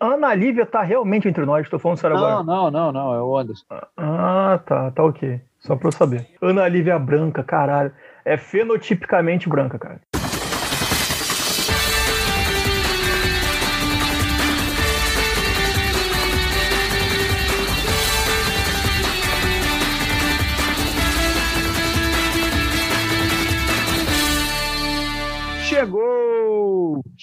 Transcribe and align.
Ana 0.00 0.34
Lívia 0.34 0.66
tá 0.66 0.82
realmente 0.82 1.28
entre 1.28 1.44
nós, 1.44 1.68
tô 1.68 1.78
falando 1.78 1.98
sério 1.98 2.16
não, 2.16 2.24
agora. 2.24 2.44
Não, 2.44 2.70
não, 2.70 2.92
não, 2.92 3.14
é 3.14 3.22
o 3.22 3.36
Anderson. 3.36 3.64
Ah, 3.96 4.60
tá, 4.64 4.90
tá 4.90 5.04
ok. 5.04 5.40
Só 5.58 5.74
pra 5.76 5.88
eu 5.88 5.92
saber. 5.92 6.26
Ana 6.40 6.68
Lívia 6.68 6.98
branca, 6.98 7.42
caralho. 7.42 7.92
É 8.24 8.36
fenotipicamente 8.36 9.48
branca, 9.48 9.78
cara. 9.78 10.00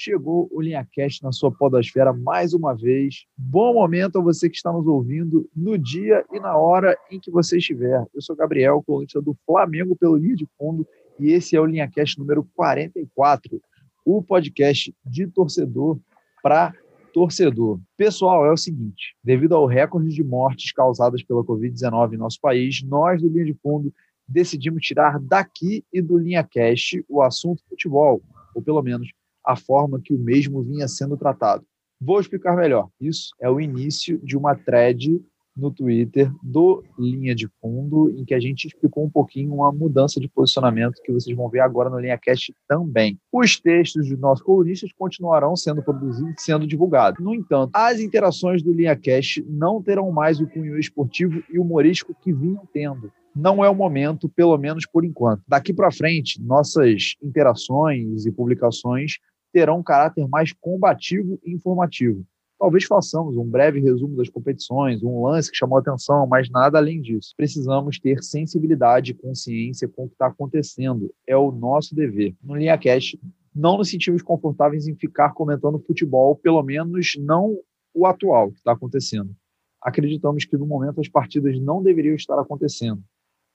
Chegou! 0.04 0.50
O 0.52 0.62
LinhaCast 0.62 1.24
na 1.24 1.32
sua 1.32 1.50
podosfera 1.50 2.12
mais 2.12 2.54
uma 2.54 2.76
vez. 2.76 3.24
Bom 3.38 3.74
momento 3.74 4.20
a 4.20 4.22
você 4.22 4.50
que 4.50 4.58
está 4.58 4.70
nos 4.70 4.86
ouvindo 4.86 5.50
no 5.56 5.78
dia 5.78 6.26
e 6.34 6.42
na 6.42 6.58
hora 6.58 6.94
em 7.10 7.22
que 7.22 7.32
você 7.32 7.58
estiver. 7.58 8.06
Eu 8.14 8.22
sou 8.22 8.36
Gabriel, 8.36 8.84
colunista 8.86 9.22
do 9.22 9.34
Flamengo 9.46 9.96
pelo 9.96 10.18
Linha 10.18 10.36
de 10.36 10.46
Fundo, 10.58 10.86
e 11.18 11.32
esse 11.32 11.56
é 11.56 11.62
o 11.62 11.66
LinhaCast 11.66 12.20
número 12.20 12.46
44, 12.54 13.62
o 14.04 14.22
podcast 14.22 14.94
de 15.06 15.26
torcedor 15.26 15.98
para 16.42 16.74
torcedor. 17.14 17.80
Pessoal, 17.96 18.46
é 18.46 18.52
o 18.52 18.58
seguinte: 18.58 19.16
devido 19.24 19.56
ao 19.56 19.66
recorde 19.66 20.10
de 20.10 20.22
mortes 20.22 20.74
causadas 20.74 21.24
pela 21.24 21.46
Covid-19 21.46 22.16
em 22.16 22.18
nosso 22.18 22.42
país, 22.42 22.84
nós 22.84 23.22
do 23.22 23.30
Linha 23.30 23.46
de 23.46 23.54
Fundo 23.54 23.94
decidimos 24.28 24.86
tirar 24.86 25.18
daqui 25.18 25.86
e 25.94 26.02
do 26.02 26.18
Linha 26.18 26.44
Cast 26.44 27.02
o 27.08 27.22
assunto 27.22 27.64
futebol, 27.70 28.22
ou 28.54 28.62
pelo 28.62 28.82
menos 28.82 29.08
a 29.46 29.56
forma 29.56 30.00
que 30.04 30.14
o 30.14 30.20
mesmo 30.20 30.62
vinha 30.62 30.88
sendo 30.88 31.18
tratado. 31.18 31.66
Vou 32.00 32.20
explicar 32.20 32.56
melhor. 32.56 32.90
Isso 33.00 33.34
é 33.40 33.50
o 33.50 33.62
início 33.62 34.20
de 34.24 34.36
uma 34.36 34.56
thread 34.56 35.22
no 35.56 35.72
Twitter 35.72 36.32
do 36.42 36.84
Linha 36.98 37.36
de 37.36 37.48
Fundo, 37.62 38.10
em 38.10 38.26
que 38.26 38.34
a 38.34 38.40
gente 38.40 38.66
explicou 38.66 39.06
um 39.06 39.10
pouquinho 39.10 39.54
uma 39.54 39.72
mudança 39.72 40.20
de 40.20 40.28
posicionamento 40.28 41.02
que 41.04 41.12
vocês 41.12 41.36
vão 41.36 41.48
ver 41.50 41.60
agora 41.60 41.90
no 41.90 42.00
Linha 42.00 42.18
Cast 42.18 42.54
também. 42.68 43.20
Os 43.32 43.60
textos 43.60 44.10
dos 44.10 44.20
nossos 44.20 44.44
colunistas 44.44 44.92
continuarão 44.98 45.56
sendo 45.56 45.84
produzidos 45.84 46.34
sendo 46.40 46.66
divulgados. 46.66 47.24
No 47.24 47.34
entanto, 47.34 47.72
as 47.74 48.00
interações 48.00 48.64
do 48.64 48.74
Linha 48.74 48.96
Cast 48.96 49.44
não 49.48 49.82
terão 49.82 50.12
mais 50.12 50.40
o 50.40 50.48
cunho 50.48 50.78
esportivo 50.78 51.44
e 51.52 51.60
humorístico 51.60 52.16
que 52.22 52.34
vinham 52.34 52.68
tendo 52.74 53.12
não 53.36 53.66
é 53.66 53.70
o 53.70 53.74
momento, 53.74 54.30
pelo 54.30 54.56
menos 54.58 54.86
por 54.86 55.04
enquanto. 55.04 55.42
Daqui 55.48 55.74
para 55.74 55.92
frente, 55.92 56.40
nossas 56.40 57.16
interações 57.22 58.28
e 58.28 58.32
publicações 58.32 59.18
terão 59.54 59.80
um 59.80 59.84
caráter 59.84 60.28
mais 60.28 60.52
combativo 60.52 61.40
e 61.46 61.54
informativo. 61.54 62.26
Talvez 62.60 62.86
façamos 62.86 63.36
um 63.38 63.46
breve 63.46 63.80
resumo 63.80 64.16
das 64.16 64.30
competições, 64.30 65.04
um 65.04 65.26
lance 65.26 65.52
que 65.52 65.58
chamou 65.58 65.78
atenção, 65.78 66.26
mas 66.26 66.50
nada 66.50 66.78
além 66.78 67.02
disso. 67.02 67.34
Precisamos 67.36 68.00
ter 68.00 68.24
sensibilidade 68.24 69.12
e 69.12 69.14
consciência 69.14 69.88
com 69.88 70.06
o 70.06 70.08
que 70.08 70.16
está 70.16 70.28
acontecendo. 70.28 71.14
É 71.28 71.36
o 71.36 71.52
nosso 71.52 71.94
dever. 71.94 72.36
No 72.42 72.56
Linha 72.56 72.78
Cash, 72.78 73.18
não 73.54 73.78
nos 73.78 73.90
sentimos 73.90 74.22
confortáveis 74.22 74.88
em 74.88 74.96
ficar 74.96 75.34
comentando 75.34 75.84
futebol, 75.86 76.36
pelo 76.36 76.64
menos 76.64 77.14
não 77.20 77.58
o 77.94 78.08
atual 78.08 78.50
que 78.52 78.58
está 78.58 78.72
acontecendo. 78.72 79.36
Acreditamos 79.82 80.46
que 80.46 80.58
no 80.58 80.66
momento 80.66 81.02
as 81.02 81.10
partidas 81.10 81.60
não 81.60 81.84
deveriam 81.84 82.16
estar 82.16 82.40
acontecendo. 82.40 83.04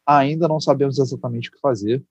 Ainda 0.06 0.46
não 0.46 0.60
sabemos 0.60 0.98
exatamente 0.98 1.48
o 1.48 1.52
que 1.52 1.60
fazer. 1.60 2.04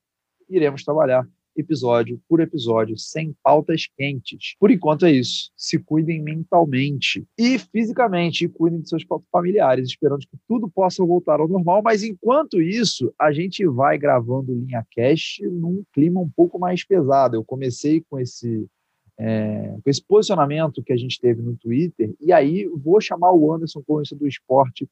Iremos 0.50 0.84
trabalhar 0.84 1.28
episódio 1.60 2.22
por 2.28 2.40
episódio, 2.40 2.98
sem 2.98 3.36
pautas 3.44 3.88
quentes. 3.98 4.56
Por 4.60 4.72
enquanto 4.72 5.06
é 5.06 5.12
isso. 5.12 5.52
Se 5.56 5.78
cuidem 5.80 6.22
mentalmente 6.22 7.26
e 7.38 7.58
fisicamente 7.60 8.46
e 8.46 8.50
cuidem 8.50 8.82
de 8.82 8.90
seus 8.90 9.04
familiares, 9.32 9.88
esperando 9.88 10.22
que 10.22 10.38
tudo 10.48 10.70
possa 10.70 11.04
voltar 11.06 11.40
ao 11.40 11.48
normal. 11.48 11.82
Mas 11.84 12.04
enquanto 12.04 12.62
isso, 12.62 13.14
a 13.20 13.32
gente 13.32 13.66
vai 13.66 13.98
gravando 13.98 14.54
linha 14.54 14.86
cash 14.96 15.40
num 15.42 15.84
clima 15.94 16.20
um 16.20 16.30
pouco 16.30 16.60
mais 16.60 16.84
pesado. 16.84 17.36
Eu 17.36 17.44
comecei 17.44 18.04
com 18.10 18.20
esse 18.20 18.68
é, 19.20 19.76
com 19.84 19.90
esse 19.90 20.04
posicionamento 20.04 20.84
que 20.84 20.94
a 20.94 20.98
gente 20.98 21.20
teve 21.20 21.42
no 21.42 21.56
Twitter, 21.56 22.14
e 22.22 22.32
aí 22.32 22.68
vou 22.68 23.02
chamar 23.02 23.34
o 23.34 23.52
Anderson, 23.52 23.82
colunista 23.82 24.16
do 24.16 24.28
esporte, 24.28 24.88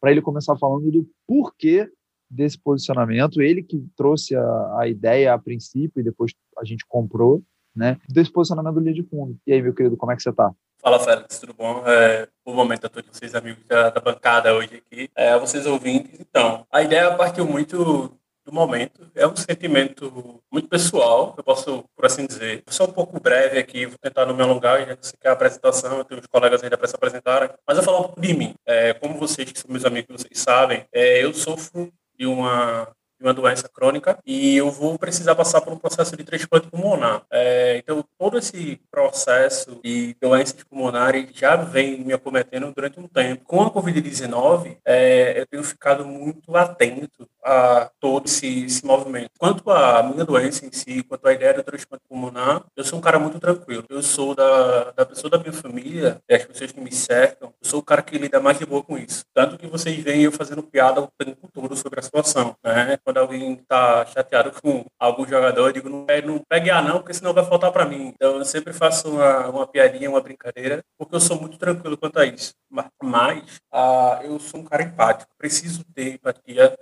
para 0.00 0.10
ele 0.10 0.22
começar 0.22 0.56
falando 0.56 0.90
do 0.90 1.08
porquê 1.26 1.90
desse 2.30 2.58
posicionamento, 2.58 3.42
ele 3.42 3.62
que 3.62 3.84
trouxe 3.96 4.36
a, 4.36 4.78
a 4.78 4.88
ideia 4.88 5.34
a 5.34 5.38
princípio 5.38 6.00
e 6.00 6.04
depois 6.04 6.32
a 6.58 6.64
gente 6.64 6.84
comprou, 6.86 7.42
né, 7.74 7.98
desse 8.08 8.30
posicionamento 8.30 8.74
do 8.74 8.80
linha 8.80 8.94
de 8.94 9.02
fundo. 9.02 9.36
E 9.46 9.52
aí, 9.52 9.62
meu 9.62 9.74
querido, 9.74 9.96
como 9.96 10.12
é 10.12 10.16
que 10.16 10.22
você 10.22 10.30
está? 10.30 10.50
Fala, 10.82 10.98
Félix, 10.98 11.38
tudo 11.38 11.52
bom? 11.52 11.82
É, 11.86 12.26
momento 12.46 12.86
a 12.86 12.88
todos 12.88 13.10
vocês, 13.10 13.34
amigos 13.34 13.62
da, 13.66 13.90
da 13.90 14.00
bancada 14.00 14.54
hoje 14.54 14.82
aqui, 14.86 15.10
é, 15.14 15.38
vocês 15.38 15.66
ouvintes. 15.66 16.18
Então, 16.20 16.66
a 16.70 16.82
ideia 16.82 17.14
partiu 17.16 17.46
muito 17.46 18.12
do 18.44 18.52
momento, 18.52 19.10
é 19.14 19.26
um 19.26 19.36
sentimento 19.36 20.42
muito 20.50 20.68
pessoal, 20.68 21.34
eu 21.36 21.44
posso, 21.44 21.84
por 21.94 22.06
assim 22.06 22.26
dizer. 22.26 22.62
Ser 22.66 22.82
um 22.82 22.92
pouco 22.92 23.20
breve 23.20 23.58
aqui, 23.58 23.86
vou 23.86 23.98
tentar 24.00 24.26
não 24.26 24.34
me 24.34 24.42
alongar, 24.42 24.84
já 24.86 24.96
que 24.96 25.28
a 25.28 25.32
apresentação, 25.32 25.98
eu 25.98 26.04
tenho 26.04 26.20
os 26.20 26.26
colegas 26.26 26.62
ainda 26.62 26.76
para 26.76 26.88
se 26.88 26.96
apresentarem, 26.96 27.50
mas 27.66 27.76
eu 27.76 27.84
vou 27.84 27.92
falar 27.92 28.06
um 28.06 28.08
pouco 28.08 28.20
de 28.20 28.34
mim. 28.34 28.54
É, 28.66 28.94
como 28.94 29.18
vocês, 29.18 29.52
que 29.52 29.58
são 29.58 29.70
meus 29.70 29.84
amigos, 29.84 30.22
vocês 30.22 30.38
sabem, 30.38 30.84
é, 30.92 31.22
eu 31.22 31.32
sofro 31.34 31.92
de 32.20 32.26
uma 32.26 32.94
de 33.20 33.26
uma 33.26 33.34
doença 33.34 33.68
crônica 33.68 34.18
e 34.26 34.56
eu 34.56 34.70
vou 34.70 34.98
precisar 34.98 35.34
passar 35.34 35.60
por 35.60 35.72
um 35.72 35.76
processo 35.78 36.16
de 36.16 36.24
transplante 36.24 36.68
pulmonar. 36.68 37.22
É, 37.30 37.76
então, 37.76 38.02
todo 38.18 38.38
esse 38.38 38.80
processo 38.90 39.78
de 39.84 40.16
doenças 40.20 40.62
pulmonares 40.64 41.28
já 41.34 41.56
vem 41.56 42.02
me 42.02 42.12
acometendo 42.12 42.72
durante 42.74 42.98
um 42.98 43.06
tempo. 43.06 43.44
Com 43.44 43.62
a 43.62 43.70
Covid-19, 43.70 44.78
é, 44.84 45.38
eu 45.38 45.46
tenho 45.46 45.62
ficado 45.62 46.04
muito 46.04 46.56
atento 46.56 47.28
a 47.44 47.90
todo 48.00 48.26
esse, 48.26 48.64
esse 48.64 48.84
movimento. 48.84 49.30
Quanto 49.38 49.70
à 49.70 50.02
minha 50.02 50.24
doença 50.24 50.64
em 50.64 50.72
si, 50.72 51.02
quanto 51.02 51.26
à 51.26 51.32
ideia 51.32 51.54
do 51.54 51.62
transplante 51.62 52.04
pulmonar, 52.08 52.64
eu 52.76 52.84
sou 52.84 52.98
um 52.98 53.02
cara 53.02 53.18
muito 53.18 53.38
tranquilo. 53.38 53.84
Eu 53.88 54.02
sou 54.02 54.34
da, 54.34 54.92
da 54.92 55.06
pessoa 55.06 55.30
da 55.30 55.38
minha 55.38 55.52
família, 55.52 56.20
das 56.28 56.44
pessoas 56.44 56.72
que 56.72 56.80
me 56.80 56.92
cercam, 56.92 57.48
eu 57.48 57.68
sou 57.68 57.80
o 57.80 57.82
cara 57.82 58.02
que 58.02 58.16
lida 58.18 58.40
mais 58.40 58.58
de 58.58 58.66
boa 58.66 58.82
com 58.82 58.96
isso. 58.96 59.24
Tanto 59.34 59.58
que 59.58 59.66
vocês 59.66 59.96
veem 60.02 60.22
eu 60.22 60.32
fazendo 60.32 60.62
piada 60.62 61.00
o 61.00 61.08
tempo 61.18 61.48
todo 61.52 61.74
sobre 61.76 62.00
a 62.00 62.02
situação, 62.02 62.56
né? 62.62 62.98
Quando 63.10 63.18
alguém 63.18 63.54
está 63.54 64.06
chateado 64.06 64.52
com 64.62 64.84
algum 64.96 65.26
jogador, 65.26 65.66
eu 65.66 65.72
digo, 65.72 65.88
não, 65.88 66.06
pegue 66.48 66.70
A 66.70 66.80
não, 66.80 66.98
porque 66.98 67.12
senão 67.12 67.34
vai 67.34 67.44
faltar 67.44 67.72
para 67.72 67.84
mim. 67.84 68.12
Então 68.14 68.36
eu 68.36 68.44
sempre 68.44 68.72
faço 68.72 69.10
uma, 69.10 69.48
uma 69.48 69.66
piadinha, 69.66 70.08
uma 70.08 70.20
brincadeira, 70.20 70.84
porque 70.96 71.16
eu 71.16 71.20
sou 71.20 71.40
muito 71.40 71.58
tranquilo 71.58 71.98
quanto 71.98 72.20
a 72.20 72.24
isso. 72.24 72.54
Mas 72.70 73.60
ah, 73.72 74.20
eu 74.22 74.38
sou 74.38 74.60
um 74.60 74.64
cara 74.64 74.84
empático, 74.84 75.32
preciso 75.36 75.84
ter 75.92 76.14
empatia 76.14 76.78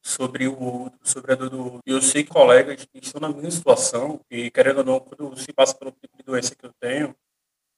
sobre 0.00 0.46
o 0.46 0.62
outro, 0.62 0.98
sobre 1.02 1.32
a 1.32 1.34
dor 1.34 1.50
do 1.50 1.64
outro. 1.64 1.80
Eu 1.84 2.00
sei 2.00 2.22
colegas 2.24 2.84
que 2.84 2.98
estão 3.00 3.20
na 3.20 3.28
minha 3.28 3.50
situação, 3.50 4.20
e 4.30 4.52
querendo 4.52 4.78
ou 4.78 4.84
não, 4.84 5.00
quando 5.00 5.36
se 5.36 5.52
passa 5.52 5.74
pelo 5.74 5.90
tipo 5.90 6.16
de 6.16 6.22
doença 6.22 6.54
que 6.54 6.64
eu 6.64 6.70
tenho, 6.78 7.16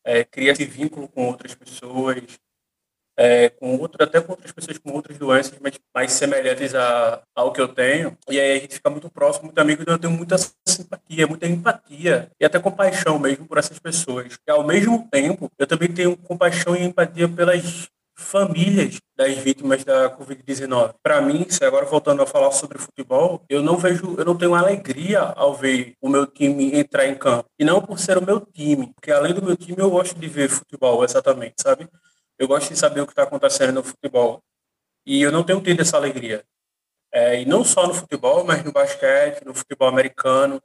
é, 0.05 0.23
cria 0.23 0.53
esse 0.53 0.67
vínculo 0.67 1.09
com 1.09 1.27
outras 1.27 1.55
pessoas, 1.55 2.39
é, 3.17 3.49
com 3.49 3.77
outro, 3.79 4.03
até 4.03 4.21
com 4.21 4.33
outras 4.33 4.53
pessoas 4.53 4.79
com 4.79 4.93
outras 4.93 5.17
doenças, 5.17 5.55
mas 5.61 5.75
mais 5.95 6.13
semelhantes 6.13 6.75
a, 6.75 7.23
ao 7.35 7.53
que 7.53 7.61
eu 7.61 7.69
tenho. 7.69 8.17
E 8.29 8.39
aí 8.39 8.59
a 8.59 8.61
gente 8.61 8.75
fica 8.75 8.91
muito 8.91 9.09
próximo, 9.11 9.47
muito 9.47 9.59
amigo, 9.59 9.83
e 9.87 9.91
eu 9.91 9.99
tenho 9.99 10.13
muita 10.13 10.37
simpatia, 10.67 11.27
muita 11.27 11.47
empatia 11.47 12.31
e 12.39 12.45
até 12.45 12.59
compaixão 12.59 13.19
mesmo 13.19 13.47
por 13.47 13.59
essas 13.59 13.79
pessoas. 13.79 14.39
E 14.47 14.51
ao 14.51 14.65
mesmo 14.65 15.09
tempo, 15.11 15.51
eu 15.59 15.67
também 15.67 15.93
tenho 15.93 16.17
compaixão 16.17 16.77
e 16.77 16.85
empatia 16.85 17.29
pelas 17.29 17.89
famílias 18.19 18.97
das 19.15 19.37
vítimas 19.37 19.85
da 19.85 20.11
Covid-19. 20.11 20.95
Para 21.03 21.21
mim, 21.21 21.47
se 21.49 21.65
agora 21.65 21.85
voltando 21.85 22.23
a 22.23 22.27
falar 22.27 22.51
sobre 22.51 22.79
futebol, 22.79 23.43
eu 23.49 23.63
não 23.63 23.77
vejo, 23.77 24.15
eu 24.19 24.25
não 24.25 24.37
tenho 24.37 24.55
alegria 24.55 25.21
ao 25.21 25.55
ver 25.55 25.95
o 26.01 26.09
meu 26.09 26.27
time 26.27 26.75
entrar 26.75 27.07
em 27.07 27.15
campo. 27.15 27.45
E 27.59 27.65
não 27.65 27.83
por 27.83 27.99
ser 27.99 28.17
o 28.17 28.25
meu 28.25 28.41
time, 28.41 28.93
porque 28.95 29.13
além 29.13 29.35
do 29.35 29.43
meu 29.43 29.57
time 29.57 29.79
eu 29.79 29.91
gosto 29.91 30.19
de 30.19 30.27
ver 30.29 30.49
futebol, 30.49 31.05
exatamente, 31.05 31.55
sabe? 31.61 31.89
Eu 32.39 32.47
gosto 32.47 32.69
de 32.69 32.79
saber 32.79 33.01
o 33.01 33.07
que 33.07 33.13
está 33.13 33.23
acontecendo 33.23 33.75
no 33.75 33.85
futebol. 33.85 34.43
E 35.05 35.23
eu 35.23 35.33
não 35.33 35.45
tenho 35.45 35.61
tido 35.61 35.81
essa 35.81 35.97
alegria. 35.97 36.45
É, 37.13 37.41
e 37.41 37.47
não 37.47 37.65
só 37.65 37.87
no 37.87 37.95
futebol, 37.95 38.45
mas 38.45 38.63
no 38.65 38.73
basquete, 38.73 39.45
no 39.45 39.55
futebol 39.55 39.89
americano. 39.89 40.61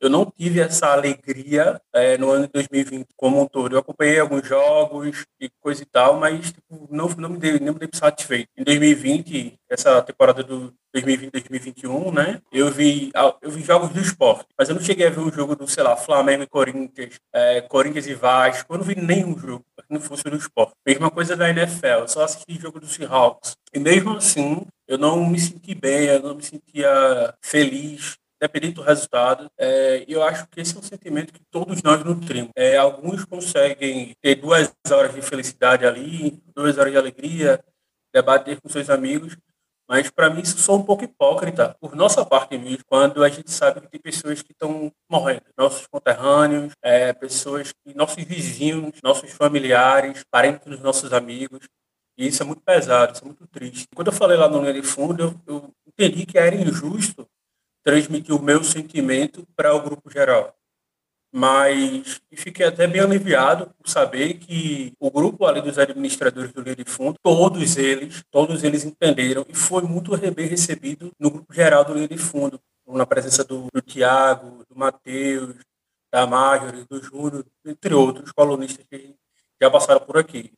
Eu 0.00 0.08
não 0.08 0.32
tive 0.36 0.60
essa 0.60 0.88
alegria 0.88 1.80
é, 1.92 2.16
no 2.16 2.30
ano 2.30 2.46
de 2.46 2.52
2020 2.52 3.08
como 3.16 3.40
um 3.40 3.46
todo. 3.46 3.74
Eu 3.74 3.80
acompanhei 3.80 4.18
alguns 4.18 4.46
jogos 4.46 5.26
e 5.38 5.50
coisa 5.60 5.82
e 5.82 5.86
tal, 5.86 6.18
mas 6.18 6.52
tipo, 6.52 6.88
não, 6.90 7.08
não, 7.08 7.28
me 7.28 7.38
dei, 7.38 7.60
não 7.60 7.74
me 7.74 7.78
dei 7.78 7.88
satisfeito. 7.92 8.48
Em 8.56 8.64
2020, 8.64 9.58
essa 9.68 10.00
temporada 10.02 10.42
do 10.42 10.72
2020-2021, 10.96 12.12
né? 12.12 12.40
Eu 12.50 12.70
vi, 12.70 13.12
eu 13.42 13.50
vi 13.50 13.62
jogos 13.62 13.90
do 13.90 14.00
esporte, 14.00 14.46
mas 14.58 14.68
eu 14.68 14.74
não 14.74 14.82
cheguei 14.82 15.06
a 15.06 15.10
ver 15.10 15.20
um 15.20 15.30
jogo 15.30 15.54
do, 15.54 15.68
sei 15.68 15.84
lá, 15.84 15.96
Flamengo 15.96 16.42
e 16.42 16.46
Corinthians, 16.46 17.20
é, 17.32 17.60
Corinthians 17.60 18.06
e 18.06 18.14
Vasco. 18.14 18.72
Eu 18.72 18.78
não 18.78 18.84
vi 18.84 18.96
nenhum 18.96 19.38
jogo 19.38 19.64
não 19.90 20.00
fosse 20.00 20.28
no 20.30 20.36
esporte. 20.36 20.72
Mesma 20.86 21.10
coisa 21.10 21.36
da 21.36 21.50
NFL, 21.50 21.86
eu 21.86 22.08
só 22.08 22.24
assisti 22.24 22.54
jogo 22.54 22.78
do 22.78 22.86
Seahawks. 22.86 23.56
E 23.74 23.78
mesmo 23.80 24.16
assim, 24.16 24.64
eu 24.86 24.96
não 24.96 25.28
me 25.28 25.38
senti 25.38 25.74
bem, 25.74 26.06
eu 26.06 26.22
não 26.22 26.36
me 26.36 26.42
sentia 26.42 27.34
feliz 27.42 28.16
dependente 28.40 28.74
do 28.74 28.82
resultado. 28.82 29.50
É, 29.58 30.04
eu 30.08 30.22
acho 30.22 30.46
que 30.48 30.60
esse 30.60 30.74
é 30.74 30.78
um 30.78 30.82
sentimento 30.82 31.32
que 31.32 31.42
todos 31.50 31.82
nós 31.82 32.02
nutrimos. 32.02 32.50
É, 32.56 32.76
alguns 32.76 33.24
conseguem 33.24 34.14
ter 34.20 34.36
duas 34.36 34.72
horas 34.90 35.14
de 35.14 35.20
felicidade 35.20 35.86
ali, 35.86 36.42
duas 36.54 36.78
horas 36.78 36.92
de 36.92 36.98
alegria, 36.98 37.62
debater 38.12 38.60
com 38.60 38.68
seus 38.68 38.88
amigos, 38.88 39.36
mas 39.88 40.08
para 40.08 40.30
mim 40.30 40.40
isso 40.40 40.58
sou 40.58 40.78
um 40.78 40.82
pouco 40.84 41.04
hipócrita, 41.04 41.76
por 41.80 41.94
nossa 41.96 42.24
parte 42.24 42.56
mesmo, 42.56 42.84
quando 42.86 43.22
a 43.24 43.28
gente 43.28 43.50
sabe 43.50 43.80
que 43.80 43.88
tem 43.88 44.00
pessoas 44.00 44.40
que 44.40 44.52
estão 44.52 44.92
morrendo, 45.10 45.42
nossos 45.56 45.86
conterrâneos, 45.86 46.72
é, 46.82 47.12
pessoas 47.12 47.72
que 47.72 47.92
nossos 47.94 48.22
vizinhos, 48.22 49.00
nossos 49.02 49.32
familiares, 49.32 50.24
parentes 50.30 50.66
dos 50.66 50.80
nossos 50.80 51.12
amigos. 51.12 51.68
E 52.16 52.26
isso 52.28 52.42
é 52.42 52.46
muito 52.46 52.62
pesado, 52.62 53.14
isso 53.14 53.24
é 53.24 53.26
muito 53.26 53.46
triste. 53.48 53.88
Quando 53.94 54.08
eu 54.08 54.12
falei 54.12 54.36
lá 54.36 54.48
no 54.48 54.60
Linha 54.60 54.74
de 54.74 54.82
Fundo, 54.82 55.22
eu, 55.22 55.34
eu 55.46 55.74
entendi 55.88 56.24
que 56.24 56.38
era 56.38 56.54
injusto 56.54 57.26
transmitir 57.84 58.34
o 58.34 58.42
meu 58.42 58.62
sentimento 58.62 59.46
para 59.56 59.74
o 59.74 59.80
grupo 59.80 60.10
geral 60.10 60.54
mas 61.32 62.20
fiquei 62.34 62.66
até 62.66 62.86
bem 62.86 63.00
aliviado 63.00 63.72
por 63.78 63.88
saber 63.88 64.34
que 64.34 64.92
o 64.98 65.10
grupo 65.10 65.46
ali 65.46 65.62
dos 65.62 65.78
administradores 65.78 66.52
do 66.52 66.62
de 66.64 66.84
Fundo, 66.84 67.16
todos 67.22 67.76
eles, 67.76 68.22
todos 68.30 68.64
eles 68.64 68.84
entenderam 68.84 69.46
e 69.48 69.54
foi 69.54 69.82
muito 69.82 70.16
bem 70.32 70.48
recebido 70.48 71.12
no 71.18 71.30
grupo 71.30 71.52
geral 71.54 71.84
do 71.84 72.08
de 72.08 72.18
Fundo, 72.18 72.60
na 72.86 73.06
presença 73.06 73.44
do, 73.44 73.68
do 73.72 73.80
Tiago, 73.80 74.64
do 74.68 74.76
Matheus, 74.76 75.54
da 76.12 76.26
Marjorie, 76.26 76.84
do 76.90 77.00
Júnior, 77.00 77.46
entre 77.64 77.94
outros 77.94 78.32
colunistas 78.32 78.84
que 78.90 79.14
já 79.62 79.70
passaram 79.70 80.00
por 80.00 80.18
aqui. 80.18 80.52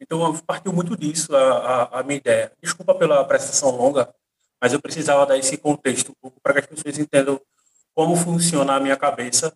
Então, 0.00 0.36
partiu 0.38 0.72
muito 0.72 0.96
disso 0.96 1.36
a, 1.36 1.58
a, 1.58 2.00
a 2.00 2.02
minha 2.02 2.16
ideia. 2.16 2.52
Desculpa 2.60 2.92
pela 2.92 3.20
apresentação 3.20 3.70
longa, 3.70 4.12
mas 4.62 4.72
eu 4.72 4.80
precisava 4.80 5.26
dar 5.26 5.36
esse 5.36 5.56
contexto 5.56 6.12
um 6.22 6.30
para 6.40 6.54
que 6.54 6.60
as 6.60 6.66
pessoas 6.66 6.96
entendam 6.96 7.40
como 7.92 8.14
funciona 8.14 8.74
a 8.74 8.80
minha 8.80 8.96
cabeça 8.96 9.52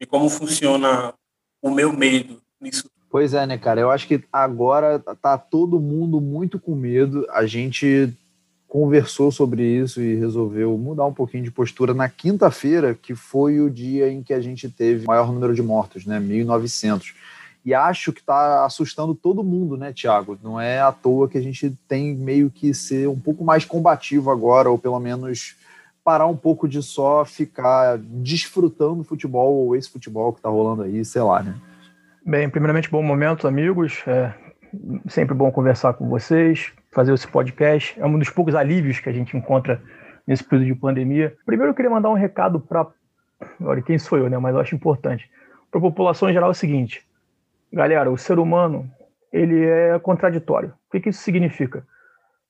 e 0.00 0.06
como 0.06 0.30
funciona 0.30 1.12
o 1.60 1.70
meu 1.70 1.92
medo 1.92 2.40
nisso. 2.58 2.90
Pois 3.10 3.34
é, 3.34 3.46
né, 3.46 3.58
cara? 3.58 3.82
Eu 3.82 3.90
acho 3.90 4.08
que 4.08 4.24
agora 4.32 4.98
tá 5.20 5.36
todo 5.36 5.78
mundo 5.78 6.22
muito 6.22 6.58
com 6.58 6.74
medo. 6.74 7.26
A 7.30 7.44
gente 7.44 8.12
conversou 8.66 9.30
sobre 9.30 9.62
isso 9.62 10.00
e 10.00 10.16
resolveu 10.16 10.76
mudar 10.76 11.04
um 11.04 11.12
pouquinho 11.12 11.44
de 11.44 11.50
postura 11.50 11.92
na 11.92 12.08
quinta-feira, 12.08 12.94
que 12.94 13.14
foi 13.14 13.60
o 13.60 13.70
dia 13.70 14.10
em 14.10 14.22
que 14.22 14.32
a 14.32 14.40
gente 14.40 14.68
teve 14.70 15.04
o 15.04 15.08
maior 15.08 15.32
número 15.32 15.54
de 15.54 15.62
mortos, 15.62 16.06
né? 16.06 16.18
1.900. 16.18 17.14
E 17.66 17.74
acho 17.74 18.12
que 18.12 18.20
está 18.20 18.64
assustando 18.64 19.12
todo 19.12 19.42
mundo, 19.42 19.76
né, 19.76 19.92
Tiago? 19.92 20.38
Não 20.40 20.60
é 20.60 20.78
à 20.78 20.92
toa 20.92 21.28
que 21.28 21.36
a 21.36 21.42
gente 21.42 21.76
tem 21.88 22.14
meio 22.14 22.48
que 22.48 22.72
ser 22.72 23.08
um 23.08 23.18
pouco 23.18 23.42
mais 23.42 23.64
combativo 23.64 24.30
agora, 24.30 24.70
ou 24.70 24.78
pelo 24.78 25.00
menos 25.00 25.56
parar 26.04 26.28
um 26.28 26.36
pouco 26.36 26.68
de 26.68 26.80
só 26.80 27.24
ficar 27.24 27.98
desfrutando 27.98 29.02
futebol 29.02 29.52
ou 29.52 29.74
esse 29.74 29.90
futebol 29.90 30.32
que 30.32 30.38
está 30.38 30.48
rolando 30.48 30.82
aí, 30.82 31.04
sei 31.04 31.22
lá, 31.22 31.42
né? 31.42 31.56
Bem, 32.24 32.48
primeiramente, 32.48 32.88
bom 32.88 33.02
momento, 33.02 33.48
amigos. 33.48 34.00
É 34.06 34.32
sempre 35.08 35.34
bom 35.34 35.50
conversar 35.50 35.94
com 35.94 36.08
vocês, 36.08 36.72
fazer 36.92 37.12
esse 37.12 37.26
podcast. 37.26 37.98
É 37.98 38.06
um 38.06 38.16
dos 38.16 38.30
poucos 38.30 38.54
alívios 38.54 39.00
que 39.00 39.08
a 39.08 39.12
gente 39.12 39.36
encontra 39.36 39.82
nesse 40.24 40.44
período 40.44 40.68
de 40.68 40.74
pandemia. 40.76 41.36
Primeiro, 41.44 41.72
eu 41.72 41.74
queria 41.74 41.90
mandar 41.90 42.10
um 42.10 42.14
recado 42.14 42.60
para. 42.60 42.86
Olha, 43.60 43.82
quem 43.82 43.98
sou 43.98 44.18
eu, 44.18 44.30
né? 44.30 44.38
Mas 44.38 44.54
eu 44.54 44.60
acho 44.60 44.76
importante. 44.76 45.28
Para 45.68 45.80
a 45.80 45.82
população 45.82 46.30
em 46.30 46.32
geral 46.32 46.50
é 46.50 46.52
o 46.52 46.54
seguinte: 46.54 47.05
galera, 47.72 48.10
o 48.10 48.18
ser 48.18 48.38
humano 48.38 48.90
ele 49.32 49.64
é 49.64 49.98
contraditório. 49.98 50.70
O 50.88 50.92
que, 50.92 51.00
que 51.00 51.08
isso 51.10 51.22
significa? 51.22 51.84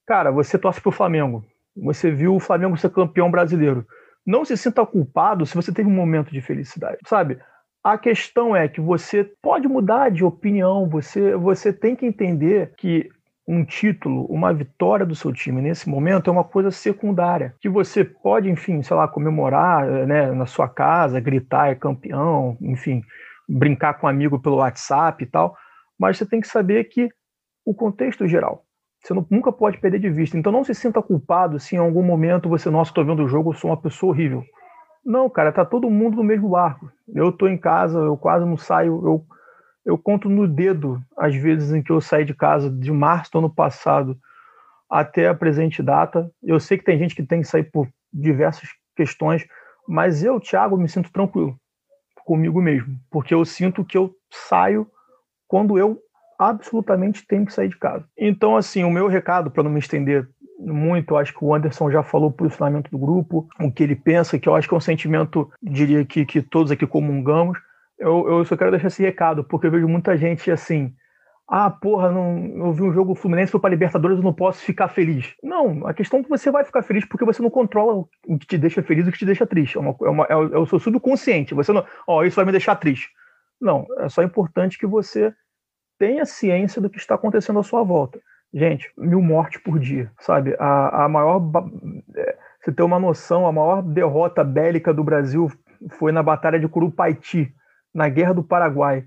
Cara, 0.06 0.30
você 0.30 0.58
torce 0.58 0.80
para 0.80 0.90
o 0.90 0.92
Flamengo 0.92 1.44
você 1.76 2.10
viu 2.10 2.34
o 2.34 2.40
Flamengo 2.40 2.76
ser 2.76 2.90
campeão 2.90 3.30
brasileiro. 3.30 3.86
Não 4.24 4.44
se 4.44 4.56
sinta 4.56 4.84
culpado 4.84 5.44
se 5.44 5.54
você 5.54 5.72
teve 5.72 5.88
um 5.88 5.94
momento 5.94 6.32
de 6.32 6.40
felicidade, 6.40 6.98
sabe? 7.06 7.38
A 7.84 7.96
questão 7.96 8.56
é 8.56 8.66
que 8.66 8.80
você 8.80 9.30
pode 9.40 9.68
mudar 9.68 10.10
de 10.10 10.24
opinião, 10.24 10.88
você, 10.88 11.36
você 11.36 11.72
tem 11.72 11.94
que 11.94 12.04
entender 12.04 12.72
que 12.76 13.08
um 13.46 13.64
título, 13.64 14.24
uma 14.24 14.52
vitória 14.52 15.06
do 15.06 15.14
seu 15.14 15.32
time 15.32 15.62
nesse 15.62 15.88
momento 15.88 16.28
é 16.28 16.32
uma 16.32 16.42
coisa 16.42 16.72
secundária, 16.72 17.54
que 17.60 17.68
você 17.68 18.04
pode, 18.04 18.50
enfim, 18.50 18.82
sei 18.82 18.96
lá, 18.96 19.06
comemorar 19.06 19.86
né, 20.04 20.32
na 20.32 20.46
sua 20.46 20.68
casa, 20.68 21.20
gritar 21.20 21.70
é 21.70 21.76
campeão, 21.76 22.58
enfim, 22.60 23.04
brincar 23.48 23.94
com 23.94 24.06
um 24.06 24.10
amigo 24.10 24.40
pelo 24.40 24.56
WhatsApp 24.56 25.22
e 25.22 25.26
tal, 25.26 25.56
mas 25.98 26.18
você 26.18 26.26
tem 26.26 26.40
que 26.40 26.48
saber 26.48 26.84
que 26.84 27.08
o 27.64 27.74
contexto 27.74 28.26
geral, 28.26 28.64
você 29.02 29.14
não, 29.14 29.26
nunca 29.30 29.52
pode 29.52 29.78
perder 29.78 29.98
de 29.98 30.10
vista. 30.10 30.36
Então 30.36 30.52
não 30.52 30.64
se 30.64 30.74
sinta 30.74 31.02
culpado 31.02 31.58
se 31.58 31.76
em 31.76 31.78
algum 31.78 32.02
momento 32.02 32.48
você, 32.48 32.70
nossa, 32.70 32.90
estou 32.90 33.04
vendo 33.04 33.24
o 33.24 33.28
jogo, 33.28 33.50
eu 33.50 33.54
sou 33.54 33.70
uma 33.70 33.80
pessoa 33.80 34.12
horrível. 34.12 34.44
Não, 35.04 35.30
cara, 35.30 35.52
tá 35.52 35.64
todo 35.64 35.90
mundo 35.90 36.16
no 36.16 36.24
mesmo 36.24 36.48
barco. 36.48 36.90
Eu 37.14 37.28
estou 37.28 37.48
em 37.48 37.56
casa, 37.56 37.98
eu 38.00 38.16
quase 38.16 38.44
não 38.44 38.56
saio, 38.56 39.06
eu, 39.06 39.24
eu 39.84 39.98
conto 39.98 40.28
no 40.28 40.48
dedo 40.48 41.00
as 41.16 41.34
vezes 41.34 41.72
em 41.72 41.82
que 41.82 41.92
eu 41.92 42.00
saí 42.00 42.24
de 42.24 42.34
casa 42.34 42.68
de 42.68 42.90
março 42.90 43.30
do 43.30 43.38
ano 43.38 43.54
passado 43.54 44.18
até 44.90 45.28
a 45.28 45.34
presente 45.34 45.82
data. 45.82 46.28
Eu 46.42 46.58
sei 46.58 46.76
que 46.76 46.84
tem 46.84 46.98
gente 46.98 47.14
que 47.14 47.22
tem 47.22 47.40
que 47.40 47.46
sair 47.46 47.64
por 47.64 47.88
diversas 48.12 48.68
questões, 48.96 49.46
mas 49.86 50.24
eu, 50.24 50.40
Thiago, 50.40 50.76
me 50.76 50.88
sinto 50.88 51.12
tranquilo 51.12 51.56
comigo 52.26 52.60
mesmo, 52.60 52.98
porque 53.08 53.32
eu 53.32 53.44
sinto 53.44 53.84
que 53.84 53.96
eu 53.96 54.12
saio 54.30 54.86
quando 55.46 55.78
eu 55.78 55.98
absolutamente 56.38 57.24
tenho 57.26 57.46
que 57.46 57.52
sair 57.52 57.68
de 57.68 57.78
casa. 57.78 58.04
Então, 58.18 58.56
assim, 58.56 58.82
o 58.82 58.90
meu 58.90 59.06
recado, 59.06 59.50
para 59.50 59.62
não 59.62 59.70
me 59.70 59.78
estender 59.78 60.28
muito, 60.58 61.16
acho 61.16 61.32
que 61.32 61.44
o 61.44 61.54
Anderson 61.54 61.90
já 61.90 62.02
falou 62.02 62.28
o 62.28 62.32
posicionamento 62.32 62.90
do 62.90 62.98
grupo, 62.98 63.48
o 63.60 63.70
que 63.70 63.82
ele 63.82 63.94
pensa, 63.94 64.38
que 64.38 64.48
eu 64.48 64.54
acho 64.54 64.68
que 64.68 64.74
é 64.74 64.76
um 64.76 64.80
sentimento, 64.80 65.50
diria 65.62 66.04
que, 66.04 66.26
que 66.26 66.42
todos 66.42 66.72
aqui 66.72 66.86
comungamos. 66.86 67.58
Eu, 67.98 68.28
eu 68.28 68.44
só 68.44 68.56
quero 68.56 68.72
deixar 68.72 68.88
esse 68.88 69.02
recado, 69.02 69.44
porque 69.44 69.68
eu 69.68 69.70
vejo 69.70 69.88
muita 69.88 70.16
gente 70.16 70.50
assim, 70.50 70.92
ah, 71.48 71.70
porra, 71.70 72.10
não, 72.10 72.66
eu 72.66 72.72
vi 72.72 72.82
um 72.82 72.92
jogo 72.92 73.14
Fluminense 73.14 73.52
foi 73.52 73.60
para 73.60 73.70
Libertadores, 73.70 74.18
eu 74.18 74.24
não 74.24 74.32
posso 74.32 74.64
ficar 74.64 74.88
feliz. 74.88 75.32
Não, 75.40 75.86
a 75.86 75.94
questão 75.94 76.18
é 76.18 76.22
que 76.22 76.28
você 76.28 76.50
vai 76.50 76.64
ficar 76.64 76.82
feliz 76.82 77.04
porque 77.04 77.24
você 77.24 77.40
não 77.40 77.50
controla 77.50 78.04
o 78.26 78.38
que 78.38 78.46
te 78.46 78.58
deixa 78.58 78.82
feliz 78.82 79.06
e 79.06 79.08
o 79.08 79.12
que 79.12 79.18
te 79.18 79.26
deixa 79.26 79.46
triste. 79.46 79.76
É, 79.76 79.80
uma, 79.80 79.96
é, 80.02 80.08
uma, 80.08 80.24
é, 80.24 80.34
o, 80.34 80.54
é 80.54 80.58
o 80.58 80.66
seu 80.66 80.80
subconsciente. 80.80 81.54
Você 81.54 81.72
não, 81.72 81.86
ó, 82.06 82.18
oh, 82.18 82.24
isso 82.24 82.34
vai 82.34 82.44
me 82.44 82.50
deixar 82.50 82.74
triste. 82.74 83.10
Não, 83.60 83.86
é 83.98 84.08
só 84.08 84.24
importante 84.24 84.76
que 84.76 84.86
você 84.86 85.32
tenha 85.98 86.26
ciência 86.26 86.82
do 86.82 86.90
que 86.90 86.98
está 86.98 87.14
acontecendo 87.14 87.60
à 87.60 87.62
sua 87.62 87.84
volta. 87.84 88.20
Gente, 88.52 88.92
mil 88.98 89.22
mortes 89.22 89.62
por 89.62 89.78
dia, 89.78 90.10
sabe? 90.18 90.56
A, 90.58 91.04
a 91.04 91.08
maior. 91.08 91.40
É, 92.16 92.36
você 92.60 92.72
tem 92.72 92.84
uma 92.84 92.98
noção, 92.98 93.46
a 93.46 93.52
maior 93.52 93.82
derrota 93.82 94.42
bélica 94.42 94.92
do 94.92 95.04
Brasil 95.04 95.48
foi 95.90 96.10
na 96.10 96.24
Batalha 96.24 96.58
de 96.58 96.66
Curupaiti, 96.66 97.54
na 97.94 98.08
Guerra 98.08 98.34
do 98.34 98.42
Paraguai. 98.42 99.04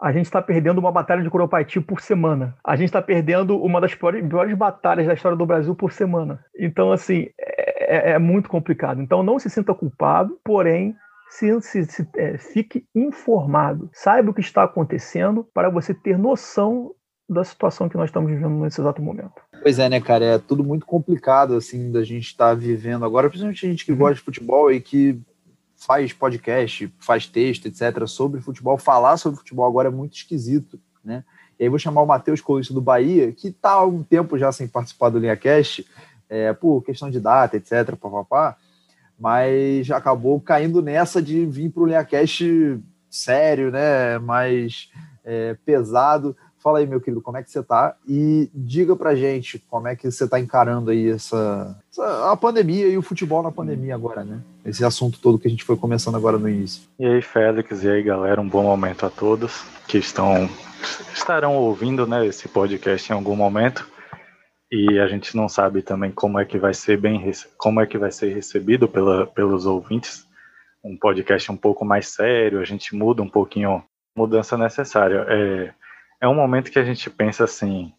A 0.00 0.12
gente 0.12 0.26
está 0.26 0.40
perdendo 0.40 0.78
uma 0.78 0.90
batalha 0.90 1.22
de 1.22 1.28
Curupaiti 1.28 1.80
por 1.80 2.00
semana. 2.00 2.56
A 2.64 2.74
gente 2.74 2.86
está 2.86 3.02
perdendo 3.02 3.62
uma 3.62 3.80
das 3.80 3.94
piores, 3.94 4.26
piores, 4.26 4.56
batalhas 4.56 5.06
da 5.06 5.14
história 5.14 5.36
do 5.36 5.44
Brasil 5.44 5.74
por 5.74 5.92
semana. 5.92 6.42
Então, 6.58 6.90
assim, 6.90 7.28
é, 7.38 8.10
é, 8.10 8.10
é 8.12 8.18
muito 8.18 8.48
complicado. 8.48 9.02
Então, 9.02 9.22
não 9.22 9.38
se 9.38 9.50
sinta 9.50 9.74
culpado, 9.74 10.38
porém, 10.42 10.96
se, 11.28 11.60
se, 11.60 11.84
se 11.84 12.08
é, 12.16 12.38
fique 12.38 12.86
informado, 12.94 13.90
saiba 13.92 14.30
o 14.30 14.34
que 14.34 14.40
está 14.40 14.64
acontecendo 14.64 15.46
para 15.52 15.68
você 15.68 15.92
ter 15.92 16.18
noção 16.18 16.92
da 17.28 17.44
situação 17.44 17.88
que 17.88 17.96
nós 17.96 18.08
estamos 18.08 18.30
vivendo 18.30 18.58
nesse 18.58 18.80
exato 18.80 19.00
momento. 19.00 19.40
Pois 19.62 19.78
é, 19.78 19.88
né, 19.88 20.00
cara? 20.00 20.24
É 20.24 20.38
tudo 20.38 20.64
muito 20.64 20.84
complicado, 20.84 21.54
assim, 21.54 21.92
da 21.92 22.02
gente 22.02 22.26
estar 22.26 22.48
tá 22.48 22.54
vivendo 22.54 23.04
agora, 23.04 23.28
principalmente 23.28 23.64
a 23.64 23.68
gente 23.68 23.84
que 23.84 23.92
uhum. 23.92 23.98
gosta 23.98 24.14
de 24.16 24.22
futebol 24.22 24.72
e 24.72 24.80
que 24.80 25.20
faz 25.80 26.12
podcast, 26.12 26.92
faz 26.98 27.26
texto, 27.26 27.66
etc., 27.66 28.06
sobre 28.06 28.40
futebol. 28.40 28.78
Falar 28.78 29.16
sobre 29.16 29.38
futebol 29.38 29.66
agora 29.66 29.88
é 29.88 29.92
muito 29.92 30.14
esquisito, 30.14 30.78
né? 31.04 31.24
E 31.58 31.64
aí 31.64 31.68
vou 31.68 31.78
chamar 31.78 32.02
o 32.02 32.06
Matheus 32.06 32.40
Colista 32.40 32.72
do 32.72 32.80
Bahia, 32.80 33.32
que 33.32 33.48
está 33.48 33.72
há 33.72 33.86
um 33.86 34.02
tempo 34.02 34.38
já 34.38 34.52
sem 34.52 34.68
participar 34.68 35.10
do 35.10 35.18
LinhaCast, 35.18 35.86
é, 36.28 36.52
por 36.52 36.82
questão 36.82 37.10
de 37.10 37.18
data, 37.20 37.56
etc., 37.56 37.96
papapá 37.96 38.56
mas 39.20 39.90
acabou 39.90 40.40
caindo 40.40 40.80
nessa 40.80 41.20
de 41.20 41.44
vir 41.44 41.70
para 41.70 41.82
o 41.82 41.86
LinhaCast 41.86 42.80
sério, 43.10 43.70
né? 43.70 44.18
Mais 44.18 44.88
é, 45.22 45.54
pesado. 45.62 46.34
Fala 46.62 46.78
aí, 46.78 46.86
meu 46.86 47.00
querido, 47.00 47.22
como 47.22 47.38
é 47.38 47.42
que 47.42 47.50
você 47.50 47.60
está? 47.60 47.96
E 48.06 48.50
diga 48.54 48.94
pra 48.94 49.14
gente 49.14 49.58
como 49.70 49.88
é 49.88 49.96
que 49.96 50.10
você 50.10 50.24
está 50.24 50.38
encarando 50.38 50.90
aí 50.90 51.08
essa, 51.08 51.74
essa, 51.90 52.30
a 52.30 52.36
pandemia 52.36 52.86
e 52.86 52.98
o 52.98 53.02
futebol 53.02 53.42
na 53.42 53.50
pandemia 53.50 53.94
agora, 53.94 54.22
né? 54.22 54.40
Esse 54.64 54.84
assunto 54.84 55.18
todo 55.20 55.38
que 55.38 55.48
a 55.48 55.50
gente 55.50 55.64
foi 55.64 55.76
começando 55.76 56.16
agora 56.16 56.36
no 56.36 56.48
início. 56.48 56.82
E 56.98 57.06
aí, 57.06 57.22
Félix, 57.22 57.82
e 57.82 57.88
aí, 57.88 58.02
galera, 58.02 58.40
um 58.42 58.48
bom 58.48 58.64
momento 58.64 59.06
a 59.06 59.10
todos 59.10 59.64
que 59.88 59.96
estão 59.96 60.50
estarão 61.14 61.56
ouvindo, 61.56 62.06
né, 62.06 62.26
esse 62.26 62.46
podcast 62.46 63.10
em 63.10 63.14
algum 63.14 63.36
momento 63.36 63.88
e 64.70 64.98
a 65.00 65.08
gente 65.08 65.36
não 65.36 65.48
sabe 65.48 65.82
também 65.82 66.10
como 66.10 66.38
é 66.38 66.44
que 66.44 66.58
vai 66.58 66.72
ser 66.72 66.96
bem 66.96 67.30
como 67.58 67.80
é 67.80 67.86
que 67.86 67.98
vai 67.98 68.10
ser 68.10 68.32
recebido 68.32 68.88
pela, 68.88 69.26
pelos 69.26 69.66
ouvintes 69.66 70.26
um 70.82 70.96
podcast 70.96 71.50
um 71.50 71.56
pouco 71.56 71.84
mais 71.84 72.08
sério 72.08 72.60
a 72.60 72.64
gente 72.64 72.94
muda 72.94 73.20
um 73.20 73.28
pouquinho 73.28 73.82
mudança 74.16 74.56
necessária 74.56 75.26
é, 75.28 75.74
é 76.20 76.28
um 76.28 76.34
momento 76.34 76.70
que 76.70 76.78
a 76.78 76.84
gente 76.84 77.08
pensa 77.08 77.44
assim 77.44 77.92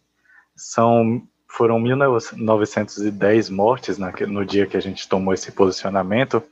são 0.56 1.22
foram 1.48 1.78
1910 1.78 3.50
mortes 3.50 3.98
no 3.98 4.44
dia 4.44 4.66
que 4.66 4.76
a 4.76 4.80
gente 4.80 5.06
tomou 5.06 5.34
esse 5.34 5.52
posicionamento 5.52 6.42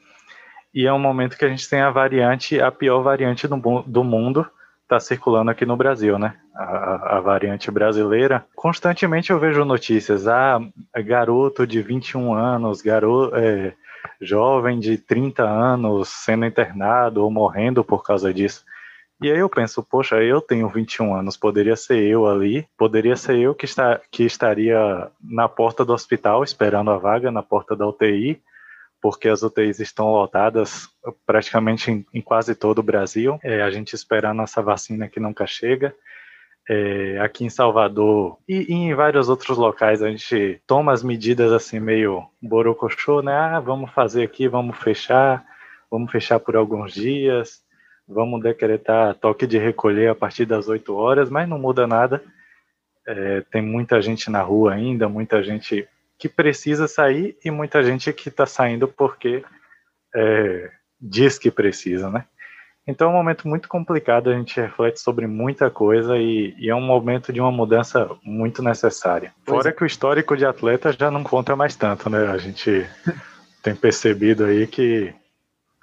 E 0.74 0.86
é 0.86 0.92
um 0.92 0.98
momento 0.98 1.36
que 1.38 1.44
a 1.44 1.48
gente 1.48 1.68
tem 1.68 1.80
a 1.80 1.90
variante, 1.90 2.60
a 2.60 2.70
pior 2.70 3.02
variante 3.02 3.48
do, 3.48 3.56
do 3.86 4.04
mundo, 4.04 4.46
está 4.82 5.00
circulando 5.00 5.50
aqui 5.50 5.64
no 5.64 5.76
Brasil, 5.76 6.18
né? 6.18 6.36
A, 6.54 7.16
a, 7.16 7.20
variante 7.20 7.70
brasileira. 7.70 8.44
Constantemente 8.54 9.30
eu 9.30 9.38
vejo 9.38 9.64
notícias, 9.64 10.28
ah, 10.28 10.60
garoto 11.04 11.66
de 11.66 11.80
21 11.80 12.34
anos, 12.34 12.82
garoto, 12.82 13.34
é, 13.36 13.72
jovem 14.20 14.78
de 14.78 14.98
30 14.98 15.42
anos 15.42 16.08
sendo 16.08 16.44
internado 16.44 17.24
ou 17.24 17.30
morrendo 17.30 17.82
por 17.82 18.02
causa 18.02 18.32
disso. 18.32 18.64
E 19.22 19.30
aí 19.30 19.38
eu 19.38 19.50
penso, 19.50 19.82
poxa, 19.82 20.22
eu 20.22 20.40
tenho 20.40 20.66
21 20.66 21.14
anos, 21.14 21.36
poderia 21.36 21.76
ser 21.76 22.02
eu 22.02 22.26
ali, 22.26 22.66
poderia 22.78 23.14
ser 23.16 23.38
eu 23.38 23.54
que, 23.54 23.66
está, 23.66 24.00
que 24.10 24.24
estaria 24.24 25.10
na 25.22 25.46
porta 25.46 25.84
do 25.84 25.92
hospital 25.92 26.42
esperando 26.42 26.90
a 26.90 26.96
vaga, 26.96 27.30
na 27.30 27.42
porta 27.42 27.76
da 27.76 27.86
UTI, 27.86 28.40
porque 28.98 29.28
as 29.28 29.42
UTIs 29.42 29.78
estão 29.78 30.10
lotadas 30.10 30.88
praticamente 31.26 31.90
em, 31.90 32.06
em 32.14 32.22
quase 32.22 32.54
todo 32.54 32.78
o 32.78 32.82
Brasil. 32.82 33.38
É, 33.42 33.60
a 33.60 33.70
gente 33.70 33.94
esperando 33.94 34.40
essa 34.40 34.62
vacina 34.62 35.06
que 35.06 35.20
nunca 35.20 35.46
chega. 35.46 35.94
É, 36.68 37.18
aqui 37.20 37.44
em 37.44 37.50
Salvador 37.50 38.38
e, 38.46 38.72
e, 38.72 38.74
em 38.74 38.94
vários 38.94 39.28
outros 39.28 39.58
locais 39.58 40.02
a 40.02 40.10
gente 40.10 40.62
toma 40.66 40.92
as 40.92 41.02
medidas 41.02 41.52
assim 41.52 41.80
meio 41.80 42.24
borocochô, 42.40 43.22
né? 43.22 43.34
Ah, 43.34 43.60
vamos 43.60 43.90
fazer 43.90 44.22
aqui, 44.22 44.46
vamos 44.46 44.76
fechar, 44.78 45.44
vamos 45.90 46.12
fechar 46.12 46.38
por 46.38 46.54
alguns 46.56 46.92
dias 46.92 47.62
vamos 48.11 48.43
decretar 48.43 49.14
toque 49.14 49.47
de 49.47 49.57
recolher 49.59 50.09
a 50.09 50.14
partir 50.14 50.45
das 50.45 50.69
8 50.69 50.95
horas, 50.95 51.31
mas 51.31 51.49
não 51.49 51.59
muda 51.59 51.87
nada. 51.87 52.23
É, 53.07 53.43
tem 53.50 53.62
muita 53.62 54.02
gente 54.02 54.31
na 54.31 54.43
rua 54.43 54.75
ainda, 54.75 55.09
muita 55.09 55.43
gente 55.43 55.88
que 56.19 56.29
precisa 56.29 56.87
sair 56.87 57.37
e 57.45 57.50
muita 57.50 57.83
gente 57.83 58.12
que 58.12 58.29
está 58.29 58.45
saindo 58.45 58.87
porque 58.87 59.43
é, 60.14 60.71
diz 61.00 61.38
que 61.38 61.50
precisa, 61.50 62.11
né? 62.11 62.25
Então 62.87 63.09
é 63.09 63.11
um 63.12 63.17
momento 63.17 63.47
muito 63.47 63.69
complicado, 63.69 64.31
a 64.31 64.35
gente 64.35 64.61
reflete 64.61 65.00
sobre 65.00 65.26
muita 65.26 65.71
coisa 65.71 66.19
e, 66.19 66.55
e 66.59 66.69
é 66.69 66.75
um 66.75 66.81
momento 66.81 67.33
de 67.33 67.40
uma 67.40 67.52
mudança 67.52 68.11
muito 68.23 68.62
necessária. 68.62 69.33
Fora 69.47 69.69
é. 69.69 69.73
que 69.73 69.85
o 69.85 69.87
histórico 69.87 70.37
de 70.37 70.45
atleta 70.45 70.93
já 70.93 71.11
não 71.11 71.23
conta 71.23 71.55
mais 71.55 71.76
tanto, 71.76 72.11
né? 72.11 72.29
A 72.29 72.37
gente 72.37 72.85
tem 73.62 73.75
percebido 73.75 74.45
aí 74.45 74.67
que 74.67 75.14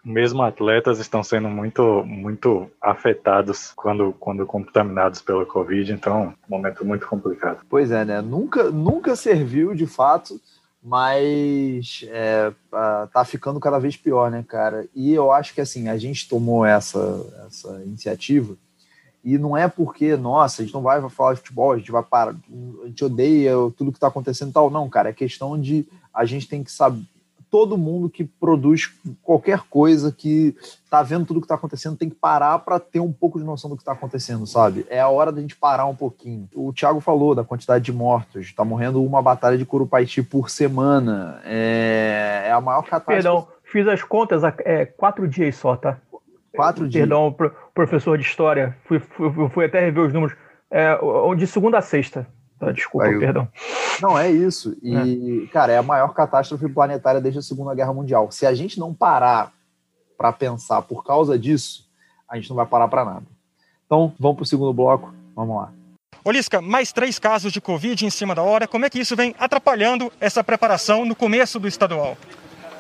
mesmo 0.08 0.42
atletas 0.42 1.00
estão 1.00 1.22
sendo 1.22 1.50
muito, 1.50 2.04
muito 2.06 2.72
afetados 2.82 3.74
quando, 3.76 4.14
quando 4.14 4.46
contaminados 4.46 5.22
pela 5.22 5.46
Covid, 5.46 5.92
então, 5.92 6.34
momento 6.48 6.86
muito 6.86 7.06
complicado. 7.06 7.66
Pois 7.70 7.92
é, 7.92 8.06
né? 8.06 8.22
Nunca, 8.22 8.72
nunca 8.72 9.18
serviu 9.18 9.76
de 9.76 9.86
fato, 9.86 10.40
mas 10.82 12.06
é, 12.08 12.54
tá 13.12 13.26
ficando 13.26 13.60
cada 13.60 13.80
vez 13.80 13.98
pior, 13.98 14.32
né, 14.32 14.46
cara? 14.48 14.88
E 14.96 15.14
eu 15.14 15.30
acho 15.32 15.54
que 15.54 15.60
assim, 15.60 15.90
a 15.90 15.98
gente 15.98 16.30
tomou 16.30 16.66
essa, 16.66 17.46
essa 17.46 17.84
iniciativa. 17.84 18.56
E 19.26 19.38
não 19.38 19.58
é 19.58 19.68
porque, 19.68 20.16
nossa, 20.16 20.62
a 20.62 20.66
gente 20.66 20.74
não 20.74 20.82
vai 20.82 21.02
falar 21.10 21.34
de 21.34 21.40
futebol, 21.40 21.74
a 21.74 21.78
gente 21.78 21.92
vai 21.92 22.02
parar, 22.02 22.34
a 22.84 22.88
gente 22.88 23.04
odeia 23.04 23.52
tudo 23.76 23.92
que 23.92 23.98
está 23.98 24.08
acontecendo 24.08 24.52
e 24.52 24.54
tal. 24.54 24.70
Não, 24.70 24.88
cara, 24.88 25.10
é 25.10 25.14
questão 25.14 25.60
de 25.60 25.86
a 26.14 26.24
gente 26.24 26.48
tem 26.48 26.64
que 26.64 26.72
saber, 26.72 27.04
todo 27.50 27.78
mundo 27.78 28.10
que 28.10 28.24
produz 28.24 28.94
qualquer 29.24 29.62
coisa, 29.70 30.12
que 30.12 30.56
tá 30.90 31.02
vendo 31.02 31.26
tudo 31.26 31.40
que 31.40 31.46
está 31.46 31.56
acontecendo, 31.56 31.98
tem 31.98 32.10
que 32.10 32.16
parar 32.16 32.60
para 32.60 32.80
ter 32.80 33.00
um 33.00 33.12
pouco 33.12 33.40
de 33.40 33.46
noção 33.46 33.70
do 33.70 33.76
que 33.76 33.82
está 33.82 33.94
acontecendo, 33.94 34.46
sabe? 34.46 34.86
É 34.90 35.00
a 35.00 35.10
hora 35.10 35.32
da 35.32 35.42
gente 35.42 35.56
parar 35.56 35.86
um 35.86 35.96
pouquinho. 35.96 36.48
O 36.56 36.74
Thiago 36.74 37.00
falou 37.00 37.36
da 37.36 37.44
quantidade 37.44 37.84
de 37.84 37.94
mortos, 37.94 38.46
está 38.46 38.64
morrendo 38.64 39.04
uma 39.04 39.22
batalha 39.22 39.58
de 39.58 39.66
Curupaiti 39.66 40.22
por 40.22 40.50
semana. 40.50 41.42
É, 41.46 42.44
é 42.48 42.52
a 42.52 42.62
maior 42.62 42.84
catástrofe. 42.84 43.24
Perdão, 43.24 43.48
fiz 43.64 43.88
as 43.88 44.04
contas, 44.04 44.44
é 44.60 44.86
quatro 44.86 45.28
dias 45.28 45.56
só, 45.56 45.76
tá? 45.76 45.98
Quatro 46.56 46.88
dias. 46.88 47.02
Perdão, 47.02 47.36
professor 47.74 48.18
de 48.18 48.24
história, 48.24 48.76
fui, 48.86 49.00
fui, 49.00 49.50
fui 49.50 49.66
até 49.66 49.80
rever 49.80 50.06
os 50.06 50.14
números. 50.14 50.36
É, 50.70 50.98
de 51.38 51.48
segunda 51.48 51.78
a 51.78 51.82
sexta. 51.82 52.28
Tá, 52.60 52.72
desculpa, 52.72 53.08
Aí, 53.08 53.20
perdão. 53.20 53.48
Não, 54.02 54.18
é 54.18 54.32
isso. 54.32 54.76
E, 54.82 55.44
é. 55.46 55.48
cara, 55.52 55.74
é 55.74 55.78
a 55.78 55.84
maior 55.84 56.14
catástrofe 56.14 56.68
planetária 56.70 57.22
desde 57.22 57.40
a 57.40 57.44
Segunda 57.44 57.76
Guerra 57.76 57.94
Mundial. 57.94 58.32
Se 58.32 58.46
a 58.46 58.54
gente 58.54 58.80
não 58.80 58.94
parar 58.94 59.52
para 60.18 60.34
pensar 60.34 60.82
por 60.82 61.04
causa 61.04 61.38
disso, 61.38 61.88
a 62.28 62.36
gente 62.36 62.50
não 62.50 62.56
vai 62.56 62.66
parar 62.66 62.88
para 62.88 63.06
nada. 63.06 63.26
Então, 63.86 64.14
vamos 64.20 64.38
para 64.38 64.44
o 64.44 64.48
segundo 64.48 64.74
bloco. 64.74 65.14
Vamos 65.36 65.56
lá. 65.56 65.72
Olisca, 66.26 66.62
mais 66.62 66.92
três 66.92 67.20
casos 67.20 67.54
de 67.54 67.62
Covid 67.62 68.06
em 68.06 68.10
cima 68.10 68.34
da 68.34 68.42
hora. 68.42 68.68
Como 68.68 68.86
é 68.86 68.90
que 68.90 69.00
isso 69.00 69.16
vem 69.16 69.36
atrapalhando 69.40 70.12
essa 70.20 70.44
preparação 70.44 71.06
no 71.06 71.16
começo 71.16 71.60
do 71.60 71.68
estadual? 71.68 72.18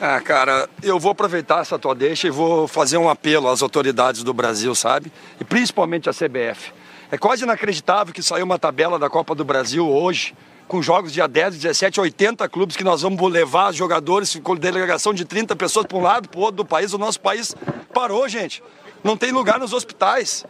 Ah, 0.01 0.19
cara, 0.19 0.67
eu 0.84 1.00
vou 1.00 1.12
aproveitar 1.12 1.62
essa 1.62 1.77
tua 1.79 1.96
deixa 1.96 2.27
e 2.27 2.31
vou 2.31 2.67
fazer 2.67 2.98
um 2.98 3.10
apelo 3.10 3.48
às 3.48 3.62
autoridades 3.62 4.24
do 4.24 4.34
Brasil, 4.34 4.74
sabe? 4.75 5.12
E 5.39 5.43
principalmente 5.43 6.10
à 6.10 6.13
CBF 6.13 6.74
é 7.11 7.17
quase 7.17 7.43
inacreditável 7.43 8.13
que 8.13 8.21
saiu 8.21 8.43
uma 8.43 8.59
tabela 8.59 8.99
da 8.99 9.09
Copa 9.09 9.33
do 9.33 9.45
Brasil 9.45 9.87
hoje, 9.87 10.35
com 10.67 10.81
jogos 10.81 11.13
dia 11.13 11.27
10, 11.27 11.55
17, 11.55 12.01
80 12.01 12.49
clubes 12.49 12.75
que 12.75 12.83
nós 12.83 13.01
vamos 13.01 13.31
levar 13.31 13.73
jogadores 13.73 14.37
com 14.43 14.55
delegação 14.55 15.13
de 15.13 15.23
30 15.23 15.55
pessoas 15.55 15.85
para 15.85 15.97
um 15.97 16.01
lado, 16.01 16.27
para 16.27 16.37
o 16.37 16.41
outro 16.41 16.57
do 16.57 16.65
país. 16.65 16.91
O 16.93 16.97
nosso 16.97 17.21
país 17.21 17.55
parou, 17.93 18.27
gente. 18.27 18.61
Não 19.03 19.15
tem 19.15 19.31
lugar 19.31 19.57
nos 19.57 19.71
hospitais. 19.71 20.45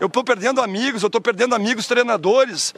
Eu 0.00 0.08
estou 0.08 0.24
perdendo 0.24 0.60
amigos, 0.60 1.02
eu 1.02 1.06
estou 1.06 1.20
perdendo 1.20 1.54
amigos 1.54 1.86
treinadores. 1.86 2.74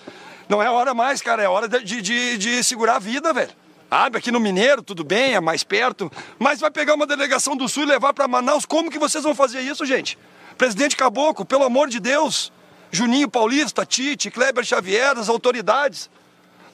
Não 0.46 0.62
é 0.62 0.70
hora 0.70 0.92
mais, 0.92 1.22
cara, 1.22 1.42
é 1.42 1.48
hora 1.48 1.66
de, 1.68 2.02
de, 2.02 2.36
de 2.36 2.62
segurar 2.62 2.96
a 2.96 2.98
vida, 2.98 3.32
velho. 3.32 3.50
Sabe, 3.88 4.18
aqui 4.18 4.30
no 4.30 4.40
Mineiro, 4.40 4.82
tudo 4.82 5.04
bem, 5.04 5.34
é 5.34 5.40
mais 5.40 5.62
perto, 5.62 6.10
mas 6.38 6.60
vai 6.60 6.70
pegar 6.70 6.94
uma 6.94 7.06
delegação 7.06 7.54
do 7.54 7.68
Sul 7.68 7.82
e 7.84 7.86
levar 7.86 8.12
para 8.12 8.26
Manaus. 8.26 8.64
Como 8.64 8.90
que 8.90 8.98
vocês 8.98 9.22
vão 9.22 9.34
fazer 9.34 9.60
isso, 9.60 9.84
gente? 9.86 10.18
Presidente 10.56 10.96
Caboclo, 10.96 11.44
pelo 11.44 11.62
amor 11.62 11.88
de 11.88 12.00
Deus, 12.00 12.50
Juninho 12.92 13.28
Paulista, 13.28 13.86
Tite, 13.86 14.30
Kleber 14.30 14.62
Xavier, 14.62 15.16
as 15.16 15.30
autoridades. 15.30 16.10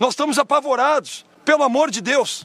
Nós 0.01 0.11
estamos 0.11 0.37
apavorados, 0.37 1.25
pelo 1.45 1.63
amor 1.63 1.93
de 1.93 2.01
Deus. 2.01 2.45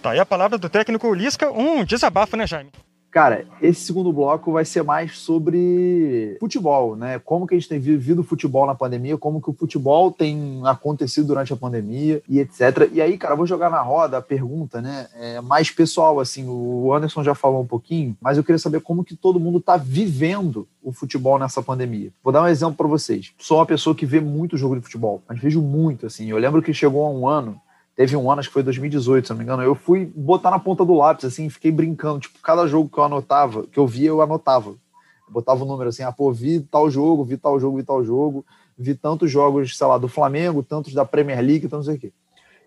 Tá 0.00 0.12
aí 0.12 0.20
a 0.20 0.26
palavra 0.26 0.56
do 0.56 0.68
técnico 0.68 1.12
Lisca, 1.12 1.50
um 1.50 1.84
desabafo, 1.84 2.36
né, 2.36 2.46
Jaime? 2.46 2.70
Cara, 3.12 3.44
esse 3.60 3.82
segundo 3.82 4.10
bloco 4.10 4.50
vai 4.50 4.64
ser 4.64 4.82
mais 4.82 5.18
sobre 5.18 6.38
futebol, 6.40 6.96
né? 6.96 7.18
Como 7.18 7.46
que 7.46 7.54
a 7.54 7.58
gente 7.58 7.68
tem 7.68 7.78
vivido 7.78 8.24
futebol 8.24 8.66
na 8.66 8.74
pandemia, 8.74 9.18
como 9.18 9.38
que 9.38 9.50
o 9.50 9.52
futebol 9.52 10.10
tem 10.10 10.62
acontecido 10.64 11.26
durante 11.26 11.52
a 11.52 11.56
pandemia 11.56 12.22
e 12.26 12.40
etc. 12.40 12.88
E 12.90 13.02
aí, 13.02 13.18
cara, 13.18 13.36
vou 13.36 13.46
jogar 13.46 13.68
na 13.68 13.82
roda 13.82 14.16
a 14.16 14.22
pergunta, 14.22 14.80
né? 14.80 15.08
É 15.14 15.42
mais 15.42 15.70
pessoal, 15.70 16.20
assim, 16.20 16.48
o 16.48 16.90
Anderson 16.94 17.22
já 17.22 17.34
falou 17.34 17.60
um 17.60 17.66
pouquinho, 17.66 18.16
mas 18.18 18.38
eu 18.38 18.44
queria 18.44 18.58
saber 18.58 18.80
como 18.80 19.04
que 19.04 19.14
todo 19.14 19.38
mundo 19.38 19.60
tá 19.60 19.76
vivendo 19.76 20.66
o 20.82 20.90
futebol 20.90 21.38
nessa 21.38 21.62
pandemia. 21.62 22.10
Vou 22.24 22.32
dar 22.32 22.42
um 22.42 22.48
exemplo 22.48 22.76
para 22.76 22.88
vocês. 22.88 23.34
Sou 23.38 23.58
uma 23.58 23.66
pessoa 23.66 23.94
que 23.94 24.06
vê 24.06 24.22
muito 24.22 24.56
jogo 24.56 24.74
de 24.74 24.80
futebol, 24.80 25.22
mas 25.28 25.38
vejo 25.38 25.60
muito, 25.60 26.06
assim. 26.06 26.30
Eu 26.30 26.38
lembro 26.38 26.62
que 26.62 26.72
chegou 26.72 27.04
a 27.04 27.10
um 27.10 27.28
ano 27.28 27.60
Teve 27.94 28.16
um 28.16 28.30
ano, 28.30 28.40
acho 28.40 28.48
que 28.48 28.54
foi 28.54 28.62
2018, 28.62 29.26
se 29.26 29.32
não 29.32 29.38
me 29.38 29.44
engano. 29.44 29.62
Eu 29.62 29.74
fui 29.74 30.10
botar 30.14 30.50
na 30.50 30.58
ponta 30.58 30.84
do 30.84 30.94
lápis, 30.94 31.26
assim, 31.26 31.50
fiquei 31.50 31.70
brincando. 31.70 32.20
Tipo, 32.20 32.38
cada 32.42 32.66
jogo 32.66 32.88
que 32.88 32.98
eu 32.98 33.04
anotava, 33.04 33.64
que 33.64 33.78
eu 33.78 33.86
via, 33.86 34.08
eu 34.08 34.22
anotava. 34.22 34.70
Eu 34.70 35.32
botava 35.32 35.62
o 35.62 35.66
um 35.66 35.68
número 35.68 35.90
assim, 35.90 36.02
ah, 36.02 36.12
pô, 36.12 36.32
vi 36.32 36.60
tal 36.60 36.90
jogo, 36.90 37.24
vi 37.24 37.36
tal 37.36 37.60
jogo, 37.60 37.76
vi 37.76 37.82
tal 37.82 38.02
jogo. 38.02 38.44
Vi 38.78 38.94
tantos 38.94 39.30
jogos, 39.30 39.76
sei 39.76 39.86
lá, 39.86 39.98
do 39.98 40.08
Flamengo, 40.08 40.62
tantos 40.62 40.94
da 40.94 41.04
Premier 41.04 41.40
League, 41.40 41.68
tantos 41.68 41.86
não 41.86 41.92
sei 41.92 41.96
o 41.96 42.00
quê. 42.00 42.12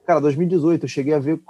Cara, 0.05 0.22
2018 0.22 0.84
eu 0.84 0.89
cheguei 0.89 1.15
a 1.15 1.20
ver 1.20 1.41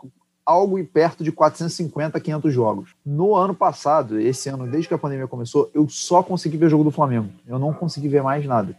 algo 0.45 0.81
perto 0.85 1.23
de 1.23 1.31
450, 1.31 2.17
500 2.19 2.53
jogos. 2.53 2.95
No 3.05 3.35
ano 3.35 3.53
passado, 3.53 4.19
esse 4.19 4.47
ano, 4.47 4.65
desde 4.67 4.87
que 4.87 4.93
a 4.93 4.97
pandemia 4.97 5.27
começou, 5.27 5.69
eu 5.73 5.89
só 5.89 6.23
consegui 6.23 6.55
ver 6.55 6.69
jogo 6.69 6.83
do 6.85 6.91
Flamengo. 6.91 7.29
Eu 7.45 7.59
não 7.59 7.73
consegui 7.73 8.07
ver 8.07 8.23
mais 8.23 8.45
nada 8.45 8.77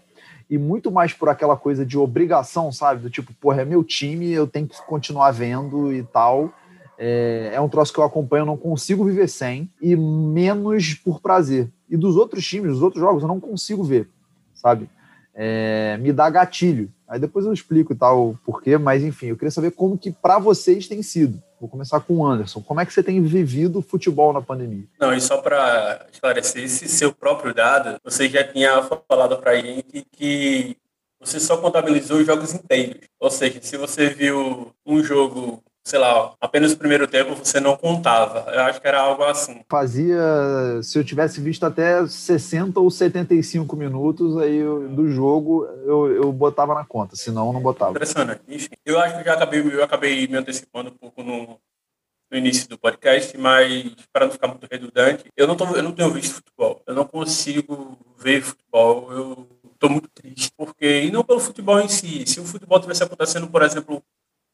e 0.49 0.57
muito 0.57 0.91
mais 0.91 1.13
por 1.13 1.29
aquela 1.29 1.57
coisa 1.57 1.85
de 1.85 1.99
obrigação, 1.99 2.71
sabe? 2.71 3.03
Do 3.03 3.11
tipo, 3.11 3.33
porra, 3.35 3.63
é 3.63 3.65
meu 3.65 3.83
time, 3.83 4.31
eu 4.31 4.47
tenho 4.47 4.69
que 4.69 4.81
continuar 4.87 5.31
vendo 5.33 5.93
e 5.93 6.03
tal. 6.03 6.53
É, 6.99 7.51
é 7.55 7.61
um 7.61 7.69
troço 7.69 7.93
que 7.93 7.99
eu 7.99 8.05
acompanho, 8.05 8.43
eu 8.43 8.47
não 8.47 8.57
consigo 8.57 9.05
viver 9.05 9.29
sem, 9.29 9.71
e 9.81 9.95
menos 9.97 10.95
por 10.95 11.21
prazer. 11.21 11.71
E 11.91 11.97
dos 11.97 12.17
outros 12.17 12.47
times, 12.47 12.73
dos 12.73 12.83
outros 12.83 13.03
jogos, 13.03 13.23
eu 13.23 13.29
não 13.29 13.41
consigo 13.41 13.85
ver, 13.85 14.09
sabe? 14.55 14.89
É, 15.39 15.99
me 15.99 16.13
dá 16.13 16.31
gatilho. 16.31 16.91
Aí 17.07 17.21
depois 17.21 17.45
eu 17.45 17.53
explico 17.53 17.93
e 17.93 17.97
tal 17.97 18.31
o 18.31 18.39
porquê, 18.45 18.79
mas 18.79 19.05
enfim, 19.05 19.27
eu 19.27 19.37
queria 19.37 19.51
saber 19.51 19.71
como 19.71 19.99
que 19.99 20.11
para 20.11 20.39
vocês 20.39 20.89
tem 20.89 21.03
sido. 21.03 21.41
Vou 21.61 21.69
começar 21.69 22.01
com 22.01 22.17
o 22.17 22.27
Anderson. 22.27 22.63
Como 22.63 22.81
é 22.81 22.87
que 22.87 22.93
você 22.93 23.03
tem 23.03 23.23
vivido 23.23 23.79
o 23.79 23.83
futebol 23.83 24.33
na 24.33 24.43
pandemia? 24.43 24.85
Não, 24.99 25.15
e 25.15 25.21
só 25.21 25.39
para 25.39 26.07
esclarecer, 26.13 26.65
esse 26.65 26.89
seu 26.89 27.13
próprio 27.13 27.55
dado, 27.55 27.99
você 28.03 28.29
já 28.29 28.45
tinha 28.45 28.83
falado 29.09 29.39
para 29.39 29.53
a 29.53 29.57
gente 29.57 30.07
que 30.11 30.77
você 31.21 31.39
só 31.39 31.57
contabilizou 31.57 32.19
os 32.19 32.27
jogos 32.27 32.55
inteiros. 32.55 33.09
Ou 33.21 33.31
seja, 33.31 33.61
se 33.63 33.77
você 33.77 34.09
viu 34.09 34.73
um 34.85 35.03
jogo 35.03 35.63
sei 35.87 36.01
lá, 36.01 36.35
apenas 36.41 36.73
o 36.73 36.77
primeiro 36.77 37.07
tempo 37.07 37.37
você 37.37 37.61
não 37.61 37.77
contava. 37.77 38.51
Eu 38.53 38.63
acho 38.63 38.81
que 38.81 38.89
era 38.89 39.01
algo 39.01 39.23
assim. 39.23 39.65
Fazia, 39.71 40.19
se 40.83 40.99
eu 40.99 41.05
tivesse 41.05 41.41
visto 41.41 41.65
até 41.65 42.05
60 42.05 42.81
ou 42.81 42.91
75 42.91 43.77
minutos 43.77 44.37
aí 44.37 44.65
do 44.65 45.09
jogo, 45.09 45.65
eu, 45.85 46.13
eu 46.13 46.33
botava 46.33 46.75
na 46.75 46.85
conta, 46.85 47.15
senão 47.15 47.47
eu 47.47 47.53
não 47.53 47.61
botava. 47.61 47.93
Impressionante. 47.93 48.41
Enfim, 48.49 48.75
eu 48.85 48.99
acho 48.99 49.15
que 49.15 49.21
eu 49.21 49.25
já 49.25 49.35
acabei, 49.35 49.61
eu 49.61 49.85
acabei 49.85 50.27
me 50.27 50.37
antecipando 50.37 50.91
um 50.91 50.97
pouco 50.97 51.23
no, 51.23 51.57
no 52.33 52.37
início 52.37 52.69
do 52.69 52.77
podcast, 52.77 53.39
mas 53.39 53.95
para 54.13 54.27
não 54.27 54.33
ficar 54.33 54.49
muito 54.49 54.67
redundante, 54.69 55.27
eu 55.37 55.47
não, 55.47 55.55
tô, 55.55 55.67
eu 55.67 55.85
não 55.85 55.93
tenho 55.93 56.11
visto 56.11 56.35
futebol. 56.35 56.83
Eu 56.85 56.97
não 56.97 57.05
consigo 57.05 57.97
ver 58.19 58.43
futebol. 58.43 59.13
Eu 59.13 59.49
estou 59.73 59.89
muito 59.89 60.09
triste, 60.09 60.51
porque, 60.57 61.03
e 61.03 61.13
não 61.13 61.23
pelo 61.23 61.39
futebol 61.39 61.79
em 61.79 61.89
si, 61.89 62.27
se 62.27 62.41
o 62.41 62.45
futebol 62.45 62.81
tivesse 62.81 63.05
acontecendo, 63.05 63.47
por 63.47 63.63
exemplo, 63.63 64.03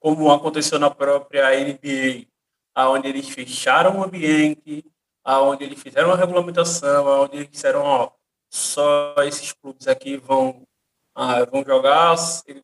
como 0.02 0.32
aconteceu 0.32 0.80
na 0.80 0.90
própria 0.90 1.48
NBA, 1.60 2.26
aonde 2.74 3.06
eles 3.06 3.28
fecharam 3.28 4.00
o 4.00 4.04
ambiente, 4.04 4.84
aonde 5.22 5.62
eles 5.62 5.80
fizeram 5.80 6.10
a 6.10 6.16
regulamentação, 6.16 7.06
aonde 7.06 7.36
eles 7.36 7.48
disseram, 7.48 7.82
ó, 7.82 8.10
só 8.50 9.14
esses 9.18 9.52
clubes 9.52 9.86
aqui 9.86 10.16
vão, 10.16 10.66
ah, 11.14 11.44
vão 11.44 11.64
jogar, 11.64 12.16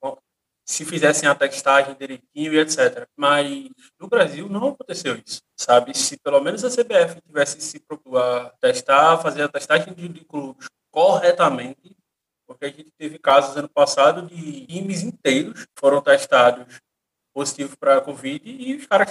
vão, 0.03 0.19
se 0.65 0.85
fizessem 0.85 1.29
a 1.29 1.35
testagem 1.35 1.95
direitinho 1.95 2.53
e 2.53 2.59
etc. 2.59 3.07
Mas 3.17 3.71
no 4.01 4.09
Brasil 4.09 4.49
não 4.49 4.71
aconteceu 4.71 5.15
isso, 5.25 5.41
sabe? 5.57 5.97
Se 5.97 6.17
pelo 6.19 6.41
menos 6.41 6.65
a 6.65 6.71
CBF 6.71 7.21
tivesse 7.25 7.61
se 7.61 7.79
proposto 7.79 8.19
a 8.19 8.51
testar, 8.61 9.19
fazer 9.19 9.43
a 9.43 9.49
testagem 9.49 9.95
de, 9.95 10.09
de 10.09 10.25
clubes 10.25 10.67
corretamente, 10.91 11.97
porque 12.49 12.65
a 12.65 12.69
gente 12.69 12.91
teve 12.99 13.17
casos 13.17 13.57
ano 13.57 13.69
passado 13.69 14.23
de 14.27 14.67
times 14.67 15.03
inteiros 15.03 15.69
foram 15.79 16.03
testados 16.03 16.81
positivos 17.39 17.77
para 17.77 18.01
Covid 18.01 18.43
e 18.51 18.75
os 18.75 18.87
caras 18.89 19.11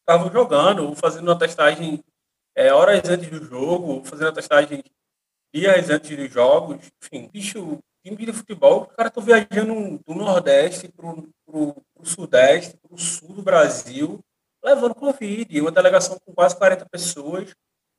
estavam 0.00 0.32
jogando 0.32 0.92
fazendo 0.96 1.30
a 1.30 1.38
testagem 1.38 2.02
é, 2.56 2.72
horas 2.72 3.08
antes 3.08 3.30
do 3.30 3.44
jogo, 3.44 4.04
fazendo 4.04 4.30
a 4.30 4.32
testagem 4.32 4.82
dias 5.54 5.88
antes 5.88 6.16
dos 6.16 6.32
jogos. 6.32 6.90
Enfim, 7.00 7.30
bicho, 7.32 7.78
time 8.04 8.26
de 8.26 8.32
futebol, 8.32 8.88
os 8.88 8.96
caras 8.96 9.10
estão 9.10 9.22
viajando 9.22 10.00
do 10.04 10.14
Nordeste 10.16 10.88
para 10.88 11.14
o 11.46 11.76
Sudeste, 12.02 12.76
para 12.76 12.92
o 12.92 12.98
Sul 12.98 13.28
do 13.28 13.42
Brasil, 13.42 14.18
levando 14.60 14.96
Covid. 14.96 15.60
Uma 15.60 15.70
delegação 15.70 16.18
com 16.26 16.34
quase 16.34 16.56
40 16.56 16.88
pessoas, 16.90 17.54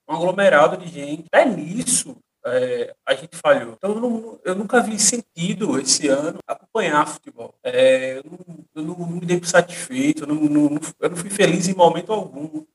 um 0.06 0.16
aglomerado 0.16 0.76
de 0.76 0.90
gente. 0.90 1.28
É 1.32 1.46
nisso 1.46 2.18
é, 2.46 2.96
a 3.06 3.16
gente 3.16 3.36
falhou. 3.36 3.74
Então, 3.74 3.92
eu, 3.92 4.00
não, 4.00 4.40
eu, 4.44 4.56
nunca 4.56 4.82
vi 4.82 5.00
sentido 5.00 5.80
esse 5.80 6.08
ano 6.08 6.40
acompanhar 6.48 7.08
futebol. 7.08 7.56
É, 7.64 8.18
eu, 8.20 8.24
não, 8.26 8.66
eu, 8.76 8.84
não, 8.84 9.08
me 9.08 9.26
dei 9.26 9.42
satisfeito, 9.44 10.24
eu 10.24 10.28
não, 10.28 10.80
eu 11.00 11.10
não 11.10 11.18
fui 11.18 11.30
feliz 11.30 11.68
em 11.68 11.74
momento 11.74 12.14
algum 12.14 12.66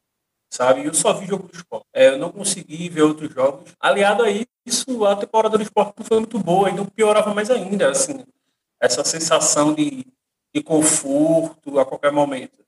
sabe? 0.50 0.84
Eu 0.84 0.92
só 0.92 1.12
vi 1.12 1.26
jogo 1.26 1.46
do 1.46 1.54
esporte. 1.54 1.86
É, 1.92 2.08
eu 2.08 2.18
não 2.18 2.30
consegui 2.32 2.88
ver 2.88 3.02
outros 3.02 3.32
jogos. 3.32 3.72
Aliado 3.78 4.24
a 4.24 4.30
isso, 4.66 5.04
a 5.06 5.16
temporada 5.16 5.56
do 5.56 5.62
esporte 5.62 5.94
não 5.98 6.04
foi 6.04 6.18
muito 6.18 6.38
boa, 6.38 6.68
então 6.68 6.84
piorava 6.84 7.32
mais 7.32 7.50
ainda, 7.50 7.90
assim, 7.90 8.24
essa 8.80 9.04
sensação 9.04 9.72
de, 9.72 10.04
de 10.52 10.62
conforto 10.62 11.78
a 11.78 11.86
qualquer 11.86 12.12
momento. 12.12 12.58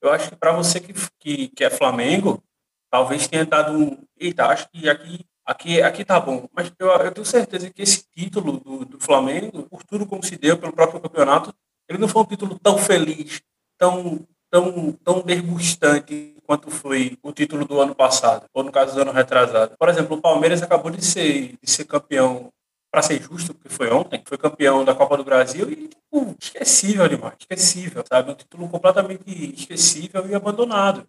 Eu 0.00 0.12
acho 0.12 0.30
que 0.30 0.36
para 0.36 0.52
você 0.52 0.80
que, 0.80 0.92
que, 1.18 1.48
que, 1.48 1.64
é 1.64 1.70
Flamengo, 1.70 2.42
talvez 2.90 3.26
tenha 3.26 3.44
dado 3.44 3.72
um. 3.72 3.98
Eita, 4.18 4.46
acho 4.46 4.68
que 4.70 4.88
aqui, 4.88 5.24
aqui, 5.44 5.82
aqui 5.82 6.04
tá 6.04 6.18
bom. 6.18 6.48
Mas 6.52 6.72
eu, 6.78 6.88
eu 6.88 7.12
tenho 7.12 7.24
certeza 7.24 7.70
que 7.70 7.82
esse 7.82 8.04
título 8.10 8.58
do, 8.60 8.84
do 8.84 9.00
Flamengo, 9.00 9.64
por 9.64 9.82
tudo 9.84 10.06
como 10.06 10.24
se 10.24 10.36
deu, 10.36 10.58
pelo 10.58 10.72
próprio 10.72 11.00
campeonato, 11.00 11.54
ele 11.88 11.98
não 11.98 12.08
foi 12.08 12.22
um 12.22 12.26
título 12.26 12.58
tão 12.58 12.78
feliz, 12.78 13.42
tão, 13.78 14.26
tão, 14.50 14.92
tão 14.92 15.20
degustante 15.22 16.36
quanto 16.46 16.70
foi 16.70 17.18
o 17.22 17.32
título 17.32 17.64
do 17.66 17.80
ano 17.80 17.94
passado, 17.94 18.46
ou 18.52 18.62
no 18.62 18.72
caso 18.72 18.94
do 18.94 19.02
ano 19.02 19.12
retrasado. 19.12 19.76
Por 19.78 19.88
exemplo, 19.88 20.16
o 20.16 20.20
Palmeiras 20.20 20.62
acabou 20.62 20.90
de 20.90 21.04
ser, 21.04 21.56
de 21.62 21.70
ser 21.70 21.84
campeão, 21.84 22.52
para 22.90 23.02
ser 23.02 23.20
justo, 23.20 23.52
porque 23.54 23.68
foi 23.68 23.90
ontem, 23.90 24.22
foi 24.24 24.38
campeão 24.38 24.84
da 24.84 24.94
Copa 24.94 25.16
do 25.16 25.24
Brasil 25.24 25.68
e, 25.70 25.88
tipo, 25.88 26.36
esquecível 26.40 27.08
demais, 27.08 27.34
esquecível, 27.40 28.04
sabe? 28.08 28.30
Um 28.30 28.34
título 28.34 28.68
completamente 28.68 29.24
esquecível 29.54 30.24
e 30.28 30.34
abandonado. 30.34 31.06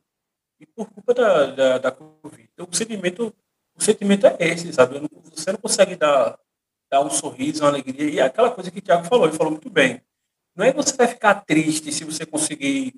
E 0.60 0.66
por 0.66 0.90
culpa 0.90 1.14
da, 1.14 1.46
da, 1.48 1.78
da 1.78 1.92
Covid. 1.92 2.50
Então, 2.54 2.68
o 2.72 2.76
sentimento, 2.76 3.32
o 3.78 3.82
sentimento 3.84 4.28
é 4.28 4.36
esse, 4.40 4.72
sabe? 4.74 5.02
Você 5.34 5.52
não 5.52 5.60
consegue 5.60 5.96
dar, 5.96 6.38
dar 6.90 7.02
um 7.02 7.10
sorriso, 7.10 7.64
uma 7.64 7.70
alegria. 7.70 8.10
E 8.10 8.20
é 8.20 8.24
aquela 8.24 8.52
coisa 8.52 8.72
que 8.72 8.80
o 8.80 8.82
Thiago 8.82 9.06
falou, 9.06 9.28
ele 9.28 9.38
falou 9.38 9.52
muito 9.52 9.70
bem. 9.70 10.02
Não 10.56 10.66
é 10.66 10.72
que 10.72 10.78
você 10.78 10.96
vai 10.96 11.08
ficar 11.08 11.46
triste 11.46 11.92
se 11.92 12.04
você 12.04 12.26
conseguir 12.26 12.94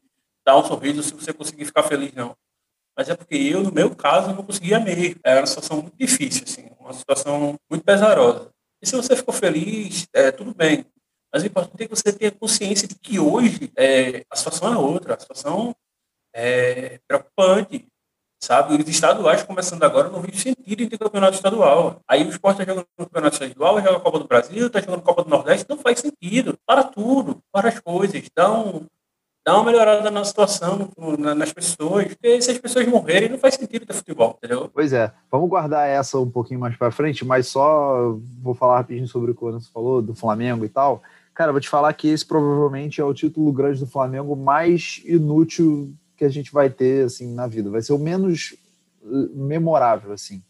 dar 0.45 0.57
um 0.57 0.63
sorriso 0.63 1.03
se 1.03 1.13
você 1.13 1.33
conseguir 1.33 1.65
ficar 1.65 1.83
feliz, 1.83 2.13
não. 2.13 2.33
Mas 2.95 3.09
é 3.09 3.15
porque 3.15 3.35
eu, 3.35 3.61
no 3.61 3.71
meu 3.71 3.93
caso, 3.93 4.33
não 4.33 4.43
conseguia 4.43 4.79
mesmo. 4.79 5.19
Era 5.23 5.41
uma 5.41 5.47
situação 5.47 5.81
muito 5.81 5.97
difícil, 5.97 6.43
assim, 6.47 6.69
uma 6.79 6.93
situação 6.93 7.59
muito 7.69 7.83
pesarosa. 7.83 8.49
E 8.81 8.87
se 8.87 8.95
você 8.95 9.15
ficou 9.15 9.33
feliz, 9.33 10.07
é, 10.13 10.31
tudo 10.31 10.53
bem. 10.53 10.85
Mas 11.33 11.43
o 11.43 11.45
importante 11.45 11.83
é 11.83 11.87
que 11.87 11.95
você 11.95 12.13
tenha 12.13 12.31
consciência 12.31 12.87
de 12.87 12.95
que 12.95 13.19
hoje 13.19 13.71
é, 13.75 14.23
a 14.31 14.35
situação 14.35 14.73
é 14.73 14.77
outra, 14.77 15.15
a 15.15 15.19
situação 15.19 15.75
é 16.33 16.99
preocupante, 17.07 17.85
sabe? 18.39 18.75
Os 18.75 18.87
estaduais 18.87 19.43
começando 19.43 19.83
agora 19.83 20.09
não 20.09 20.21
vejo 20.21 20.37
sentido 20.37 20.83
em 20.83 20.89
ter 20.89 20.97
campeonato 20.97 21.35
estadual. 21.35 22.01
Aí 22.07 22.23
o 22.23 22.29
esporte 22.29 22.61
está 22.61 22.71
jogando 22.71 22.87
campeonato 22.97 23.33
estadual, 23.33 23.81
joga 23.81 23.99
Copa 23.99 24.19
do 24.19 24.27
Brasil, 24.27 24.67
está 24.67 24.79
jogando 24.79 25.01
Copa 25.01 25.23
do 25.23 25.29
Nordeste, 25.29 25.65
não 25.69 25.77
faz 25.77 25.99
sentido. 25.99 26.57
Para 26.65 26.83
tudo, 26.83 27.39
para 27.51 27.69
as 27.69 27.79
coisas. 27.79 28.23
Dá 28.35 28.51
um, 28.51 28.85
dá 29.45 29.55
uma 29.55 29.63
melhorada 29.63 30.11
na 30.11 30.23
situação 30.23 30.89
nas 31.17 31.53
pessoas, 31.53 32.07
porque 32.07 32.41
se 32.41 32.51
as 32.51 32.57
pessoas 32.57 32.87
morrerem, 32.87 33.29
não 33.29 33.37
faz 33.37 33.55
sentido 33.55 33.85
ter 33.85 33.93
futebol, 33.93 34.37
entendeu? 34.37 34.69
Pois 34.73 34.91
é, 34.91 35.11
vamos 35.31 35.49
guardar 35.49 35.87
essa 35.87 36.19
um 36.19 36.29
pouquinho 36.29 36.59
mais 36.59 36.75
para 36.75 36.91
frente, 36.91 37.23
mas 37.23 37.47
só 37.47 38.17
vou 38.41 38.53
falar 38.53 38.77
rapidinho 38.77 39.07
sobre 39.07 39.31
o 39.31 39.35
que 39.35 39.41
você 39.41 39.71
falou, 39.71 40.01
do 40.01 40.13
Flamengo 40.13 40.65
e 40.65 40.69
tal. 40.69 41.01
Cara, 41.33 41.51
vou 41.51 41.61
te 41.61 41.69
falar 41.69 41.93
que 41.93 42.07
esse 42.09 42.25
provavelmente 42.25 42.99
é 42.99 43.03
o 43.05 43.13
título 43.13 43.53
grande 43.53 43.79
do 43.79 43.87
Flamengo 43.87 44.35
mais 44.35 45.01
inútil 45.05 45.93
que 46.17 46.25
a 46.25 46.29
gente 46.29 46.51
vai 46.51 46.69
ter, 46.69 47.05
assim, 47.05 47.33
na 47.33 47.47
vida. 47.47 47.69
Vai 47.69 47.81
ser 47.81 47.93
o 47.93 47.99
menos 47.99 48.55
uh, 49.03 49.35
memorável, 49.35 50.11
assim. 50.11 50.41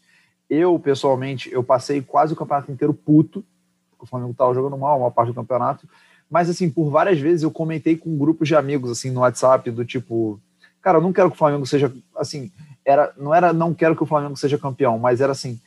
Eu, 0.48 0.78
pessoalmente, 0.78 1.52
eu 1.52 1.62
passei 1.62 2.00
quase 2.00 2.32
o 2.32 2.36
campeonato 2.36 2.72
inteiro 2.72 2.94
puto, 2.94 3.44
porque 3.90 4.04
o 4.04 4.08
Flamengo 4.08 4.32
estava 4.32 4.54
jogando 4.54 4.78
mal 4.78 4.98
uma 4.98 5.10
parte 5.10 5.28
do 5.28 5.34
campeonato, 5.34 5.86
mas, 6.30 6.48
assim, 6.48 6.70
por 6.70 6.90
várias 6.90 7.20
vezes 7.20 7.42
eu 7.42 7.50
comentei 7.50 7.96
com 7.96 8.16
grupos 8.16 8.48
de 8.48 8.56
amigos, 8.56 8.90
assim, 8.90 9.10
no 9.10 9.20
WhatsApp, 9.20 9.70
do 9.70 9.84
tipo, 9.84 10.40
cara, 10.80 10.98
eu 10.98 11.02
não 11.02 11.12
quero 11.12 11.30
que 11.30 11.36
o 11.36 11.38
Flamengo 11.38 11.66
seja, 11.66 11.94
assim, 12.16 12.50
era, 12.84 13.12
não 13.18 13.34
era 13.34 13.52
não 13.52 13.74
quero 13.74 13.94
que 13.94 14.02
o 14.02 14.06
Flamengo 14.06 14.36
seja 14.36 14.58
campeão, 14.58 14.98
mas 14.98 15.20
era 15.20 15.32
assim, 15.32 15.60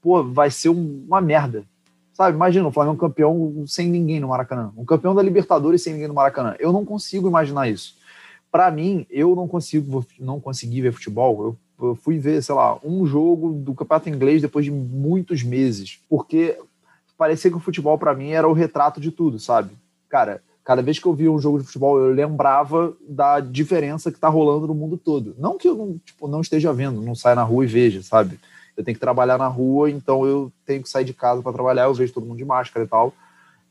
pô, 0.00 0.22
vai 0.22 0.50
ser 0.50 0.68
um, 0.68 1.04
uma 1.06 1.20
merda. 1.20 1.64
Sabe, 2.12 2.36
imagina 2.36 2.66
o 2.66 2.72
Flamengo 2.72 2.96
campeão 2.96 3.64
sem 3.66 3.88
ninguém 3.88 4.18
no 4.18 4.28
Maracanã. 4.28 4.72
Um 4.76 4.84
campeão 4.84 5.14
da 5.14 5.22
Libertadores 5.22 5.82
sem 5.82 5.92
ninguém 5.92 6.08
no 6.08 6.14
Maracanã. 6.14 6.56
Eu 6.58 6.72
não 6.72 6.84
consigo 6.84 7.28
imaginar 7.28 7.68
isso. 7.68 7.96
Para 8.50 8.70
mim, 8.70 9.06
eu 9.10 9.34
não 9.34 9.46
consigo, 9.46 10.04
não 10.18 10.40
consegui 10.40 10.80
ver 10.80 10.92
futebol. 10.92 11.56
Eu, 11.78 11.88
eu 11.88 11.94
fui 11.94 12.18
ver, 12.18 12.42
sei 12.42 12.54
lá, 12.54 12.78
um 12.84 13.06
jogo 13.06 13.52
do 13.52 13.74
Campeonato 13.74 14.08
Inglês 14.08 14.42
depois 14.42 14.64
de 14.64 14.70
muitos 14.70 15.42
meses, 15.42 16.00
porque 16.08 16.58
parecia 17.16 17.50
que 17.50 17.56
o 17.56 17.60
futebol 17.60 17.98
para 17.98 18.14
mim 18.14 18.30
era 18.30 18.48
o 18.48 18.52
retrato 18.52 19.00
de 19.00 19.10
tudo, 19.10 19.38
sabe? 19.38 19.76
cara, 20.08 20.42
cada 20.64 20.82
vez 20.82 20.98
que 20.98 21.06
eu 21.06 21.14
via 21.14 21.30
um 21.30 21.38
jogo 21.38 21.58
de 21.58 21.64
futebol, 21.64 21.98
eu 21.98 22.12
lembrava 22.12 22.94
da 23.06 23.40
diferença 23.40 24.10
que 24.10 24.18
tá 24.18 24.28
rolando 24.28 24.66
no 24.66 24.74
mundo 24.74 24.96
todo. 24.96 25.34
Não 25.38 25.56
que 25.56 25.68
eu 25.68 25.74
não, 25.74 25.98
tipo, 26.04 26.26
não 26.26 26.40
esteja 26.40 26.72
vendo, 26.72 27.00
não 27.00 27.14
saia 27.14 27.36
na 27.36 27.42
rua 27.42 27.64
e 27.64 27.68
veja, 27.68 28.02
sabe? 28.02 28.38
Eu 28.76 28.84
tenho 28.84 28.94
que 28.94 29.00
trabalhar 29.00 29.38
na 29.38 29.48
rua, 29.48 29.90
então 29.90 30.24
eu 30.24 30.52
tenho 30.64 30.82
que 30.82 30.88
sair 30.88 31.04
de 31.04 31.12
casa 31.12 31.42
para 31.42 31.52
trabalhar, 31.52 31.84
eu 31.84 31.94
vejo 31.94 32.12
todo 32.12 32.26
mundo 32.26 32.38
de 32.38 32.44
máscara 32.44 32.84
e 32.84 32.88
tal. 32.88 33.12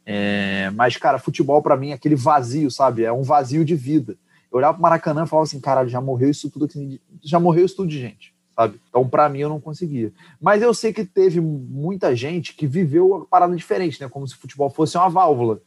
É, 0.06 0.70
mas, 0.72 0.96
cara, 0.98 1.20
futebol 1.20 1.62
para 1.62 1.78
mim 1.78 1.92
é 1.92 1.94
aquele 1.94 2.16
vazio, 2.16 2.72
sabe? 2.72 3.04
É 3.04 3.12
um 3.12 3.24
vazio 3.24 3.66
de 3.66 3.76
vida. 3.76 4.16
Eu 4.58 4.60
olhava 4.60 4.74
pro 4.74 4.82
Maracanã 4.82 5.24
e 5.24 5.28
falava 5.28 5.44
assim, 5.44 5.60
cara, 5.60 5.86
já 5.86 6.02
morreu 6.02 6.30
isso 6.30 6.50
tudo 6.50 6.66
aqui, 6.66 7.00
já 7.22 7.40
morreu 7.40 7.66
isso 7.66 7.76
tudo 7.76 7.88
de 7.88 8.00
gente, 8.00 8.34
sabe? 8.56 8.80
Então, 8.90 9.08
para 9.08 9.30
mim, 9.30 9.40
eu 9.40 9.50
não 9.50 9.62
conseguia. 9.62 10.12
Mas 10.42 10.62
eu 10.64 10.74
sei 10.74 10.92
que 10.92 11.06
teve 11.06 11.40
muita 11.40 12.16
gente 12.16 12.56
que 12.56 12.66
viveu 12.66 13.08
uma 13.08 13.26
parada 13.26 13.56
diferente, 13.56 14.02
né? 14.02 14.10
Como 14.10 14.28
se 14.28 14.34
o 14.34 14.38
futebol 14.38 14.70
fosse 14.70 14.98
uma 14.98 15.10
válvula 15.10 15.62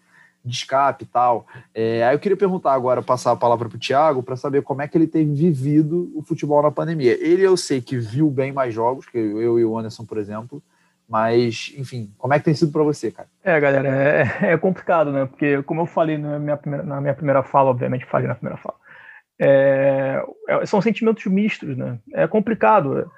de 0.45 0.57
escape 0.57 1.05
e 1.05 1.07
tal. 1.07 1.47
É, 1.73 2.05
aí 2.05 2.15
eu 2.15 2.19
queria 2.19 2.37
perguntar 2.37 2.73
agora, 2.73 3.01
passar 3.01 3.31
a 3.31 3.37
palavra 3.37 3.69
para 3.69 3.77
o 3.77 3.81
Thiago, 3.81 4.23
para 4.23 4.37
saber 4.37 4.63
como 4.63 4.83
é 4.83 4.89
que 4.89 4.99
ele 4.99 5.07
tem 5.07 5.33
vivido 5.33 6.11
o 6.15 6.23
futebol 6.23 6.63
na 6.63 6.71
pandemia. 6.71 7.17
Ele 7.25 7.43
eu 7.43 7.57
sei 7.57 7.81
que 7.81 7.97
viu 7.97 8.29
bem 8.29 8.51
mais 8.51 8.75
jogos, 8.75 9.07
que 9.07 9.17
eu 9.17 9.59
e 9.59 9.65
o 9.65 9.79
Anderson, 9.79 10.05
por 10.05 10.19
exemplo, 10.19 10.63
mas, 11.11 11.75
enfim, 11.77 12.15
como 12.17 12.33
é 12.33 12.39
que 12.39 12.45
tem 12.45 12.55
sido 12.55 12.71
para 12.71 12.85
você, 12.85 13.11
cara? 13.11 13.29
É, 13.43 13.59
galera, 13.59 13.89
é, 13.89 14.53
é, 14.53 14.57
complicado, 14.57 15.11
né? 15.11 15.27
Porque, 15.27 15.61
como 15.65 15.81
eu 15.81 15.87
falei 15.87 16.17
na 16.17 16.39
minha 16.39 16.57
primeira, 16.57 16.87
na 16.87 17.01
minha 17.01 17.15
primeira 17.15 17.43
fala, 17.43 17.71
obviamente 17.71 18.07
falei 18.07 18.29
na 18.29 18.37
primeira 18.37 18.57
fala, 18.63 18.77
é, 19.41 20.23
é 20.49 20.67
são 20.67 20.81
sentimentos 20.81 21.27
mistos, 21.27 21.77
né? 21.77 21.99
É 22.15 22.29
complicado. 22.29 23.11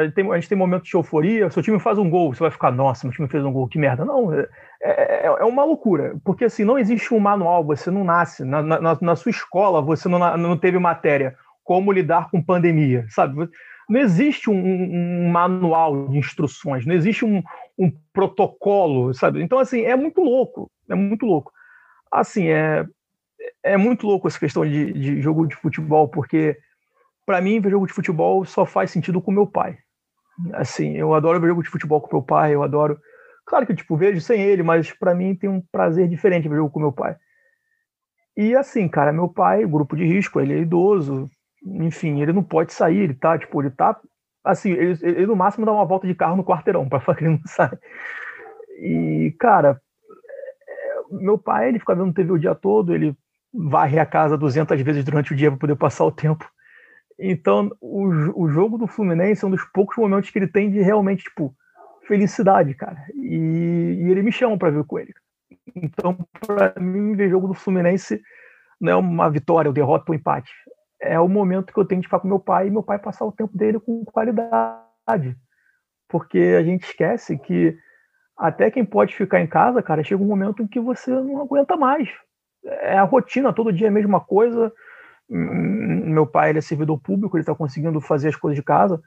Gente, 0.00 0.14
tem, 0.14 0.32
a 0.32 0.34
gente 0.34 0.48
tem 0.48 0.58
momentos 0.58 0.88
de 0.88 0.94
euforia, 0.96 1.48
seu 1.50 1.62
time 1.62 1.78
faz 1.78 1.96
um 1.96 2.10
gol, 2.10 2.34
você 2.34 2.40
vai 2.40 2.50
ficar, 2.50 2.72
nossa, 2.72 3.06
meu 3.06 3.14
time 3.14 3.28
fez 3.28 3.44
um 3.44 3.52
gol, 3.52 3.68
que 3.68 3.78
merda. 3.78 4.04
Não, 4.04 4.32
é, 4.34 4.48
é, 4.82 5.26
é 5.26 5.44
uma 5.44 5.64
loucura, 5.64 6.16
porque 6.24 6.44
assim, 6.46 6.64
não 6.64 6.78
existe 6.78 7.14
um 7.14 7.20
manual, 7.20 7.64
você 7.64 7.90
não 7.90 8.02
nasce, 8.02 8.44
na, 8.44 8.62
na, 8.62 8.98
na 9.00 9.16
sua 9.16 9.30
escola 9.30 9.80
você 9.80 10.08
não, 10.08 10.36
não 10.36 10.56
teve 10.56 10.78
matéria 10.78 11.36
como 11.64 11.92
lidar 11.92 12.30
com 12.30 12.42
pandemia, 12.42 13.06
sabe? 13.08 13.48
Não 13.88 14.00
existe 14.00 14.48
um, 14.48 14.54
um 14.54 15.30
manual 15.30 16.08
de 16.08 16.18
instruções, 16.18 16.86
não 16.86 16.94
existe 16.94 17.24
um, 17.24 17.42
um, 17.78 17.92
protocolo, 18.12 19.12
sabe? 19.12 19.42
Então, 19.42 19.58
assim, 19.58 19.82
é 19.82 19.96
muito 19.96 20.20
louco, 20.20 20.70
é 20.88 20.94
muito 20.94 21.26
louco. 21.26 21.52
Assim, 22.10 22.48
é, 22.48 22.86
é 23.62 23.76
muito 23.76 24.06
louco 24.06 24.28
essa 24.28 24.38
questão 24.38 24.64
de, 24.64 24.92
de 24.92 25.20
jogo 25.20 25.46
de 25.46 25.56
futebol, 25.56 26.08
porque 26.08 26.56
para 27.24 27.40
mim, 27.40 27.60
ver 27.60 27.70
jogo 27.70 27.86
de 27.86 27.92
futebol 27.92 28.44
só 28.44 28.66
faz 28.66 28.90
sentido 28.90 29.20
com 29.20 29.30
meu 29.30 29.46
pai. 29.46 29.78
Assim, 30.54 30.96
eu 30.96 31.14
adoro 31.14 31.40
ver 31.40 31.48
jogo 31.48 31.62
de 31.62 31.70
futebol 31.70 32.00
com 32.00 32.16
meu 32.16 32.24
pai, 32.24 32.54
eu 32.54 32.62
adoro. 32.62 32.98
Claro 33.46 33.66
que 33.66 33.74
tipo 33.74 33.96
vejo 33.96 34.20
sem 34.20 34.40
ele, 34.40 34.62
mas 34.62 34.92
para 34.92 35.14
mim 35.14 35.34
tem 35.34 35.48
um 35.48 35.60
prazer 35.60 36.08
diferente 36.08 36.48
ver 36.48 36.56
jogo 36.56 36.70
com 36.70 36.80
meu 36.80 36.92
pai. 36.92 37.16
E 38.36 38.54
assim, 38.56 38.88
cara, 38.88 39.12
meu 39.12 39.28
pai, 39.28 39.64
grupo 39.66 39.94
de 39.94 40.04
risco, 40.04 40.40
ele 40.40 40.54
é 40.54 40.58
idoso, 40.58 41.30
enfim, 41.64 42.20
ele 42.20 42.32
não 42.32 42.42
pode 42.42 42.72
sair, 42.72 42.98
ele 42.98 43.14
tá, 43.14 43.38
tipo, 43.38 43.60
ele 43.62 43.70
tá 43.70 43.98
assim, 44.44 44.72
ele, 44.72 44.98
ele 45.02 45.26
no 45.26 45.36
máximo 45.36 45.64
dá 45.64 45.72
uma 45.72 45.84
volta 45.84 46.06
de 46.06 46.14
carro 46.14 46.36
no 46.36 46.44
quarteirão 46.44 46.88
para 46.88 46.98
falar 47.00 47.18
que 47.18 47.24
ele 47.24 47.36
não 47.36 47.46
sai. 47.46 47.70
E, 48.80 49.34
cara, 49.38 49.80
meu 51.10 51.38
pai, 51.38 51.68
ele 51.68 51.78
fica 51.78 51.94
vendo 51.94 52.12
TV 52.12 52.32
o 52.32 52.38
dia 52.38 52.54
todo, 52.54 52.94
ele 52.94 53.16
varre 53.52 53.98
a 53.98 54.06
casa 54.06 54.36
200 54.36 54.80
vezes 54.80 55.04
durante 55.04 55.32
o 55.32 55.36
dia 55.36 55.50
para 55.50 55.60
poder 55.60 55.76
passar 55.76 56.04
o 56.04 56.12
tempo. 56.12 56.50
Então, 57.18 57.70
o, 57.80 58.44
o 58.44 58.48
jogo 58.48 58.78
do 58.78 58.86
Fluminense 58.86 59.44
é 59.44 59.46
um 59.48 59.50
dos 59.50 59.64
poucos 59.72 59.96
momentos 59.96 60.30
que 60.30 60.38
ele 60.38 60.48
tem 60.48 60.70
de 60.70 60.80
realmente, 60.80 61.24
tipo, 61.24 61.54
felicidade, 62.08 62.74
cara. 62.74 63.04
E, 63.14 64.00
e 64.00 64.10
ele 64.10 64.22
me 64.22 64.32
chama 64.32 64.58
para 64.58 64.70
ver 64.70 64.84
com 64.84 64.98
ele. 64.98 65.12
Então, 65.76 66.16
para 66.46 66.74
mim, 66.80 67.14
ver 67.14 67.30
jogo 67.30 67.46
do 67.46 67.54
Fluminense 67.54 68.20
não 68.80 68.92
é 68.92 68.96
uma 68.96 69.30
vitória, 69.30 69.68
ou 69.68 69.74
derrota 69.74 70.06
ou 70.08 70.14
empate. 70.14 70.50
É 71.02 71.18
o 71.18 71.28
momento 71.28 71.72
que 71.72 71.78
eu 71.78 71.84
tenho 71.84 72.00
de 72.00 72.06
ficar 72.06 72.20
com 72.20 72.28
meu 72.28 72.38
pai 72.38 72.68
e 72.68 72.70
meu 72.70 72.82
pai 72.82 72.98
passar 72.98 73.24
o 73.24 73.32
tempo 73.32 73.56
dele 73.56 73.80
com 73.80 74.04
qualidade. 74.04 75.36
Porque 76.08 76.38
a 76.56 76.62
gente 76.62 76.84
esquece 76.84 77.36
que 77.36 77.76
até 78.36 78.70
quem 78.70 78.84
pode 78.84 79.14
ficar 79.14 79.40
em 79.40 79.46
casa, 79.46 79.82
cara, 79.82 80.04
chega 80.04 80.22
um 80.22 80.26
momento 80.26 80.62
em 80.62 80.66
que 80.66 80.80
você 80.80 81.10
não 81.10 81.40
aguenta 81.40 81.76
mais. 81.76 82.08
É 82.64 82.96
a 82.96 83.02
rotina, 83.02 83.52
todo 83.52 83.72
dia 83.72 83.88
é 83.88 83.90
a 83.90 83.92
mesma 83.92 84.20
coisa. 84.20 84.72
Hum, 85.28 86.12
meu 86.12 86.26
pai 86.26 86.50
ele 86.50 86.58
é 86.58 86.62
servidor 86.62 86.98
público, 87.00 87.36
ele 87.36 87.42
está 87.42 87.54
conseguindo 87.54 88.00
fazer 88.00 88.28
as 88.28 88.36
coisas 88.36 88.56
de 88.56 88.62
casa. 88.62 89.00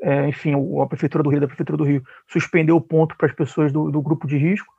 É, 0.00 0.28
enfim, 0.28 0.54
a 0.80 0.86
Prefeitura 0.86 1.22
do 1.22 1.30
Rio, 1.30 1.40
da 1.40 1.46
Prefeitura 1.46 1.76
do 1.76 1.84
Rio, 1.84 2.02
suspendeu 2.26 2.76
o 2.76 2.80
ponto 2.80 3.16
para 3.16 3.26
as 3.26 3.32
pessoas 3.32 3.72
do, 3.72 3.90
do, 3.90 4.02
grupo 4.02 4.26
de 4.26 4.36
risco. 4.36 4.72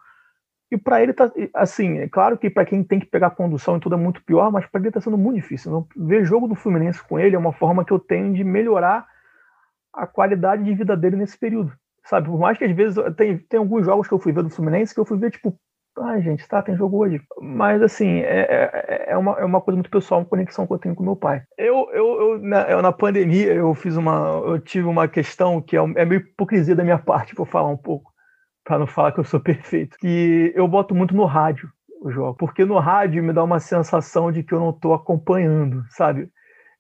E 0.74 0.78
para 0.78 1.04
ele 1.04 1.14
tá 1.14 1.32
assim, 1.54 2.00
é 2.00 2.10
claro 2.10 2.36
que 2.36 2.50
para 2.50 2.66
quem 2.66 2.84
tem 2.84 3.00
que 3.00 3.06
pegar 3.06 3.30
condução 3.30 3.78
e 3.78 3.80
tudo 3.80 3.94
é 3.94 3.98
muito 3.98 4.24
pior, 4.24 4.52
mas 4.52 4.66
para 4.66 4.82
ele 4.82 4.88
está 4.88 5.00
sendo 5.00 5.20
muito 5.20 5.36
difícil. 5.36 5.72
Não, 5.72 5.88
ver 5.96 6.26
jogo 6.26 6.48
do 6.48 6.56
Fluminense 6.56 7.04
com 7.04 7.20
ele 7.20 7.36
é 7.36 7.40
uma 7.40 7.54
forma 7.54 7.86
que 7.86 7.94
eu 7.94 8.00
tenho 8.00 8.34
de 8.34 8.44
melhorar 8.44 9.06
a 9.94 10.08
qualidade 10.08 10.64
de 10.64 10.74
vida 10.74 10.98
dele 10.98 11.16
nesse 11.16 11.38
período. 11.38 11.72
Sabe, 12.06 12.28
por 12.28 12.40
mais 12.40 12.58
que 12.58 12.64
às 12.64 12.76
vezes 12.76 12.98
tem, 13.16 13.38
tem 13.38 13.60
alguns 13.60 13.86
jogos 13.86 14.08
que 14.08 14.14
eu 14.16 14.18
fui 14.18 14.32
ver 14.32 14.42
do 14.42 14.50
Fluminense 14.50 14.96
que 14.96 15.00
eu 15.00 15.06
fui 15.06 15.20
ver, 15.20 15.30
tipo, 15.30 15.56
ai, 16.00 16.24
gente, 16.24 16.48
tá, 16.48 16.60
tem 16.64 16.76
jogo 16.76 16.98
hoje. 16.98 17.22
Mas 17.40 17.80
assim, 17.84 18.22
é, 18.22 18.48
é, 18.50 19.06
é, 19.10 19.18
uma, 19.18 19.34
é 19.34 19.46
uma 19.46 19.62
coisa 19.62 19.76
muito 19.76 19.92
pessoal, 19.92 20.22
uma 20.22 20.26
conexão 20.26 20.66
que 20.66 20.74
eu 20.74 20.80
tenho 20.80 20.96
com 20.96 21.04
meu 21.04 21.16
pai. 21.16 21.44
Eu, 21.56 21.88
eu, 21.94 22.20
eu, 22.20 22.40
na, 22.40 22.62
eu, 22.64 22.82
na 22.82 22.92
pandemia, 22.92 23.54
eu 23.54 23.76
fiz 23.76 23.96
uma. 23.96 24.42
Eu 24.44 24.60
tive 24.60 24.88
uma 24.88 25.08
questão 25.08 25.62
que 25.62 25.78
é, 25.78 25.82
é 25.82 26.04
meio 26.04 26.22
hipocrisia 26.22 26.76
da 26.76 26.84
minha 26.84 26.98
parte, 27.00 27.36
por 27.36 27.46
falar 27.46 27.70
um 27.70 27.78
pouco, 27.78 28.12
para 28.64 28.80
não 28.80 28.88
falar 28.88 29.12
que 29.12 29.20
eu 29.20 29.24
sou 29.24 29.40
perfeito. 29.42 29.98
Que 29.98 30.52
eu 30.56 30.68
boto 30.68 30.96
muito 30.96 31.16
no 31.16 31.26
rádio 31.26 31.70
o 32.02 32.12
jogo, 32.12 32.36
porque 32.38 32.66
no 32.66 32.80
rádio 32.80 33.24
me 33.24 33.32
dá 33.32 33.44
uma 33.44 33.60
sensação 33.60 34.32
de 34.32 34.44
que 34.44 34.54
eu 34.54 34.60
não 34.60 34.74
tô 34.74 34.94
acompanhando, 34.94 35.86
sabe? 35.90 36.30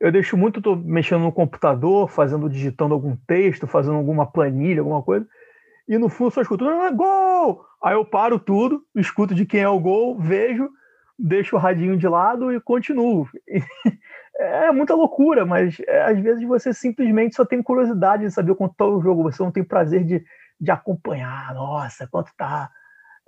eu 0.03 0.11
deixo 0.11 0.35
muito, 0.35 0.61
tô 0.61 0.75
mexendo 0.75 1.21
no 1.21 1.31
computador, 1.31 2.09
fazendo, 2.09 2.49
digitando 2.49 2.93
algum 2.93 3.15
texto, 3.25 3.65
fazendo 3.65 3.95
alguma 3.95 4.29
planilha, 4.29 4.81
alguma 4.81 5.01
coisa, 5.01 5.25
e 5.87 5.97
no 5.97 6.09
fundo 6.09 6.29
só 6.29 6.41
escuto, 6.41 6.67
ah, 6.67 6.91
gol! 6.91 7.63
Aí 7.81 7.93
eu 7.93 8.03
paro 8.03 8.37
tudo, 8.37 8.83
escuto 8.97 9.33
de 9.33 9.45
quem 9.45 9.61
é 9.61 9.69
o 9.69 9.79
gol, 9.79 10.19
vejo, 10.19 10.69
deixo 11.17 11.55
o 11.55 11.59
radinho 11.59 11.95
de 11.95 12.05
lado 12.05 12.51
e 12.51 12.59
continuo. 12.59 13.29
é 14.37 14.69
muita 14.73 14.93
loucura, 14.93 15.45
mas 15.45 15.77
é, 15.87 16.03
às 16.03 16.19
vezes 16.19 16.45
você 16.45 16.73
simplesmente 16.73 17.37
só 17.37 17.45
tem 17.45 17.63
curiosidade 17.63 18.23
de 18.23 18.31
saber 18.31 18.55
quanto 18.55 18.73
está 18.73 18.85
o 18.85 19.01
jogo, 19.01 19.23
você 19.23 19.41
não 19.41 19.53
tem 19.53 19.63
prazer 19.63 20.03
de, 20.03 20.21
de 20.63 20.71
acompanhar, 20.71 21.53
nossa, 21.53 22.07
quanto 22.07 22.31
tá. 22.37 22.71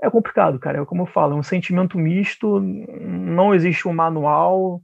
É 0.02 0.10
complicado, 0.10 0.58
cara. 0.60 0.82
É 0.82 0.86
como 0.86 1.04
eu 1.04 1.06
falo, 1.06 1.34
é 1.34 1.38
um 1.38 1.44
sentimento 1.44 1.98
misto, 1.98 2.60
não 2.60 3.54
existe 3.54 3.88
um 3.88 3.94
manual, 3.94 4.82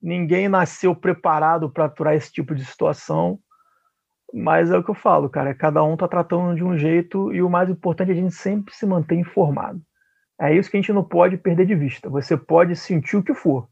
ninguém 0.00 0.48
nasceu 0.48 0.94
preparado 0.94 1.70
para 1.70 1.86
aturar 1.86 2.14
esse 2.14 2.32
tipo 2.32 2.54
de 2.54 2.64
situação. 2.64 3.38
Mas 4.32 4.70
é 4.70 4.76
o 4.76 4.84
que 4.84 4.90
eu 4.90 4.94
falo, 4.94 5.28
cara. 5.28 5.54
Cada 5.54 5.82
um 5.82 5.96
tá 5.96 6.06
tratando 6.06 6.54
de 6.54 6.62
um 6.62 6.76
jeito 6.76 7.32
e 7.32 7.42
o 7.42 7.48
mais 7.48 7.68
importante 7.68 8.10
é 8.10 8.12
a 8.12 8.16
gente 8.16 8.34
sempre 8.34 8.74
se 8.74 8.86
manter 8.86 9.16
informado. 9.16 9.80
É 10.40 10.54
isso 10.54 10.70
que 10.70 10.76
a 10.76 10.80
gente 10.80 10.92
não 10.92 11.02
pode 11.02 11.36
perder 11.36 11.66
de 11.66 11.74
vista. 11.74 12.08
Você 12.10 12.36
pode 12.36 12.76
sentir 12.76 13.16
o 13.16 13.22
que 13.22 13.34
for, 13.34 13.68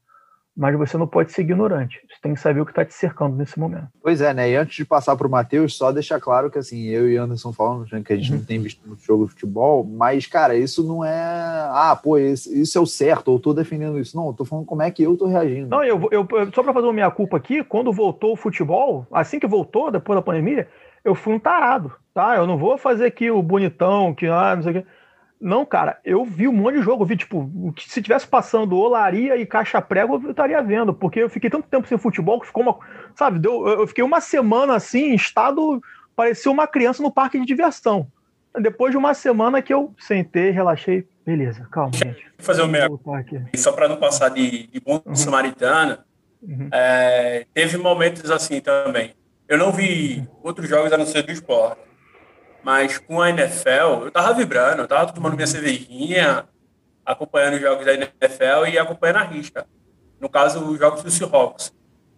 mas 0.56 0.74
você 0.76 0.96
não 0.96 1.06
pode 1.06 1.32
ser 1.32 1.42
ignorante. 1.42 2.00
Você 2.08 2.18
tem 2.22 2.32
que 2.32 2.40
saber 2.40 2.60
o 2.60 2.64
que 2.64 2.72
está 2.72 2.84
te 2.84 2.94
cercando 2.94 3.36
nesse 3.36 3.58
momento. 3.58 3.88
Pois 4.02 4.22
é, 4.22 4.32
né? 4.32 4.50
E 4.50 4.56
antes 4.56 4.74
de 4.74 4.84
passar 4.84 5.14
para 5.14 5.26
o 5.26 5.30
Matheus, 5.30 5.76
só 5.76 5.92
deixar 5.92 6.18
claro 6.18 6.50
que 6.50 6.58
assim, 6.58 6.86
eu 6.86 7.10
e 7.10 7.16
Anderson 7.16 7.52
falando 7.52 7.86
né, 7.92 8.02
que 8.02 8.12
a 8.12 8.16
gente 8.16 8.32
uhum. 8.32 8.38
não 8.38 8.44
tem 8.44 8.58
visto 8.58 8.80
no 8.88 8.96
jogo 8.96 9.26
de 9.26 9.32
futebol, 9.32 9.84
mas, 9.84 10.26
cara, 10.26 10.56
isso 10.56 10.82
não 10.82 11.04
é. 11.04 11.14
Ah, 11.14 11.98
pô, 12.02 12.16
isso, 12.16 12.52
isso 12.56 12.78
é 12.78 12.80
o 12.80 12.86
certo, 12.86 13.28
ou 13.28 13.38
tô 13.38 13.52
defendendo 13.52 13.98
isso. 13.98 14.16
Não, 14.16 14.28
eu 14.28 14.32
tô 14.32 14.44
falando 14.46 14.64
como 14.64 14.80
é 14.80 14.90
que 14.90 15.02
eu 15.02 15.16
tô 15.16 15.26
reagindo. 15.26 15.68
Não, 15.68 15.84
eu, 15.84 16.08
eu 16.10 16.26
só 16.54 16.62
para 16.62 16.72
fazer 16.72 16.86
uma 16.86 16.92
minha 16.92 17.10
culpa 17.10 17.36
aqui, 17.36 17.62
quando 17.62 17.92
voltou 17.92 18.32
o 18.32 18.36
futebol, 18.36 19.06
assim 19.12 19.38
que 19.38 19.46
voltou, 19.46 19.90
depois 19.90 20.16
da 20.16 20.22
pandemia, 20.22 20.68
eu 21.04 21.14
fui 21.14 21.34
um 21.34 21.38
tarado, 21.38 21.92
tá? 22.14 22.36
Eu 22.36 22.46
não 22.46 22.56
vou 22.56 22.78
fazer 22.78 23.04
aqui 23.04 23.30
o 23.30 23.42
bonitão, 23.42 24.14
que 24.14 24.26
ah, 24.26 24.56
não 24.56 24.62
sei 24.62 24.72
o 24.72 24.74
quê. 24.74 24.86
Não, 25.40 25.66
cara, 25.66 25.98
eu 26.04 26.24
vi 26.24 26.48
um 26.48 26.52
monte 26.52 26.76
de 26.76 26.82
jogo. 26.82 27.02
Eu 27.02 27.06
vi, 27.06 27.16
tipo, 27.16 27.50
se 27.78 28.00
tivesse 28.00 28.26
passando 28.26 28.76
Olaria 28.76 29.36
e 29.36 29.44
Caixa 29.44 29.82
Prego, 29.82 30.20
eu 30.22 30.30
estaria 30.30 30.62
vendo, 30.62 30.94
porque 30.94 31.20
eu 31.20 31.28
fiquei 31.28 31.50
tanto 31.50 31.68
tempo 31.68 31.86
sem 31.86 31.98
futebol 31.98 32.40
que 32.40 32.46
ficou 32.46 32.62
uma. 32.62 32.78
Sabe, 33.14 33.38
deu, 33.38 33.66
eu 33.68 33.86
fiquei 33.86 34.02
uma 34.02 34.20
semana 34.20 34.74
assim, 34.74 35.10
em 35.10 35.14
estado. 35.14 35.80
Parecia 36.14 36.50
uma 36.50 36.66
criança 36.66 37.02
no 37.02 37.12
parque 37.12 37.38
de 37.38 37.44
diversão. 37.44 38.06
Depois 38.58 38.90
de 38.90 38.96
uma 38.96 39.12
semana 39.12 39.60
que 39.60 39.72
eu 39.72 39.94
sentei, 39.98 40.50
relaxei. 40.50 41.06
Beleza, 41.26 41.68
calma, 41.70 41.92
gente. 41.92 42.24
Vou 42.38 42.46
fazer 42.46 42.62
o 42.62 42.68
meu. 42.68 42.98
Só 43.54 43.72
para 43.72 43.88
não 43.88 43.96
passar 43.96 44.30
de, 44.30 44.68
de 44.68 44.80
bom 44.80 45.02
uhum. 45.04 45.14
samaritano, 45.14 45.98
uhum. 46.42 46.68
É, 46.72 47.44
teve 47.52 47.76
momentos 47.76 48.30
assim 48.30 48.60
também. 48.60 49.14
Eu 49.46 49.58
não 49.58 49.70
vi 49.70 50.18
uhum. 50.18 50.36
outros 50.42 50.68
jogos 50.68 50.92
a 50.92 50.96
não 50.96 51.04
ser 51.04 51.22
do 51.22 51.32
esporte. 51.32 51.80
Mas 52.66 52.98
com 52.98 53.22
a 53.22 53.30
NFL, 53.30 54.06
eu 54.06 54.10
tava 54.10 54.34
vibrando, 54.34 54.82
eu 54.82 54.88
tava 54.88 55.12
tomando 55.12 55.36
minha 55.36 55.46
cervejinha, 55.46 56.48
acompanhando 57.04 57.54
os 57.54 57.60
jogos 57.60 57.86
da 57.86 57.94
NFL 57.94 58.66
e 58.72 58.76
acompanhando 58.76 59.18
a 59.18 59.22
risca. 59.22 59.64
No 60.20 60.28
caso, 60.28 60.58
os 60.68 60.76
jogos 60.76 61.00
do 61.00 61.08
Seahawks. 61.08 61.72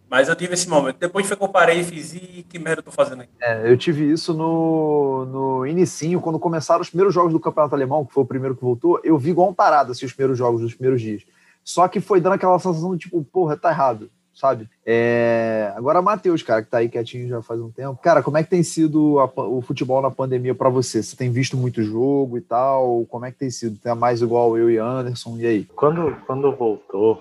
Mas 0.09 0.27
eu 0.27 0.35
tive 0.35 0.55
esse 0.55 0.67
momento. 0.67 0.97
Depois 0.97 1.27
foi 1.27 1.37
que 1.37 1.43
eu 1.43 1.51
parei 1.51 1.81
e 1.81 1.85
fiz, 1.85 2.15
e 2.15 2.47
que 2.49 2.59
merda 2.59 2.79
eu 2.79 2.85
tô 2.85 2.91
fazendo 2.91 3.25
aqui? 3.25 3.33
É, 3.43 3.71
eu 3.71 3.77
tive 3.77 4.11
isso 4.11 4.33
no, 4.33 5.27
no 5.27 5.67
inicinho, 5.67 6.19
quando 6.19 6.39
começaram 6.39 6.81
os 6.81 6.89
primeiros 6.89 7.13
jogos 7.13 7.35
do 7.35 7.41
Campeonato 7.41 7.75
Alemão, 7.75 8.07
que 8.07 8.15
foi 8.15 8.23
o 8.23 8.27
primeiro 8.27 8.57
que 8.57 8.63
voltou, 8.63 8.99
eu 9.05 9.19
vi 9.19 9.33
igual 9.33 9.51
um 9.51 9.55
tarado 9.55 9.93
assim, 9.93 10.07
os 10.07 10.15
primeiros 10.15 10.39
jogos 10.39 10.63
dos 10.63 10.73
primeiros 10.73 11.03
dias. 11.03 11.25
Só 11.63 11.87
que 11.89 12.01
foi 12.01 12.23
dando 12.23 12.37
aquela 12.37 12.59
sensação 12.59 12.93
de 12.97 13.01
tipo, 13.01 13.23
porra, 13.23 13.55
tá 13.55 13.69
errado 13.69 14.11
sabe? 14.39 14.69
É... 14.87 15.73
Agora, 15.77 16.01
Matheus, 16.01 16.43
cara, 16.43 16.63
que 16.63 16.71
tá 16.71 16.79
aí 16.79 16.89
quietinho 16.89 17.29
já 17.29 17.43
faz 17.43 17.61
um 17.61 17.71
tempo. 17.71 17.99
Cara, 18.01 18.23
como 18.23 18.39
é 18.39 18.45
que 18.45 18.51
tem 18.51 18.63
sido 18.63 19.19
a, 19.19 19.25
o 19.25 19.61
futebol 19.61 20.01
na 20.01 20.11
pandemia 20.11 20.55
para 20.55 20.69
você? 20.69 21.03
Você 21.03 21.17
tem 21.17 21.31
visto 21.31 21.57
muito 21.57 21.83
jogo 21.83 22.39
e 22.39 22.41
tal? 22.41 23.05
Como 23.07 23.25
é 23.25 23.33
que 23.33 23.39
tem 23.39 23.51
sido? 23.51 23.79
Tem 23.79 23.93
mais 23.97 24.23
igual 24.23 24.57
eu 24.57 24.71
e 24.71 24.79
Anderson, 24.79 25.37
e 25.39 25.47
aí? 25.47 25.65
Quando, 25.75 26.17
quando 26.25 26.55
voltou, 26.55 27.21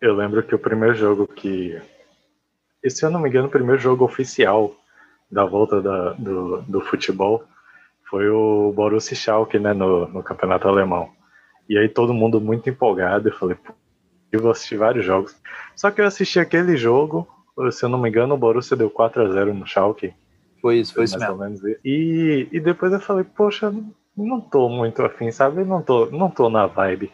eu 0.00 0.14
lembro 0.14 0.42
que 0.42 0.54
o 0.54 0.58
primeiro 0.58 0.94
jogo 0.94 1.26
que. 1.26 1.80
E, 2.82 2.90
se 2.90 3.04
eu 3.04 3.10
não 3.10 3.20
me 3.20 3.30
engano, 3.30 3.48
o 3.48 3.50
primeiro 3.50 3.80
jogo 3.80 4.04
oficial 4.04 4.74
da 5.30 5.46
volta 5.46 5.80
da, 5.80 6.12
do, 6.12 6.60
do 6.62 6.80
futebol 6.82 7.42
foi 8.10 8.28
o 8.28 8.70
Borussia 8.76 9.16
Schalke, 9.16 9.58
né, 9.58 9.72
no, 9.72 10.06
no 10.08 10.22
campeonato 10.22 10.68
alemão. 10.68 11.08
E 11.66 11.78
aí 11.78 11.88
todo 11.88 12.12
mundo 12.12 12.38
muito 12.38 12.68
empolgado, 12.68 13.30
eu 13.30 13.34
falei, 13.34 13.56
eu 14.36 14.42
vou 14.42 14.50
assistir 14.50 14.76
vários 14.76 15.04
jogos. 15.04 15.34
Só 15.76 15.90
que 15.90 16.00
eu 16.00 16.06
assisti 16.06 16.38
aquele 16.38 16.76
jogo, 16.76 17.26
se 17.70 17.84
eu 17.84 17.88
não 17.88 17.98
me 17.98 18.08
engano, 18.08 18.34
o 18.34 18.38
Borussia 18.38 18.76
deu 18.76 18.90
4 18.90 19.22
a 19.22 19.32
0 19.32 19.54
no 19.54 19.66
Schalke. 19.66 20.14
Foi 20.60 20.78
isso, 20.78 20.94
foi 20.94 21.04
isso 21.04 21.18
mesmo. 21.18 21.76
E, 21.84 22.48
e 22.50 22.60
depois 22.60 22.92
eu 22.92 23.00
falei, 23.00 23.24
poxa, 23.24 23.72
não 24.16 24.40
tô 24.40 24.68
muito 24.68 25.02
afim, 25.02 25.30
sabe? 25.30 25.64
Não 25.64 25.82
tô, 25.82 26.06
não 26.06 26.30
tô 26.30 26.48
na 26.48 26.66
vibe. 26.66 27.12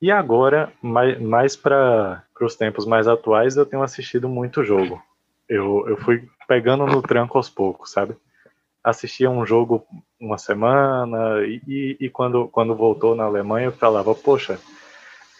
E 0.00 0.10
agora, 0.10 0.72
mais, 0.82 1.20
mais 1.20 1.56
para 1.56 2.24
os 2.40 2.56
tempos 2.56 2.84
mais 2.84 3.06
atuais, 3.06 3.56
eu 3.56 3.64
tenho 3.64 3.82
assistido 3.82 4.28
muito 4.28 4.64
jogo. 4.64 5.00
Eu, 5.48 5.88
eu 5.88 5.96
fui 5.96 6.28
pegando 6.48 6.84
no 6.86 7.00
tranco 7.00 7.38
aos 7.38 7.48
poucos, 7.48 7.92
sabe? 7.92 8.16
Assistia 8.82 9.30
um 9.30 9.46
jogo 9.46 9.86
uma 10.20 10.38
semana 10.38 11.42
e, 11.46 11.62
e, 11.68 11.96
e 12.00 12.10
quando, 12.10 12.48
quando 12.48 12.74
voltou 12.74 13.14
na 13.14 13.24
Alemanha 13.24 13.66
eu 13.66 13.72
falava, 13.72 14.12
poxa, 14.14 14.58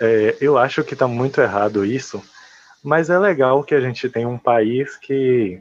é, 0.00 0.36
eu 0.40 0.58
acho 0.58 0.82
que 0.84 0.94
está 0.94 1.06
muito 1.06 1.40
errado 1.40 1.84
isso, 1.84 2.22
mas 2.82 3.10
é 3.10 3.18
legal 3.18 3.62
que 3.62 3.74
a 3.74 3.80
gente 3.80 4.08
tenha 4.08 4.28
um 4.28 4.38
país 4.38 4.96
que, 4.96 5.60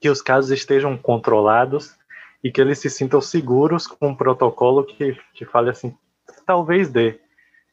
que 0.00 0.10
os 0.10 0.20
casos 0.20 0.50
estejam 0.50 0.96
controlados 0.96 1.94
e 2.42 2.50
que 2.50 2.60
eles 2.60 2.78
se 2.78 2.90
sintam 2.90 3.20
seguros 3.20 3.86
com 3.86 4.08
um 4.08 4.14
protocolo 4.14 4.84
que, 4.84 5.16
que 5.32 5.44
fale 5.44 5.70
assim, 5.70 5.96
talvez 6.44 6.90
dê. 6.90 7.20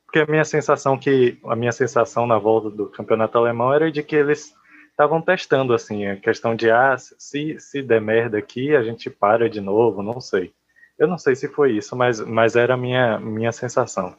Porque 0.05 0.19
a 0.19 0.25
minha 0.25 0.45
sensação 0.45 0.97
que 0.97 1.39
a 1.45 1.55
minha 1.55 1.71
sensação 1.71 2.25
na 2.25 2.37
volta 2.37 2.69
do 2.69 2.87
campeonato 2.87 3.37
alemão 3.37 3.73
era 3.73 3.91
de 3.91 4.01
que 4.01 4.15
eles 4.15 4.53
estavam 4.89 5.21
testando 5.21 5.73
assim 5.73 6.07
a 6.07 6.17
questão 6.17 6.55
de 6.55 6.69
ah, 6.69 6.95
se 6.97 7.59
se 7.59 7.81
der 7.81 8.01
merda 8.01 8.37
aqui 8.37 8.75
a 8.75 8.83
gente 8.83 9.09
para 9.09 9.49
de 9.49 9.61
novo, 9.61 10.03
não 10.03 10.19
sei. 10.19 10.51
Eu 10.97 11.07
não 11.07 11.17
sei 11.17 11.35
se 11.35 11.47
foi 11.47 11.73
isso, 11.73 11.95
mas 11.95 12.19
mas 12.19 12.55
era 12.55 12.73
a 12.73 12.77
minha 12.77 13.19
minha 13.19 13.51
sensação. 13.51 14.15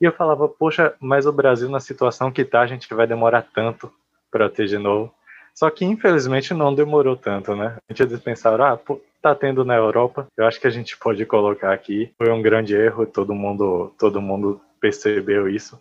E 0.00 0.04
eu 0.04 0.12
falava, 0.12 0.48
poxa, 0.48 0.94
mas 1.00 1.26
o 1.26 1.32
Brasil 1.32 1.68
na 1.68 1.80
situação 1.80 2.30
que 2.30 2.44
tá, 2.44 2.60
a 2.60 2.66
gente 2.66 2.92
vai 2.92 3.06
demorar 3.06 3.42
tanto 3.42 3.92
para 4.30 4.48
ter 4.48 4.66
de 4.66 4.78
novo. 4.78 5.12
Só 5.54 5.70
que 5.70 5.84
infelizmente 5.84 6.52
não 6.52 6.74
demorou 6.74 7.16
tanto, 7.16 7.54
né? 7.54 7.76
A 7.88 7.94
gente 7.94 8.18
pensaram, 8.18 8.64
ah, 8.64 8.76
pô, 8.76 9.00
tá 9.22 9.34
tendo 9.34 9.64
na 9.64 9.76
Europa, 9.76 10.26
eu 10.36 10.46
acho 10.46 10.60
que 10.60 10.66
a 10.66 10.70
gente 10.70 10.96
pode 10.98 11.24
colocar 11.24 11.72
aqui. 11.72 12.12
Foi 12.18 12.30
um 12.30 12.42
grande 12.42 12.74
erro, 12.74 13.06
todo 13.06 13.34
mundo 13.34 13.94
todo 13.98 14.20
mundo 14.20 14.60
percebeu 14.80 15.48
isso 15.48 15.80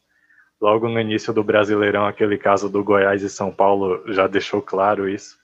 logo 0.64 0.88
no 0.88 0.98
início 0.98 1.34
do 1.34 1.44
Brasileirão, 1.44 2.06
aquele 2.06 2.38
caso 2.38 2.70
do 2.70 2.82
Goiás 2.82 3.22
e 3.22 3.30
São 3.30 3.52
Paulo 3.52 4.02
já 4.14 4.28
deixou 4.28 4.62
claro 4.62 5.10
isso. 5.10 5.38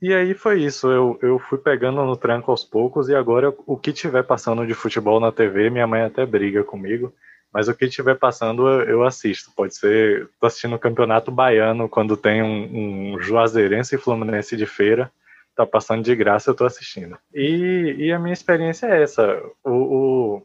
E 0.00 0.14
aí 0.14 0.34
foi 0.34 0.62
isso, 0.62 0.88
eu, 0.88 1.18
eu 1.20 1.38
fui 1.40 1.58
pegando 1.58 2.04
no 2.04 2.16
tranco 2.16 2.52
aos 2.52 2.64
poucos 2.64 3.08
e 3.08 3.14
agora 3.14 3.52
o 3.66 3.76
que 3.76 3.92
tiver 3.92 4.22
passando 4.22 4.64
de 4.64 4.72
futebol 4.72 5.18
na 5.18 5.32
TV, 5.32 5.68
minha 5.68 5.86
mãe 5.86 6.02
até 6.02 6.24
briga 6.24 6.62
comigo, 6.62 7.12
mas 7.52 7.68
o 7.68 7.74
que 7.74 7.88
tiver 7.88 8.16
passando 8.16 8.68
eu 8.82 9.04
assisto. 9.04 9.50
Pode 9.54 9.74
ser, 9.74 10.28
tô 10.40 10.46
assistindo 10.46 10.76
o 10.76 10.78
Campeonato 10.78 11.30
Baiano 11.30 11.88
quando 11.88 12.16
tem 12.16 12.42
um, 12.42 13.14
um 13.14 13.20
Juazeirense 13.20 13.94
e 13.94 13.98
Fluminense 13.98 14.56
de 14.56 14.66
feira, 14.66 15.10
tá 15.54 15.66
passando 15.66 16.02
de 16.02 16.14
graça, 16.14 16.50
eu 16.50 16.54
tô 16.54 16.64
assistindo. 16.64 17.18
E, 17.34 17.96
e 17.98 18.12
a 18.12 18.18
minha 18.18 18.32
experiência 18.32 18.86
é 18.86 19.02
essa, 19.02 19.42
o, 19.64 19.70
o 19.70 20.42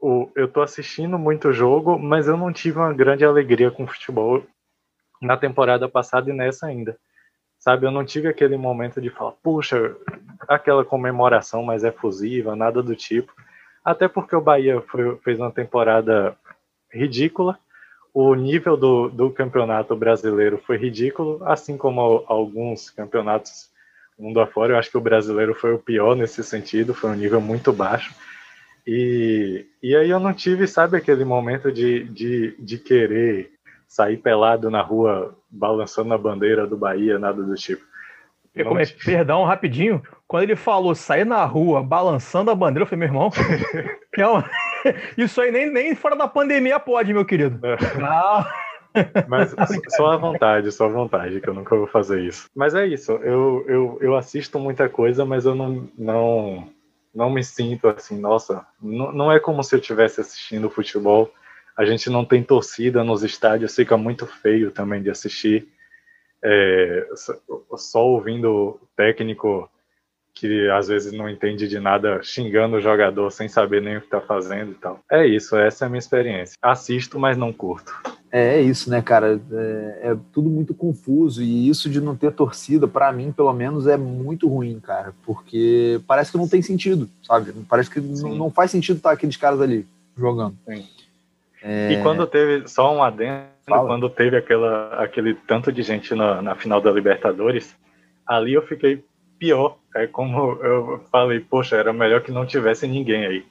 o, 0.00 0.30
eu 0.34 0.46
tô 0.46 0.62
assistindo 0.62 1.18
muito 1.18 1.52
jogo, 1.52 1.98
mas 1.98 2.28
eu 2.28 2.36
não 2.36 2.52
tive 2.52 2.78
uma 2.78 2.92
grande 2.92 3.24
alegria 3.24 3.70
com 3.70 3.86
futebol 3.86 4.44
na 5.20 5.36
temporada 5.36 5.88
passada 5.88 6.30
e 6.30 6.32
nessa 6.32 6.66
ainda. 6.66 6.98
Sabe, 7.58 7.86
eu 7.86 7.90
não 7.90 8.04
tive 8.04 8.28
aquele 8.28 8.56
momento 8.56 9.00
de 9.00 9.10
falar, 9.10 9.32
puxa, 9.42 9.96
aquela 10.46 10.84
comemoração 10.84 11.62
mais 11.62 11.82
efusiva, 11.82 12.54
nada 12.54 12.82
do 12.82 12.94
tipo. 12.94 13.32
Até 13.86 14.08
porque 14.08 14.34
o 14.34 14.40
Bahia 14.40 14.80
foi, 14.80 15.16
fez 15.18 15.38
uma 15.38 15.52
temporada 15.52 16.36
ridícula, 16.92 17.56
o 18.12 18.34
nível 18.34 18.76
do, 18.76 19.08
do 19.08 19.30
campeonato 19.30 19.94
brasileiro 19.94 20.58
foi 20.58 20.76
ridículo, 20.76 21.40
assim 21.44 21.76
como 21.76 22.24
alguns 22.26 22.90
campeonatos 22.90 23.70
mundo 24.18 24.40
afora. 24.40 24.72
Eu 24.72 24.78
acho 24.78 24.90
que 24.90 24.96
o 24.96 25.00
brasileiro 25.00 25.54
foi 25.54 25.72
o 25.72 25.78
pior 25.78 26.16
nesse 26.16 26.42
sentido, 26.42 26.94
foi 26.94 27.10
um 27.10 27.14
nível 27.14 27.40
muito 27.40 27.72
baixo. 27.72 28.12
E, 28.84 29.66
e 29.80 29.94
aí 29.94 30.10
eu 30.10 30.18
não 30.18 30.32
tive, 30.32 30.66
sabe, 30.66 30.96
aquele 30.96 31.24
momento 31.24 31.70
de, 31.70 32.04
de, 32.04 32.56
de 32.58 32.78
querer 32.78 33.52
sair 33.86 34.16
pelado 34.16 34.68
na 34.68 34.82
rua, 34.82 35.36
balançando 35.48 36.12
a 36.12 36.18
bandeira 36.18 36.66
do 36.66 36.76
Bahia, 36.76 37.20
nada 37.20 37.40
do 37.40 37.54
tipo. 37.54 37.84
Não... 38.96 39.04
Perdão, 39.04 39.44
rapidinho. 39.44 40.02
Quando 40.28 40.42
ele 40.42 40.56
falou 40.56 40.94
sair 40.94 41.24
na 41.24 41.44
rua, 41.44 41.82
balançando 41.82 42.50
a 42.50 42.54
bandeira, 42.54 42.82
eu 42.82 42.86
falei, 42.86 43.08
meu 43.08 43.08
irmão, 43.08 43.30
não, 44.18 44.42
isso 45.16 45.40
aí 45.40 45.50
nem, 45.50 45.70
nem 45.70 45.94
fora 45.94 46.16
da 46.16 46.28
pandemia 46.28 46.78
pode, 46.78 47.12
meu 47.12 47.24
querido. 47.24 47.58
É. 47.64 47.76
Não. 47.98 48.46
Mas 49.28 49.54
só 49.94 50.12
à 50.12 50.16
vontade, 50.16 50.72
só 50.72 50.86
à 50.86 50.88
vontade, 50.88 51.40
que 51.40 51.48
eu 51.48 51.54
nunca 51.54 51.76
vou 51.76 51.86
fazer 51.86 52.22
isso. 52.22 52.48
Mas 52.54 52.74
é 52.74 52.86
isso, 52.86 53.12
eu, 53.12 53.64
eu, 53.68 53.98
eu 54.00 54.16
assisto 54.16 54.58
muita 54.58 54.88
coisa, 54.88 55.22
mas 55.22 55.44
eu 55.44 55.54
não, 55.54 55.86
não, 55.98 56.68
não 57.14 57.28
me 57.28 57.44
sinto 57.44 57.88
assim, 57.88 58.18
nossa, 58.18 58.66
não, 58.80 59.12
não 59.12 59.32
é 59.32 59.38
como 59.38 59.62
se 59.62 59.74
eu 59.74 59.80
estivesse 59.80 60.22
assistindo 60.22 60.70
futebol. 60.70 61.30
A 61.76 61.84
gente 61.84 62.08
não 62.08 62.24
tem 62.24 62.42
torcida 62.42 63.04
nos 63.04 63.22
estádios, 63.22 63.74
fica 63.74 63.98
muito 63.98 64.26
feio 64.26 64.70
também 64.70 65.02
de 65.02 65.10
assistir. 65.10 65.68
É, 66.42 67.06
só 67.76 68.06
ouvindo 68.06 68.50
o 68.50 68.80
técnico 68.96 69.68
que 70.36 70.68
às 70.68 70.86
vezes 70.86 71.14
não 71.14 71.30
entende 71.30 71.66
de 71.66 71.80
nada 71.80 72.20
xingando 72.22 72.76
o 72.76 72.80
jogador 72.80 73.30
sem 73.30 73.48
saber 73.48 73.80
nem 73.80 73.96
o 73.96 74.00
que 74.00 74.06
está 74.06 74.20
fazendo 74.20 74.72
e 74.72 74.74
tal. 74.74 75.00
É 75.10 75.26
isso, 75.26 75.56
essa 75.56 75.84
é 75.84 75.86
a 75.86 75.88
minha 75.88 75.98
experiência. 75.98 76.56
Assisto, 76.60 77.18
mas 77.18 77.38
não 77.38 77.54
curto. 77.54 77.90
É, 78.30 78.58
é 78.58 78.60
isso, 78.60 78.90
né, 78.90 79.00
cara? 79.00 79.40
É, 79.50 80.10
é, 80.10 80.16
tudo 80.34 80.50
muito 80.50 80.74
confuso 80.74 81.42
e 81.42 81.70
isso 81.70 81.88
de 81.88 82.02
não 82.02 82.14
ter 82.14 82.32
torcida, 82.32 82.86
para 82.86 83.10
mim, 83.10 83.32
pelo 83.32 83.52
menos, 83.54 83.86
é 83.86 83.96
muito 83.96 84.46
ruim, 84.46 84.78
cara, 84.78 85.14
porque 85.24 86.02
parece 86.06 86.30
que 86.30 86.36
não 86.36 86.46
tem 86.46 86.60
sentido, 86.60 87.08
sabe? 87.22 87.52
Parece 87.66 87.90
que 87.90 87.98
não, 87.98 88.50
faz 88.50 88.70
sentido 88.70 88.98
estar 88.98 89.12
aqueles 89.12 89.38
caras 89.38 89.62
ali 89.62 89.86
jogando. 90.14 90.54
É... 91.62 91.92
E 91.92 92.02
quando 92.02 92.26
teve, 92.26 92.68
só 92.68 92.94
um 92.94 93.02
adendo, 93.02 93.46
Fala. 93.66 93.88
quando 93.88 94.10
teve 94.10 94.36
aquela, 94.36 95.02
aquele 95.02 95.32
tanto 95.32 95.72
de 95.72 95.82
gente 95.82 96.14
na, 96.14 96.42
na 96.42 96.54
final 96.54 96.78
da 96.78 96.92
Libertadores, 96.92 97.74
ali 98.26 98.52
eu 98.52 98.62
fiquei 98.66 99.02
pior. 99.38 99.78
É 99.94 100.06
como 100.06 100.52
eu 100.62 101.04
falei, 101.10 101.40
poxa, 101.40 101.76
era 101.76 101.92
melhor 101.92 102.22
que 102.22 102.32
não 102.32 102.46
tivesse 102.46 102.86
ninguém 102.86 103.26
aí. 103.26 103.46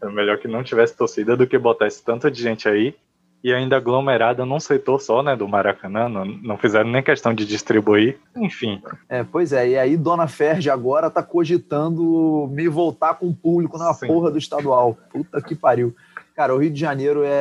Era 0.00 0.10
melhor 0.10 0.38
que 0.38 0.48
não 0.48 0.62
tivesse 0.62 0.96
torcida 0.96 1.36
do 1.36 1.46
que 1.46 1.58
botar 1.58 1.86
esse 1.86 2.02
tanto 2.02 2.30
de 2.30 2.42
gente 2.42 2.68
aí 2.68 2.94
e 3.42 3.52
ainda 3.52 3.76
aglomerada 3.76 4.44
num 4.44 4.60
setor 4.60 5.00
só, 5.00 5.22
né, 5.22 5.34
do 5.34 5.48
Maracanã, 5.48 6.08
não, 6.08 6.24
não 6.24 6.58
fizeram 6.58 6.90
nem 6.90 7.02
questão 7.02 7.32
de 7.32 7.46
distribuir, 7.46 8.18
enfim. 8.36 8.82
É, 9.08 9.24
pois 9.24 9.52
é, 9.52 9.68
e 9.68 9.78
aí 9.78 9.96
Dona 9.96 10.28
Ferge 10.28 10.68
agora 10.68 11.10
tá 11.10 11.22
cogitando 11.22 12.48
me 12.52 12.68
voltar 12.68 13.14
com 13.14 13.28
o 13.28 13.34
público 13.34 13.78
na 13.78 13.94
Sim. 13.94 14.06
porra 14.06 14.30
do 14.30 14.38
estadual. 14.38 14.96
Puta 15.10 15.40
que 15.40 15.54
pariu. 15.54 15.94
Cara, 16.36 16.54
o 16.54 16.58
Rio 16.58 16.70
de 16.70 16.78
Janeiro 16.78 17.22
é. 17.24 17.32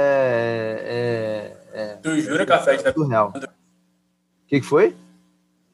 é, 0.83 1.57
é 1.73 1.97
tu 2.01 2.17
jura 2.19 2.45
que 2.45 2.53
a 2.53 2.59
Ferge 2.59 2.83
tá. 2.83 2.91
O 2.91 3.33
que, 4.47 4.59
que 4.59 4.65
foi? 4.65 4.95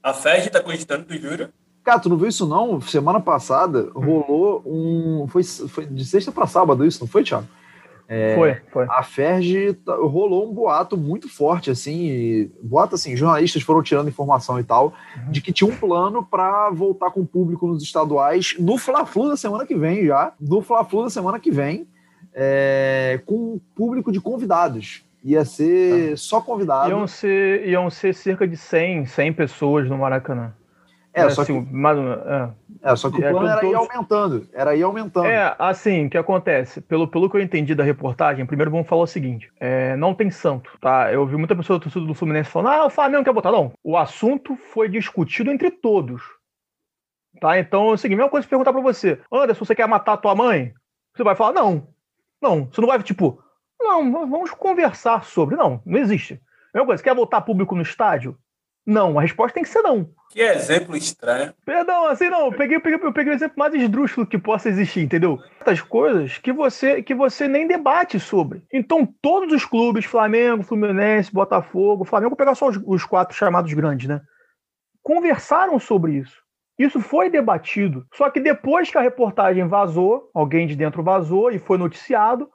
A 0.02 0.14
Ferge 0.14 0.50
tá 0.50 0.62
cogitando, 0.62 1.06
tu 1.06 1.18
jura? 1.18 1.52
Cara, 1.86 2.00
tu 2.00 2.10
não 2.10 2.18
viu 2.18 2.28
isso 2.28 2.48
não? 2.48 2.82
Semana 2.82 3.20
passada 3.20 3.92
rolou 3.94 4.64
um. 4.66 5.28
Foi, 5.28 5.44
foi 5.44 5.86
de 5.86 6.04
sexta 6.04 6.32
para 6.32 6.48
sábado 6.48 6.84
isso, 6.84 7.00
não 7.00 7.08
foi, 7.08 7.24
Thiago? 7.24 7.48
É, 8.08 8.36
foi, 8.36 8.56
foi. 8.72 8.86
A 8.90 9.04
Ferge 9.04 9.74
tá, 9.74 9.96
rolou 9.96 10.50
um 10.50 10.54
boato 10.54 10.98
muito 10.98 11.30
forte, 11.30 11.70
assim, 11.70 12.52
boato 12.62 12.96
assim, 12.96 13.16
jornalistas 13.16 13.62
foram 13.62 13.84
tirando 13.84 14.10
informação 14.10 14.60
e 14.60 14.64
tal, 14.64 14.94
uhum. 15.16 15.32
de 15.32 15.42
que 15.42 15.54
tinha 15.54 15.70
um 15.70 15.76
plano 15.76 16.24
para 16.24 16.72
voltar 16.72 17.12
com 17.12 17.22
o 17.22 17.26
público 17.26 17.68
nos 17.68 17.84
estaduais 17.84 18.56
no 18.60 18.78
Fla-Flu 18.78 19.30
da 19.30 19.38
semana 19.38 19.66
que 19.66 19.76
vem 19.76 20.06
já, 20.06 20.34
no 20.40 20.62
Fla-Flu 20.62 21.04
da 21.04 21.10
semana 21.12 21.40
que 21.40 21.52
vem, 21.52 21.88
é, 22.34 23.22
com 23.26 23.60
público 23.76 24.12
de 24.12 24.20
convidados. 24.20 25.04
Ia 25.24 25.46
ser 25.46 26.12
tá. 26.12 26.18
só 26.18 26.42
convidados. 26.42 26.90
Iam 26.90 27.08
ser, 27.08 27.68
iam 27.68 27.90
ser 27.90 28.14
cerca 28.14 28.48
de 28.48 28.58
100, 28.58 29.06
100 29.06 29.34
pessoas 29.34 29.90
no 29.90 29.98
Maracanã. 29.98 30.54
É, 31.16 31.22
é, 31.22 31.30
só 31.30 31.44
assim, 31.44 31.64
que, 31.64 31.76
é. 31.78 32.92
é, 32.92 32.96
só 32.98 33.10
que 33.10 33.22
o 33.22 33.26
é, 33.26 33.32
plano 33.32 33.48
é, 33.48 33.52
era 33.52 33.62
todos... 33.62 33.74
ir 33.74 33.76
aumentando, 33.78 34.50
era 34.52 34.76
ir 34.76 34.84
aumentando. 34.84 35.26
É, 35.28 35.56
assim, 35.58 36.08
o 36.08 36.10
que 36.10 36.18
acontece? 36.18 36.82
Pelo, 36.82 37.08
pelo 37.08 37.30
que 37.30 37.38
eu 37.38 37.42
entendi 37.42 37.74
da 37.74 37.86
reportagem, 37.86 38.46
primeiro 38.46 38.70
vamos 38.70 38.86
falar 38.86 39.04
o 39.04 39.08
seguinte: 39.08 39.50
é, 39.58 39.96
não 39.96 40.14
tem 40.14 40.30
santo, 40.30 40.70
tá? 40.82 41.14
Eu 41.14 41.26
vi 41.26 41.38
muita 41.38 41.56
pessoa 41.56 41.80
do 41.80 41.84
torcida 41.84 42.06
do 42.06 42.14
Fluminense 42.14 42.50
falando, 42.50 42.74
ah, 42.74 42.86
o 42.88 42.90
Flamengo 42.90 43.24
quer 43.24 43.32
botar. 43.32 43.50
Não, 43.50 43.72
o 43.82 43.96
assunto 43.96 44.58
foi 44.58 44.90
discutido 44.90 45.50
entre 45.50 45.72
todos. 45.72 46.22
Tá? 47.40 47.58
Então 47.58 47.92
é 47.92 47.94
o 47.94 47.98
seguinte: 47.98 48.18
mesma 48.18 48.30
coisa 48.30 48.46
que 48.46 48.50
perguntar 48.50 48.74
pra 48.74 48.82
você, 48.82 49.18
Anderson, 49.32 49.64
você 49.64 49.74
quer 49.74 49.88
matar 49.88 50.14
a 50.14 50.18
tua 50.18 50.36
mãe? 50.36 50.74
Você 51.16 51.24
vai 51.24 51.36
falar, 51.36 51.54
não. 51.54 51.88
Não, 52.42 52.66
você 52.66 52.82
não 52.82 52.90
vai, 52.90 53.02
tipo, 53.02 53.42
não, 53.80 54.12
vamos 54.12 54.52
conversar 54.52 55.24
sobre. 55.24 55.56
Não, 55.56 55.82
não 55.86 55.98
existe. 55.98 56.42
Mesma 56.74 56.88
coisa, 56.88 57.02
quer 57.02 57.16
botar 57.16 57.40
público 57.40 57.74
no 57.74 57.82
estádio? 57.82 58.38
Não, 58.86 59.18
a 59.18 59.22
resposta 59.24 59.56
tem 59.56 59.64
que 59.64 59.70
ser 59.70 59.82
não. 59.82 60.08
Que 60.30 60.42
exemplo 60.42 60.96
estranho. 60.96 61.54
Perdão, 61.66 62.08
assim 62.08 62.30
não, 62.30 62.48
eu 62.48 62.52
peguei, 62.52 62.78
eu 62.78 62.82
peguei, 62.82 63.00
eu 63.02 63.14
peguei 63.14 63.34
o 63.34 63.36
exemplo 63.36 63.58
mais 63.58 63.74
esdrúxulo 63.74 64.28
que 64.28 64.38
possa 64.38 64.70
existir, 64.70 65.02
entendeu? 65.02 65.40
Essas 65.60 65.82
coisas 65.82 66.38
que 66.38 66.52
você, 66.52 67.02
que 67.02 67.16
você 67.16 67.48
nem 67.48 67.66
debate 67.66 68.20
sobre. 68.20 68.62
Então, 68.72 69.08
todos 69.22 69.54
os 69.54 69.66
clubes, 69.66 70.06
Flamengo, 70.06 70.62
Fluminense, 70.62 71.34
Botafogo, 71.34 72.06
Flamengo, 72.06 72.32
vou 72.32 72.38
pegar 72.38 72.54
só 72.54 72.68
os, 72.68 72.80
os 72.86 73.06
quatro 73.06 73.36
chamados 73.36 73.74
grandes, 73.74 74.08
né? 74.08 74.22
Conversaram 75.02 75.80
sobre 75.80 76.18
isso. 76.18 76.44
Isso 76.78 77.00
foi 77.00 77.30
debatido. 77.30 78.06
Só 78.14 78.30
que 78.30 78.40
depois 78.40 78.92
que 78.92 78.98
a 78.98 79.02
reportagem 79.02 79.66
vazou, 79.68 80.30
alguém 80.34 80.68
de 80.68 80.76
dentro 80.76 81.02
vazou 81.02 81.50
e 81.50 81.58
foi 81.58 81.78
noticiado, 81.78 82.50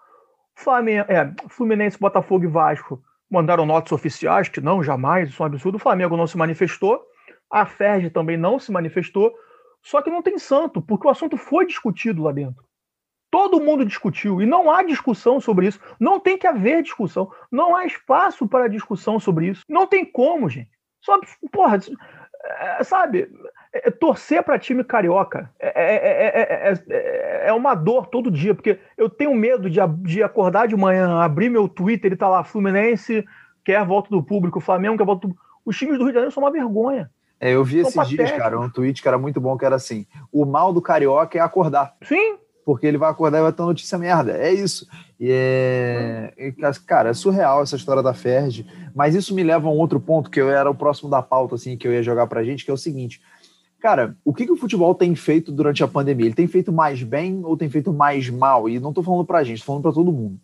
Flamengo, 0.55 1.11
é, 1.11 1.33
Fluminense, 1.49 1.99
Botafogo 1.99 2.45
e 2.45 2.49
Vasco 2.49 3.03
mandaram 3.31 3.65
notas 3.65 3.93
oficiais 3.93 4.49
que 4.49 4.61
não, 4.61 4.83
jamais, 4.83 5.29
isso 5.29 5.43
é 5.43 5.45
um 5.45 5.47
absurdo. 5.47 5.77
O 5.77 5.81
Flamengo 5.81 6.17
não 6.17 6.27
se 6.27 6.37
manifestou, 6.37 7.01
a 7.51 7.65
FERJ 7.65 8.11
também 8.11 8.37
não 8.37 8.59
se 8.59 8.73
manifestou, 8.73 9.33
só 9.83 10.03
que 10.03 10.11
não 10.11 10.23
tem 10.23 10.39
santo, 10.39 10.83
porque 10.83 11.07
o 11.07 11.11
assunto 11.11 11.37
foi 11.37 11.67
discutido 11.67 12.23
lá 12.23 12.33
dentro. 12.33 12.65
Todo 13.31 13.61
mundo 13.61 13.85
discutiu 13.85 14.43
e 14.43 14.47
não 14.47 14.71
há 14.71 14.83
discussão 14.83 15.41
sobre 15.41 15.69
isso. 15.69 15.81
Não 16.01 16.19
tem 16.19 16.37
que 16.37 16.49
haver 16.49 16.83
discussão. 16.83 17.31
Não 17.51 17.77
há 17.77 17.87
espaço 17.87 18.47
para 18.49 18.69
discussão 18.69 19.21
sobre 19.21 19.47
isso. 19.47 19.63
Não 19.69 19.87
tem 19.87 20.05
como, 20.05 20.49
gente. 20.49 20.71
Só, 21.01 21.19
porra, 21.53 21.79
é, 22.45 22.83
sabe? 22.83 23.31
É, 23.73 23.89
é, 23.89 23.91
torcer 23.91 24.43
para 24.43 24.59
time 24.59 24.83
carioca 24.83 25.49
é, 25.61 25.71
é, 26.75 27.49
é, 27.49 27.53
uma 27.53 27.75
dor 27.75 28.07
todo 28.07 28.31
dia, 28.31 28.55
porque 28.55 28.81
eu 28.97 29.09
tenho 29.09 29.35
medo 29.35 29.71
de, 29.71 29.79
de 30.03 30.23
acordar 30.23 30.67
de 30.67 30.77
manhã, 30.77 31.21
abrir 31.21 31.49
meu 31.49 31.69
Twitter, 31.69 32.09
ele 32.09 32.17
tá 32.17 32.29
lá, 32.29 32.43
Fluminense 32.43 33.25
quer 33.65 33.85
volta 33.85 34.11
do 34.11 34.23
público, 34.23 34.61
Flamengo 34.61 34.99
quer 34.99 35.05
volta 35.05 35.29
do 35.29 35.37
Os 35.65 35.77
times 35.77 35.99
do 35.99 36.05
Rio 36.05 36.09
de 36.09 36.15
Janeiro 36.15 36.33
são 36.33 36.43
uma 36.43 36.51
vergonha. 36.51 37.11
É, 37.39 37.55
eu 37.55 37.65
vi 37.65 37.79
esses 37.79 37.95
patéticos. 37.95 38.27
dias, 38.27 38.39
cara, 38.39 38.61
um 38.61 38.69
tweet 38.69 39.01
que 39.01 39.09
era 39.09 39.17
muito 39.17 39.41
bom, 39.41 39.57
que 39.57 39.65
era 39.65 39.77
assim: 39.77 40.07
o 40.31 40.45
mal 40.45 40.73
do 40.73 40.83
carioca 40.83 41.39
é 41.39 41.41
acordar. 41.41 41.97
Sim. 42.03 42.37
Porque 42.65 42.87
ele 42.87 42.99
vai 42.99 43.11
acordar 43.11 43.39
e 43.39 43.43
vai 43.43 43.53
ter 43.53 43.63
notícia 43.63 43.97
merda. 43.97 44.37
É 44.37 44.53
isso. 44.53 44.87
E 45.19 45.29
é. 45.31 46.53
Cara, 46.87 47.09
é 47.09 47.15
surreal 47.15 47.63
essa 47.63 47.77
história 47.77 48.03
da 48.03 48.13
Ferdi. 48.13 48.67
Mas 48.95 49.15
isso 49.15 49.35
me 49.35 49.43
leva 49.43 49.69
a 49.69 49.73
um 49.73 49.79
outro 49.79 49.99
ponto 49.99 50.31
que 50.31 50.41
eu 50.41 50.51
era 50.51 50.71
o 50.71 50.75
próximo 50.75 51.09
da 51.09 51.23
pauta, 51.23 51.55
assim, 51.55 51.77
que 51.77 51.89
eu 51.89 51.93
ia 51.93 52.03
jogar 52.03 52.27
pra 52.27 52.45
gente, 52.45 52.65
que 52.65 52.71
é 52.71 52.75
o 52.75 52.79
seguinte. 52.79 53.23
Cara, 53.81 54.15
o 54.23 54.35
que, 54.35 54.45
que 54.45 54.53
o 54.53 54.57
futebol 54.57 54.95
tem 54.95 55.15
feito 55.15 55.51
durante 55.51 55.83
a 55.83 55.89
pandemia? 55.89 56.27
Ele 56.27 56.35
tem 56.35 56.47
feito 56.47 56.71
mais 56.71 57.03
bem 57.03 57.41
ou 57.43 57.57
tem 57.57 57.71
feito 57.71 57.93
mais 57.93 58.29
mal? 58.29 58.69
E 58.69 58.79
não 58.79 58.93
tô 58.93 59.03
falando 59.03 59.25
pra 59.25 59.43
gente, 59.43 59.61
tô 59.61 59.67
falando 59.67 59.83
pra 59.83 59.93
todo 59.93 60.13
mundo. 60.13 60.39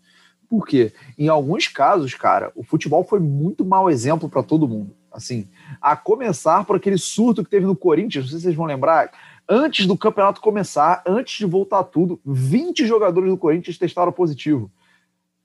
Por 0.48 0.66
quê? 0.66 0.92
Em 1.18 1.28
alguns 1.28 1.68
casos, 1.68 2.14
cara, 2.14 2.50
o 2.56 2.62
futebol 2.62 3.04
foi 3.04 3.20
muito 3.20 3.64
mau 3.64 3.90
exemplo 3.90 4.28
para 4.28 4.42
todo 4.42 4.66
mundo. 4.66 4.94
Assim, 5.12 5.48
a 5.80 5.94
começar 5.94 6.64
por 6.64 6.76
aquele 6.76 6.96
surto 6.96 7.44
que 7.44 7.50
teve 7.50 7.66
no 7.66 7.76
Corinthians, 7.76 8.24
não 8.24 8.30
sei 8.30 8.38
se 8.38 8.44
vocês 8.44 8.54
vão 8.54 8.66
lembrar, 8.66 9.10
antes 9.48 9.86
do 9.86 9.98
campeonato 9.98 10.40
começar, 10.40 11.02
antes 11.06 11.38
de 11.38 11.44
voltar 11.44 11.84
tudo, 11.84 12.18
20 12.24 12.86
jogadores 12.86 13.28
do 13.28 13.36
Corinthians 13.36 13.76
testaram 13.76 14.12
positivo. 14.12 14.70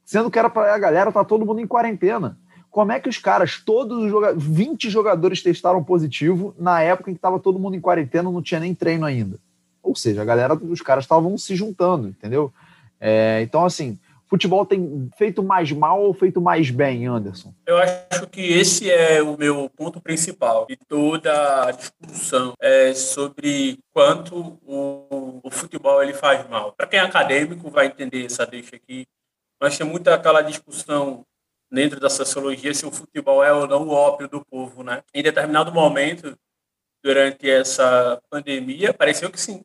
Sendo 0.05 0.31
que 0.31 0.39
era 0.39 0.49
para 0.49 0.73
a 0.73 0.77
galera 0.77 1.11
tá 1.11 1.23
todo 1.23 1.45
mundo 1.45 1.59
em 1.59 1.67
quarentena. 1.67 2.37
Como 2.71 2.91
é 2.93 2.99
que 2.99 3.09
os 3.09 3.17
caras, 3.17 3.61
todos 3.63 4.05
os 4.05 4.09
jogadores, 4.09 4.43
20 4.43 4.89
jogadores 4.89 5.43
testaram 5.43 5.83
positivo 5.83 6.55
na 6.57 6.81
época 6.81 7.11
em 7.11 7.13
que 7.13 7.17
estava 7.17 7.37
todo 7.37 7.59
mundo 7.59 7.75
em 7.75 7.81
quarentena, 7.81 8.31
não 8.31 8.41
tinha 8.41 8.61
nem 8.61 8.73
treino 8.73 9.05
ainda. 9.05 9.37
Ou 9.83 9.93
seja, 9.93 10.21
a 10.21 10.25
galera, 10.25 10.53
os 10.55 10.81
caras 10.81 11.03
estavam 11.03 11.37
se 11.37 11.53
juntando, 11.55 12.07
entendeu? 12.07 12.51
É, 12.99 13.41
então, 13.41 13.65
assim, 13.65 13.99
futebol 14.31 14.65
tem 14.65 15.09
feito 15.17 15.43
mais 15.43 15.69
mal 15.73 16.01
ou 16.01 16.13
feito 16.13 16.39
mais 16.39 16.71
bem, 16.71 17.05
Anderson? 17.05 17.53
Eu 17.65 17.77
acho 17.77 18.25
que 18.27 18.41
esse 18.41 18.89
é 18.89 19.21
o 19.21 19.37
meu 19.37 19.69
ponto 19.75 19.99
principal 19.99 20.65
de 20.65 20.77
toda 20.87 21.65
a 21.65 21.71
discussão 21.71 22.53
é 22.61 22.93
sobre 22.93 23.79
quanto 23.93 24.57
o, 24.65 25.41
o 25.43 25.51
futebol 25.51 26.01
ele 26.01 26.13
faz 26.13 26.47
mal. 26.47 26.71
Para 26.71 26.87
quem 26.87 26.99
é 26.99 27.03
acadêmico 27.03 27.69
vai 27.69 27.87
entender 27.87 28.25
essa 28.25 28.45
deixa 28.45 28.77
aqui, 28.77 29.05
mas 29.59 29.77
tem 29.77 29.85
muita 29.85 30.15
aquela 30.15 30.41
discussão 30.41 31.25
dentro 31.71 31.99
da 31.99 32.09
sociologia 32.09 32.73
se 32.73 32.85
o 32.85 32.91
futebol 32.91 33.43
é 33.43 33.53
ou 33.53 33.65
não 33.65 33.87
o 33.87 33.91
ópio 33.91 34.27
do 34.27 34.43
povo, 34.43 34.83
né? 34.83 35.03
Em 35.13 35.23
determinado 35.23 35.71
momento 35.71 36.37
durante 37.03 37.49
essa 37.49 38.21
pandemia, 38.29 38.93
pareceu 38.93 39.31
que 39.31 39.39
sim. 39.39 39.63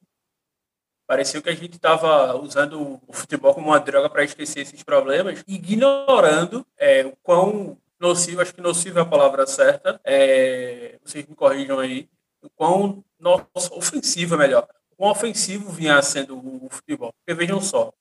Pareceu 1.07 1.42
que 1.42 1.51
a 1.51 1.55
gente 1.55 1.75
estava 1.75 2.35
usando 2.37 3.01
o 3.07 3.12
futebol 3.12 3.55
como 3.55 3.69
uma 3.69 3.79
droga 3.79 4.09
para 4.09 4.25
esquecer 4.25 4.61
esses 4.61 4.83
problemas, 4.83 5.45
ignorando 5.47 6.66
é, 6.77 7.05
o 7.05 7.14
quão 7.23 7.79
nocivo, 7.99 8.40
acho 8.40 8.55
que 8.55 8.61
nocivo 8.61 8.99
é 8.99 9.03
a 9.03 9.07
palavra 9.07 9.47
certa, 9.47 10.01
é, 10.05 10.99
vocês 11.05 11.27
me 11.27 11.35
corrijam 11.35 11.79
aí, 11.79 12.09
o 12.42 12.51
quão 12.51 13.05
nossa, 13.19 13.73
ofensivo 13.73 14.35
é 14.35 14.38
melhor, 14.38 14.69
o 14.90 14.97
quão 14.97 15.11
ofensivo 15.11 15.71
vinha 15.71 16.01
sendo 16.03 16.37
o 16.38 16.69
futebol. 16.71 17.12
Porque 17.12 17.38
vejam 17.38 17.61
só, 17.61 17.92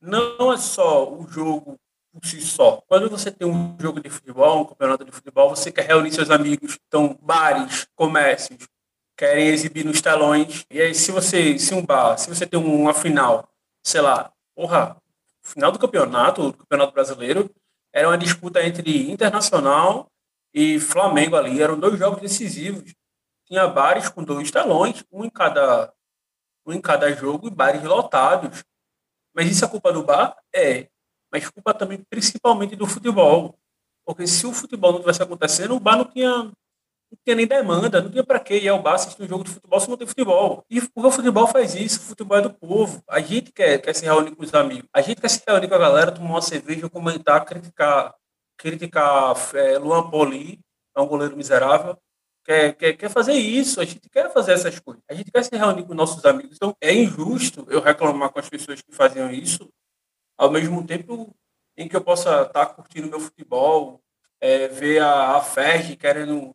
não 0.00 0.52
é 0.52 0.56
só 0.56 1.10
o 1.12 1.26
jogo 1.28 1.78
por 2.12 2.26
si 2.26 2.40
só. 2.40 2.82
Quando 2.86 3.08
você 3.08 3.30
tem 3.30 3.46
um 3.46 3.76
jogo 3.80 4.00
de 4.00 4.10
futebol, 4.10 4.62
um 4.62 4.64
campeonato 4.64 5.04
de 5.04 5.12
futebol, 5.12 5.50
você 5.50 5.70
quer 5.70 5.86
reunir 5.86 6.12
seus 6.12 6.30
amigos, 6.30 6.78
então 6.86 7.18
bares, 7.22 7.86
comércios, 7.94 8.68
querem 9.16 9.48
exibir 9.48 9.84
nos 9.84 10.00
telões. 10.00 10.64
E 10.70 10.80
aí, 10.80 10.94
se 10.94 11.10
você, 11.10 11.58
se 11.58 11.74
um 11.74 11.84
bar, 11.84 12.16
se 12.16 12.28
você 12.28 12.46
tem 12.46 12.58
uma 12.58 12.94
final, 12.94 13.48
sei 13.82 14.00
lá, 14.00 14.32
porra, 14.54 14.96
final 15.42 15.72
do 15.72 15.78
campeonato, 15.78 16.52
do 16.52 16.58
campeonato 16.58 16.92
brasileiro, 16.92 17.50
era 17.92 18.08
uma 18.08 18.18
disputa 18.18 18.64
entre 18.64 19.10
Internacional 19.10 20.10
e 20.54 20.78
Flamengo 20.78 21.36
ali. 21.36 21.60
Eram 21.60 21.78
dois 21.78 21.98
jogos 21.98 22.20
decisivos. 22.20 22.94
Tinha 23.46 23.66
bares 23.66 24.08
com 24.08 24.22
dois 24.22 24.50
telões, 24.50 25.04
um 25.10 25.24
em 25.24 25.30
cada, 25.30 25.92
um 26.66 26.72
em 26.72 26.80
cada 26.80 27.10
jogo 27.12 27.48
e 27.48 27.50
bares 27.50 27.82
lotados. 27.82 28.62
Mas 29.34 29.50
isso 29.50 29.64
é 29.64 29.68
culpa 29.68 29.92
do 29.92 30.02
bar? 30.04 30.36
É. 30.54 30.88
Mas 31.32 31.48
culpa 31.48 31.74
também, 31.74 31.98
principalmente, 32.08 32.76
do 32.76 32.86
futebol. 32.86 33.54
Porque 34.04 34.26
se 34.26 34.46
o 34.46 34.52
futebol 34.52 34.92
não 34.92 35.00
tivesse 35.00 35.22
acontecendo, 35.22 35.74
o 35.74 35.80
bar 35.80 35.96
não 35.96 36.04
tinha 36.04 36.50
não 37.10 37.18
tinha 37.24 37.36
nem 37.36 37.46
demanda, 37.46 38.02
não 38.02 38.10
tinha 38.10 38.24
para 38.24 38.38
que 38.38 38.54
ir 38.54 38.68
ao 38.68 38.82
bar 38.82 38.94
assistir 38.94 39.22
um 39.22 39.28
jogo 39.28 39.44
de 39.44 39.50
futebol 39.50 39.80
se 39.80 39.88
não 39.88 39.96
tem 39.96 40.06
futebol. 40.06 40.64
E 40.70 40.78
o 40.78 41.10
futebol 41.10 41.46
faz 41.46 41.74
isso, 41.74 42.00
o 42.00 42.02
futebol 42.02 42.38
é 42.38 42.42
do 42.42 42.52
povo. 42.52 43.02
A 43.08 43.20
gente 43.20 43.50
quer, 43.50 43.78
quer 43.80 43.94
se 43.94 44.04
reunir 44.04 44.34
com 44.34 44.42
os 44.42 44.54
amigos, 44.54 44.88
a 44.92 45.00
gente 45.00 45.20
quer 45.20 45.28
se 45.28 45.42
reunir 45.46 45.68
com 45.68 45.74
a 45.74 45.78
galera, 45.78 46.12
tomar 46.12 46.30
uma 46.30 46.42
cerveja, 46.42 46.88
comentar, 46.88 47.44
criticar, 47.44 48.14
criticar 48.58 49.34
é, 49.54 49.78
Luan 49.78 50.10
Poli, 50.10 50.60
é 50.96 51.00
um 51.00 51.06
goleiro 51.06 51.36
miserável. 51.36 51.96
Quer, 52.44 52.74
quer, 52.74 52.92
quer 52.94 53.10
fazer 53.10 53.34
isso, 53.34 53.78
a 53.80 53.84
gente 53.84 54.08
quer 54.08 54.32
fazer 54.32 54.52
essas 54.52 54.78
coisas. 54.78 55.02
A 55.08 55.14
gente 55.14 55.30
quer 55.30 55.44
se 55.44 55.54
reunir 55.54 55.84
com 55.84 55.94
nossos 55.94 56.24
amigos. 56.24 56.56
Então 56.56 56.74
é 56.80 56.94
injusto 56.94 57.66
eu 57.68 57.80
reclamar 57.80 58.30
com 58.30 58.38
as 58.38 58.48
pessoas 58.48 58.80
que 58.80 58.94
faziam 58.94 59.30
isso, 59.30 59.68
ao 60.38 60.50
mesmo 60.50 60.86
tempo 60.86 61.34
em 61.76 61.88
que 61.88 61.96
eu 61.96 62.00
possa 62.00 62.42
estar 62.42 62.66
curtindo 62.66 63.08
meu 63.08 63.20
futebol, 63.20 64.00
é, 64.40 64.68
ver 64.68 65.00
a, 65.00 65.36
a 65.36 65.96
querendo 65.96 66.54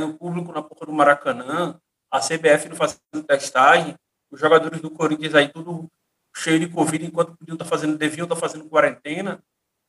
no 0.00 0.14
público 0.14 0.52
na 0.52 0.62
porta 0.62 0.86
do 0.86 0.92
Maracanã, 0.92 1.80
a 2.10 2.18
CBF 2.18 2.68
não 2.68 2.76
fazendo 2.76 3.26
testagem, 3.26 3.96
os 4.30 4.40
jogadores 4.40 4.80
do 4.80 4.90
Corinthians 4.90 5.34
aí 5.34 5.48
tudo 5.48 5.88
cheio 6.34 6.58
de 6.58 6.68
Covid 6.68 7.06
enquanto 7.06 7.36
podiam 7.36 7.54
estar 7.54 7.64
tá 7.64 7.70
fazendo, 7.70 7.96
deviam 7.96 8.24
estar 8.24 8.34
tá 8.34 8.40
fazendo 8.40 8.68
quarentena. 8.68 9.42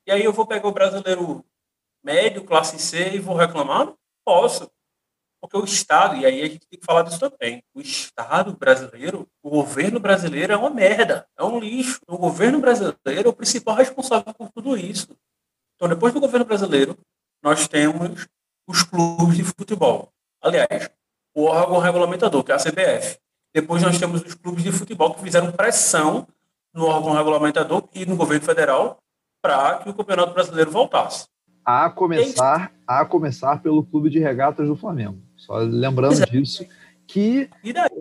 E 0.06 0.12
aí 0.12 0.24
eu 0.24 0.32
vou 0.32 0.46
pegar 0.46 0.68
o 0.68 0.72
brasileiro 0.72 1.44
médio, 2.04 2.44
classe 2.44 2.80
C, 2.80 3.16
e 3.16 3.20
vou 3.20 3.36
reclamar? 3.36 3.94
Posso. 4.24 4.72
Porque 5.42 5.58
o 5.58 5.64
Estado, 5.64 6.16
e 6.16 6.26
aí 6.26 6.42
a 6.42 6.48
gente 6.48 6.68
tem 6.68 6.80
que 6.80 6.86
falar 6.86 7.04
disso 7.04 7.20
também, 7.20 7.64
o 7.74 7.82
Estado 7.82 8.56
brasileiro, 8.58 9.28
o 9.44 9.50
governo 9.50 10.00
brasileiro 10.00 10.54
é 10.54 10.58
uma 10.58 10.70
merda, 10.70 11.28
é 11.38 11.44
um 11.44 11.60
lixo. 11.60 12.00
O 12.08 12.18
governo 12.18 12.60
brasileiro 12.60 12.98
é 13.06 13.28
o 13.28 13.34
principal 13.34 13.76
responsável 13.76 14.34
por 14.34 14.50
tudo 14.50 14.76
isso. 14.76 15.16
Então, 15.76 15.88
depois 15.88 16.14
do 16.14 16.20
governo 16.20 16.46
brasileiro, 16.46 16.98
nós 17.44 17.68
temos 17.68 18.28
os 18.68 18.84
clubes 18.84 19.38
de 19.38 19.44
futebol. 19.44 20.12
Aliás, 20.42 20.90
o 21.36 21.44
órgão 21.44 21.78
regulamentador, 21.78 22.44
que 22.44 22.52
é 22.52 22.56
a 22.56 22.58
CBF. 22.58 23.20
Depois 23.54 23.82
nós 23.82 23.98
temos 23.98 24.22
os 24.22 24.34
clubes 24.34 24.64
de 24.64 24.72
futebol 24.72 25.14
que 25.14 25.22
fizeram 25.22 25.52
pressão 25.52 26.28
no 26.74 26.86
órgão 26.86 27.14
regulamentador 27.14 27.88
e 27.94 28.06
no 28.06 28.16
governo 28.16 28.44
federal 28.44 28.98
para 29.42 29.78
que 29.78 29.90
o 29.90 29.94
Campeonato 29.94 30.34
Brasileiro 30.34 30.72
voltasse. 30.72 31.28
A 31.64 31.90
começar, 31.90 32.72
a 32.86 33.06
começar 33.06 33.62
pelo 33.62 33.84
Clube 33.84 34.10
de 34.10 34.20
Regatas 34.20 34.68
do 34.68 34.76
Flamengo. 34.76 35.22
Só 35.48 35.60
lembrando 35.60 36.26
disso, 36.30 36.66
que, 37.08 37.50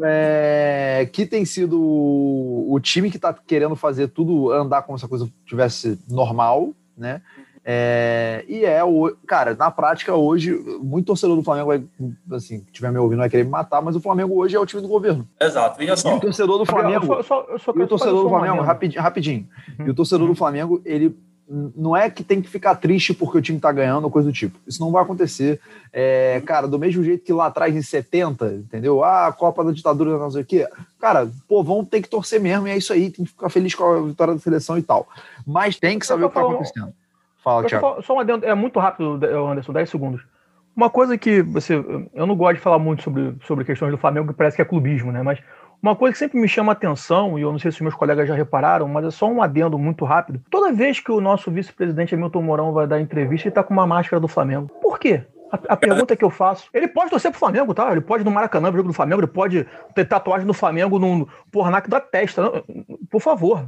é, 0.03 1.09
que 1.13 1.25
tem 1.25 1.45
sido 1.45 1.81
o, 1.81 2.77
time 2.83 3.09
que 3.09 3.17
está 3.17 3.33
querendo 3.33 3.77
fazer 3.77 4.09
tudo 4.09 4.51
andar 4.51 4.83
como 4.83 4.99
se 4.99 5.05
a 5.05 5.09
coisa 5.09 5.31
tivesse 5.47 5.97
normal, 6.09 6.73
né? 6.99 7.23
É, 7.65 8.45
e 8.49 8.65
é 8.65 8.83
o. 8.85 9.17
Cara, 9.27 9.55
na 9.55 9.71
prática, 9.71 10.15
hoje, 10.15 10.53
muito 10.81 11.07
torcedor 11.07 11.37
do 11.37 11.43
Flamengo 11.43 11.67
vai, 11.67 11.83
assim, 12.33 12.65
tiver 12.73 12.93
me 12.93 12.99
ouvindo, 12.99 13.19
vai 13.19 13.31
querer 13.31 13.45
me 13.45 13.51
matar, 13.51 13.83
mas 13.83 13.97
o 13.97 14.01
Flamengo 14.01 14.37
hoje 14.37 14.55
é 14.55 14.61
o 14.61 14.67
time 14.67 14.83
do 14.83 14.89
governo. 14.89 15.27
Exato, 15.41 15.79
veja 15.79 15.97
só. 15.97 16.13
E 16.13 16.17
o 16.17 16.21
torcedor 16.21 16.59
do 16.59 16.67
Flamengo. 16.67 17.15
Eu 17.15 17.23
só, 17.25 17.45
eu 17.49 17.59
só 17.59 17.73
e 17.75 17.83
o 17.83 17.87
torcedor 17.89 18.23
do 18.23 18.29
Flamengo, 18.29 18.63
rapidinho, 18.63 19.03
rapidinho. 19.03 19.49
Uhum. 19.79 19.87
E 19.87 19.91
o 19.91 19.95
torcedor 19.95 20.29
do 20.29 20.35
Flamengo, 20.35 20.81
ele 20.85 21.17
não 21.49 21.97
é 21.97 22.11
que 22.11 22.25
tem 22.25 22.43
que 22.43 22.49
ficar 22.49 22.75
triste 22.75 23.15
porque 23.15 23.39
o 23.39 23.43
time 23.43 23.61
tá 23.61 23.71
ganhando 23.71 24.05
ou 24.05 24.11
coisa 24.11 24.29
do 24.29 24.33
tipo. 24.33 24.59
Isso 24.67 24.81
não 24.81 24.91
vai 24.91 25.03
acontecer. 25.03 25.61
É, 25.93 26.43
cara, 26.45 26.67
do 26.67 26.79
mesmo 26.79 27.05
jeito 27.05 27.25
que 27.25 27.33
lá 27.33 27.47
atrás, 27.47 27.75
em 27.75 27.83
70, 27.83 28.47
entendeu? 28.55 29.05
Ah, 29.05 29.29
a 29.29 29.33
Copa 29.33 29.65
da 29.65 29.71
Ditadura, 29.71 30.19
não 30.19 30.31
sei 30.31 30.43
o 30.43 30.45
quê. 30.45 30.69
Cara, 31.01 31.31
pô, 31.49 31.63
vão 31.63 31.85
ter 31.85 32.03
que 32.03 32.09
torcer 32.09 32.41
mesmo, 32.41 32.67
e 32.67 32.71
é 32.71 32.77
isso 32.77 32.93
aí, 32.93 33.11
tem 33.11 33.25
que 33.25 33.31
ficar 33.31 33.49
feliz 33.49 33.75
com 33.75 33.85
a 33.85 34.03
vitória 34.03 34.35
da 34.35 34.41
seleção 34.41 34.77
e 34.77 34.83
tal. 34.83 35.09
Mas 35.47 35.79
tem 35.79 35.99
que 35.99 36.07
saber 36.07 36.25
o 36.25 36.29
que 36.29 36.35
tá 36.35 36.41
acontecendo. 36.41 36.93
Fala, 37.43 37.65
Thiago. 37.65 38.03
Só 38.03 38.15
um 38.15 38.21
adendo, 38.21 38.45
é 38.45 38.55
muito 38.55 38.81
rápido, 38.81 39.21
Anderson, 39.25 39.73
10 39.73 39.89
segundos. 39.89 40.23
Uma 40.75 40.91
coisa 40.91 41.17
que 41.17 41.41
você. 41.43 41.75
Eu 42.13 42.27
não 42.27 42.37
gosto 42.37 42.57
de 42.57 42.63
falar 42.63 42.79
muito 42.79 43.03
sobre, 43.03 43.35
sobre 43.47 43.65
questões 43.65 43.93
do 43.93 43.99
Flamengo, 43.99 44.29
que 44.29 44.35
parece 44.35 44.57
que 44.57 44.63
é 44.63 44.65
clubismo, 44.65 45.11
né? 45.11 45.23
Mas 45.23 45.39
uma 45.83 45.95
coisa 45.95 46.13
que 46.13 46.19
sempre 46.19 46.41
me 46.41 46.49
chama 46.49 46.73
atenção, 46.73 47.39
e 47.39 47.43
eu 47.43 47.53
não 47.53 47.59
sei 47.59 47.71
se 47.71 47.83
meus 47.83 47.95
colegas 47.95 48.29
já 48.29 48.35
repararam, 48.35 48.89
mas 48.89 49.05
é 49.05 49.11
só 49.11 49.27
um 49.27 49.43
adendo 49.43 49.79
muito 49.79 50.05
rápido. 50.05 50.41
Toda 50.51 50.73
vez 50.73 51.01
que 51.01 51.13
o 51.13 51.21
nosso 51.21 51.51
vice-presidente 51.51 52.15
Hamilton 52.15 52.43
Mourão 52.43 52.73
vai 52.73 52.87
dar 52.87 53.01
entrevista, 53.01 53.49
ele 53.49 53.55
tá 53.55 53.63
com 53.63 53.73
uma 53.73 53.87
máscara 53.87 54.21
do 54.21 54.29
Flamengo. 54.29 54.69
Por 54.81 54.99
quê? 54.99 55.25
A, 55.51 55.75
a, 55.75 55.77
pergunta 55.77 56.17
que 56.17 56.25
eu 56.25 56.31
faço, 56.31 56.69
ele 56.75 56.89
pode 56.89 57.11
torcer 57.11 57.31
pro 57.31 57.39
Flamengo, 57.39 57.73
tá? 57.73 57.91
Ele 57.93 58.01
pode 58.01 58.25
no 58.25 58.31
Maracanã, 58.31 58.71
no 58.71 58.77
jogo 58.77 58.89
do 58.89 58.95
Flamengo, 58.95 59.21
ele 59.21 59.29
pode 59.29 59.67
ter 59.95 60.05
tatuagem 60.05 60.47
do 60.47 60.53
Flamengo 60.53 60.99
no 60.99 61.29
pornac 61.53 61.89
da 61.89 62.01
testa. 62.01 62.65
Por 63.09 63.21
favor, 63.21 63.67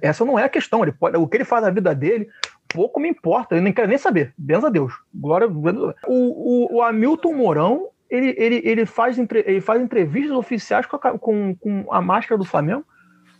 essa 0.00 0.24
não 0.24 0.38
é 0.38 0.44
a 0.44 0.48
questão. 0.48 0.82
Ele 0.82 0.92
pode, 0.92 1.16
o 1.16 1.26
que 1.26 1.36
ele 1.36 1.44
faz 1.44 1.64
na 1.64 1.70
vida 1.70 1.94
dele, 1.94 2.28
pouco 2.68 3.00
me 3.00 3.08
importa, 3.08 3.56
eu 3.56 3.62
nem 3.62 3.72
quero 3.72 3.88
nem 3.88 3.98
saber. 3.98 4.32
Benza 4.38 4.68
a 4.68 4.70
Deus. 4.70 4.94
Glória. 5.12 5.48
O, 5.48 6.06
o, 6.06 6.76
o 6.76 6.82
Hamilton 6.82 7.34
Mourão, 7.34 7.88
ele, 8.10 8.34
ele, 8.36 8.62
ele, 8.64 8.86
faz, 8.86 9.18
entre, 9.18 9.44
ele 9.46 9.60
faz 9.60 9.80
entrevistas 9.80 10.36
oficiais 10.36 10.84
com 10.86 10.96
a, 10.96 11.18
com, 11.18 11.54
com 11.54 11.86
a 11.90 12.00
máscara 12.00 12.36
do 12.36 12.44
Flamengo. 12.44 12.84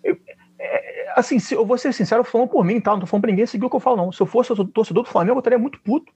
Eu, 0.03 0.17
é, 0.59 1.13
assim, 1.17 1.39
se, 1.39 1.55
eu 1.55 1.65
vou 1.65 1.77
ser 1.77 1.93
sincero, 1.93 2.23
falando 2.23 2.49
por 2.49 2.65
mim, 2.65 2.81
tá? 2.81 2.93
Não 2.93 3.01
tô 3.01 3.07
falando 3.07 3.23
pra 3.23 3.31
ninguém 3.31 3.47
seguir 3.47 3.65
o 3.65 3.71
que 3.71 3.77
eu 3.77 3.81
falo, 3.81 3.97
não. 3.97 4.13
Se 4.13 4.21
eu 4.21 4.27
fosse 4.27 4.55
torcedor 4.73 5.05
do 5.05 5.11
Flamengo, 5.11 5.37
eu 5.37 5.41
estaria 5.41 5.59
muito 5.59 5.81
puto. 5.81 6.13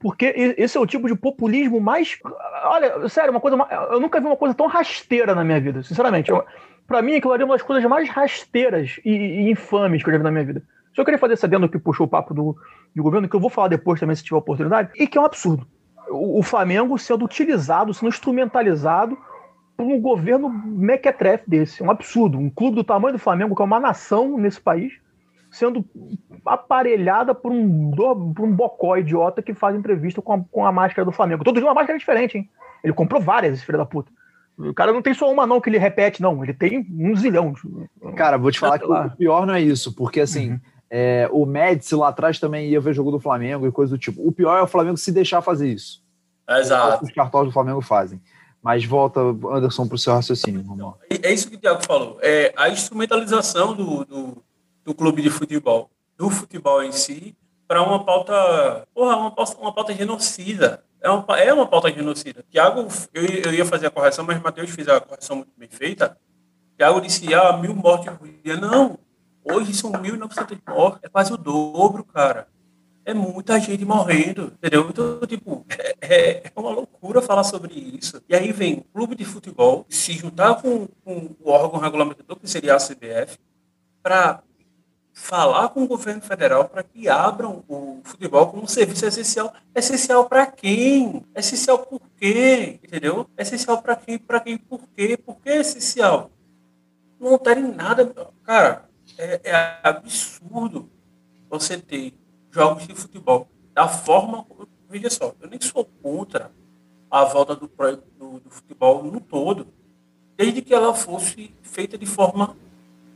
Porque 0.00 0.54
esse 0.56 0.78
é 0.78 0.80
o 0.80 0.86
tipo 0.86 1.06
de 1.06 1.14
populismo 1.14 1.78
mais. 1.78 2.18
Olha, 2.64 3.06
sério, 3.08 3.30
uma 3.30 3.40
coisa. 3.40 3.56
Eu 3.90 4.00
nunca 4.00 4.18
vi 4.18 4.26
uma 4.26 4.36
coisa 4.36 4.54
tão 4.54 4.66
rasteira 4.66 5.34
na 5.34 5.44
minha 5.44 5.60
vida, 5.60 5.82
sinceramente. 5.82 6.32
Para 6.86 7.02
mim, 7.02 7.14
aquilo 7.14 7.34
ali 7.34 7.42
é 7.42 7.44
uma 7.44 7.54
das 7.54 7.62
coisas 7.62 7.88
mais 7.88 8.08
rasteiras 8.08 8.98
e, 9.04 9.10
e, 9.10 9.50
infames 9.50 10.02
que 10.02 10.08
eu 10.08 10.12
já 10.12 10.18
vi 10.18 10.24
na 10.24 10.30
minha 10.30 10.44
vida. 10.44 10.62
Só 10.94 11.04
queria 11.04 11.18
fazer 11.18 11.34
esse 11.34 11.44
adendo 11.44 11.68
que 11.68 11.78
puxou 11.78 12.06
o 12.06 12.08
papo 12.08 12.32
do, 12.32 12.56
do 12.96 13.02
governo, 13.02 13.28
que 13.28 13.36
eu 13.36 13.40
vou 13.40 13.50
falar 13.50 13.68
depois 13.68 14.00
também 14.00 14.16
se 14.16 14.24
tiver 14.24 14.38
oportunidade, 14.38 14.90
e 14.96 15.06
que 15.06 15.18
é 15.18 15.20
um 15.20 15.24
absurdo. 15.24 15.66
O, 16.10 16.42
Flamengo 16.42 16.98
sendo 16.98 17.24
utilizado, 17.24 17.94
sendo 17.94 18.08
instrumentalizado 18.08 19.16
por 19.76 19.86
um 19.86 20.00
governo 20.00 20.48
mequetrefe 20.48 21.48
desse. 21.48 21.82
É 21.82 21.86
um 21.86 21.90
absurdo. 21.90 22.38
Um 22.38 22.50
clube 22.50 22.76
do 22.76 22.84
tamanho 22.84 23.14
do 23.14 23.18
Flamengo, 23.18 23.54
que 23.54 23.62
é 23.62 23.64
uma 23.64 23.80
nação 23.80 24.36
nesse 24.36 24.60
país, 24.60 24.92
sendo 25.50 25.84
aparelhada 26.44 27.34
por 27.34 27.52
um, 27.52 27.90
por 28.34 28.44
um 28.44 28.52
bocó 28.52 28.96
idiota 28.96 29.42
que 29.42 29.54
faz 29.54 29.76
entrevista 29.76 30.20
com 30.20 30.32
a, 30.32 30.44
com 30.50 30.66
a 30.66 30.72
máscara 30.72 31.04
do 31.04 31.12
Flamengo. 31.12 31.44
Todo 31.44 31.56
dia 31.56 31.66
uma 31.66 31.74
máscara 31.74 31.98
diferente, 31.98 32.38
hein? 32.38 32.50
Ele 32.82 32.92
comprou 32.92 33.20
várias, 33.20 33.54
esse 33.54 33.64
filho 33.64 33.78
da 33.78 33.86
puta. 33.86 34.10
O 34.58 34.74
cara 34.74 34.92
não 34.92 35.00
tem 35.00 35.14
só 35.14 35.30
uma, 35.32 35.46
não, 35.46 35.60
que 35.60 35.70
ele 35.70 35.78
repete, 35.78 36.20
não. 36.20 36.42
Ele 36.42 36.52
tem 36.52 36.86
um 36.90 37.16
zilhão. 37.16 37.54
Cara, 38.14 38.36
vou 38.36 38.50
te 38.50 38.58
falar 38.58 38.78
que 38.78 38.84
o 38.84 39.10
pior 39.10 39.46
não 39.46 39.54
é 39.54 39.60
isso, 39.60 39.94
porque 39.94 40.20
assim, 40.20 40.52
uhum. 40.52 40.60
É, 40.90 41.28
o 41.30 41.46
Médici 41.46 41.94
lá 41.94 42.08
atrás 42.08 42.40
também 42.40 42.68
ia 42.68 42.80
ver 42.80 42.92
jogo 42.92 43.12
do 43.12 43.20
Flamengo 43.20 43.66
e 43.66 43.70
coisa 43.70 43.96
do 43.96 43.98
tipo. 43.98 44.26
O 44.26 44.32
pior 44.32 44.58
é 44.58 44.62
o 44.62 44.66
Flamengo 44.66 44.96
se 44.96 45.12
deixar 45.12 45.40
fazer 45.40 45.68
isso. 45.68 46.02
Exato. 46.48 47.04
Os 47.04 47.12
cartões 47.12 47.46
do 47.46 47.52
Flamengo 47.52 47.80
fazem. 47.80 48.20
Mas 48.60 48.84
volta, 48.84 49.20
Anderson, 49.20 49.86
para 49.86 49.94
o 49.94 49.98
seu 49.98 50.12
raciocínio. 50.12 50.62
Vamos 50.62 50.94
É 51.08 51.32
isso 51.32 51.48
que 51.48 51.56
o 51.56 51.58
Thiago 51.58 51.82
falou. 51.84 52.18
É 52.20 52.52
a 52.56 52.68
instrumentalização 52.68 53.74
do, 53.74 54.04
do, 54.04 54.44
do 54.84 54.94
clube 54.94 55.22
de 55.22 55.30
futebol, 55.30 55.88
do 56.18 56.28
futebol 56.28 56.82
em 56.82 56.92
si, 56.92 57.34
para 57.66 57.82
uma 57.82 58.04
pauta, 58.04 58.84
porra, 58.92 59.16
uma 59.16 59.30
pauta, 59.30 59.56
uma 59.58 59.72
pauta 59.72 59.94
genocida. 59.94 60.82
É 61.00 61.08
uma, 61.08 61.38
é 61.38 61.54
uma 61.54 61.66
pauta 61.66 61.90
genocida. 61.90 62.44
Tiago, 62.50 62.86
eu, 63.14 63.24
eu 63.24 63.54
ia 63.54 63.64
fazer 63.64 63.86
a 63.86 63.90
correção, 63.90 64.24
mas 64.26 64.42
Matheus 64.42 64.68
fez 64.70 64.88
a 64.88 65.00
correção 65.00 65.36
muito 65.36 65.52
bem 65.56 65.68
feita. 65.70 66.18
Tiago 66.76 67.00
disse, 67.00 67.32
ah, 67.32 67.56
mil 67.56 67.74
mortes 67.74 68.12
por 68.12 68.28
dia. 68.28 68.56
Não, 68.56 68.98
hoje 69.52 69.74
são 69.74 69.92
1.900 69.92 70.58
mortes, 70.68 71.00
é 71.02 71.08
quase 71.08 71.32
o 71.32 71.36
dobro, 71.36 72.04
cara. 72.04 72.48
É 73.04 73.14
muita 73.14 73.58
gente 73.58 73.84
morrendo, 73.84 74.52
entendeu? 74.58 74.88
Então, 74.88 75.20
tipo, 75.26 75.64
é, 76.00 76.42
é 76.44 76.52
uma 76.54 76.70
loucura 76.70 77.22
falar 77.22 77.44
sobre 77.44 77.74
isso. 77.74 78.22
E 78.28 78.34
aí 78.34 78.52
vem 78.52 78.84
clube 78.92 79.14
de 79.14 79.24
futebol 79.24 79.86
se 79.88 80.12
juntar 80.12 80.60
com, 80.60 80.86
com 81.04 81.34
o 81.40 81.50
órgão 81.50 81.80
regulamentador, 81.80 82.36
que 82.38 82.48
seria 82.48 82.74
a 82.74 82.78
CBF, 82.78 83.38
para 84.02 84.42
falar 85.20 85.68
com 85.68 85.82
o 85.82 85.86
governo 85.86 86.22
federal 86.22 86.68
para 86.68 86.82
que 86.82 87.08
abram 87.08 87.62
o 87.68 88.00
futebol 88.04 88.46
como 88.48 88.68
serviço 88.68 89.04
essencial. 89.04 89.52
Essencial 89.74 90.28
para 90.28 90.46
quem? 90.46 91.24
Essencial 91.34 91.78
por 91.78 92.00
quê? 92.16 92.80
Entendeu? 92.82 93.28
Essencial 93.36 93.82
para 93.82 93.96
quem? 93.96 94.18
Para 94.18 94.40
quem? 94.40 94.56
Por 94.56 94.80
quê? 94.96 95.16
Por 95.16 95.36
que 95.36 95.50
essencial? 95.50 96.30
Não 97.18 97.38
tem 97.38 97.62
nada. 97.62 98.12
Cara, 98.42 98.88
é, 99.18 99.40
é, 99.44 99.78
absurdo 99.82 100.88
você 101.48 101.78
ter 101.78 102.14
jogos 102.50 102.86
de 102.86 102.94
futebol 102.94 103.48
da 103.74 103.88
forma. 103.88 104.46
Veja 104.88 105.10
só, 105.10 105.34
eu 105.40 105.48
nem 105.48 105.60
sou 105.60 105.84
contra 106.02 106.50
a 107.10 107.24
volta 107.24 107.54
do, 107.54 107.70
do, 108.18 108.40
do 108.40 108.50
futebol 108.50 109.02
no 109.04 109.20
todo, 109.20 109.68
desde 110.36 110.62
que 110.62 110.74
ela 110.74 110.94
fosse 110.94 111.54
feita 111.62 111.98
de 111.98 112.06
forma 112.06 112.56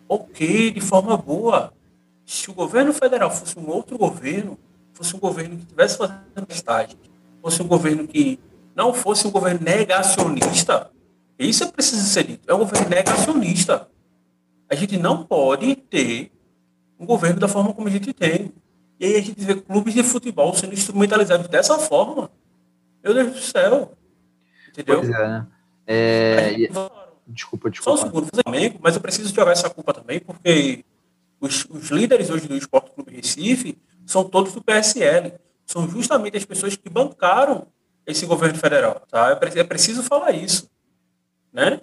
ok, 0.09 0.71
de 0.71 0.81
forma 0.81 1.17
boa 1.17 1.73
se 2.27 2.51
o 2.51 2.55
governo 2.55 2.93
federal 2.93 3.31
fosse 3.31 3.59
um 3.59 3.69
outro 3.69 3.99
governo, 3.99 4.59
fosse 4.93 5.15
um 5.15 5.19
governo 5.19 5.57
que 5.57 5.63
estivesse 5.63 5.99
fazendo 5.99 6.47
estágio, 6.49 6.99
fosse 7.43 7.63
um 7.63 7.67
governo 7.69 8.07
que 8.07 8.41
não 8.75 8.95
fosse 8.95 9.27
um 9.27 9.31
governo 9.31 9.61
negacionista, 9.63 10.91
isso 11.39 11.65
é 11.65 11.67
preciso 11.67 12.05
ser 12.07 12.25
dito, 12.25 12.51
é 12.51 12.55
um 12.55 12.59
governo 12.59 12.89
negacionista. 12.89 13.89
A 14.75 14.77
gente 14.77 14.99
não 14.99 15.25
pode 15.25 15.77
ter 15.77 16.33
um 16.99 17.07
governo 17.07 17.39
da 17.39 17.47
forma 17.47 17.73
como 17.73 17.87
a 17.87 17.91
gente 17.91 18.13
tem. 18.13 18.53
E 18.99 19.07
aí 19.07 19.17
a 19.17 19.23
gente 19.23 19.41
vê 19.45 19.55
clubes 19.55 19.95
de 19.95 20.03
futebol 20.03 20.53
sendo 20.53 20.73
instrumentalizados 20.73 21.47
dessa 21.47 21.79
forma. 21.79 22.29
Meu 23.01 23.15
Deus 23.15 23.35
do 23.35 23.39
céu. 23.39 23.93
Entendeu? 24.69 24.99
Pois 24.99 25.11
é, 25.11 25.29
né? 25.29 25.47
É... 25.87 26.57
Desculpa, 27.29 27.71
desculpa. 27.71 27.99
Só 27.99 28.05
segundo, 28.05 28.29
Flamengo, 28.43 28.81
mas 28.83 28.97
eu 28.97 29.01
preciso 29.01 29.33
jogar 29.33 29.53
essa 29.53 29.71
culpa 29.71 29.95
também, 29.95 30.19
porque 30.19 30.85
os, 31.41 31.65
os 31.71 31.91
líderes 31.91 32.29
hoje 32.29 32.49
do 32.49 32.57
Esporte 32.57 32.91
Clube 32.91 33.15
Recife 33.15 33.79
são 34.05 34.25
todos 34.25 34.55
do 34.55 34.63
PSL. 34.63 35.35
São 35.65 35.89
justamente 35.89 36.37
as 36.37 36.45
pessoas 36.45 36.75
que 36.75 36.91
bancaram 36.91 37.69
esse 38.05 38.27
governo 38.27 38.59
federal. 38.59 39.01
Tá? 39.09 39.39
É, 39.41 39.61
é 39.61 39.65
preciso 39.65 40.03
falar 40.03 40.33
isso. 40.33 40.69
Né? 41.53 41.81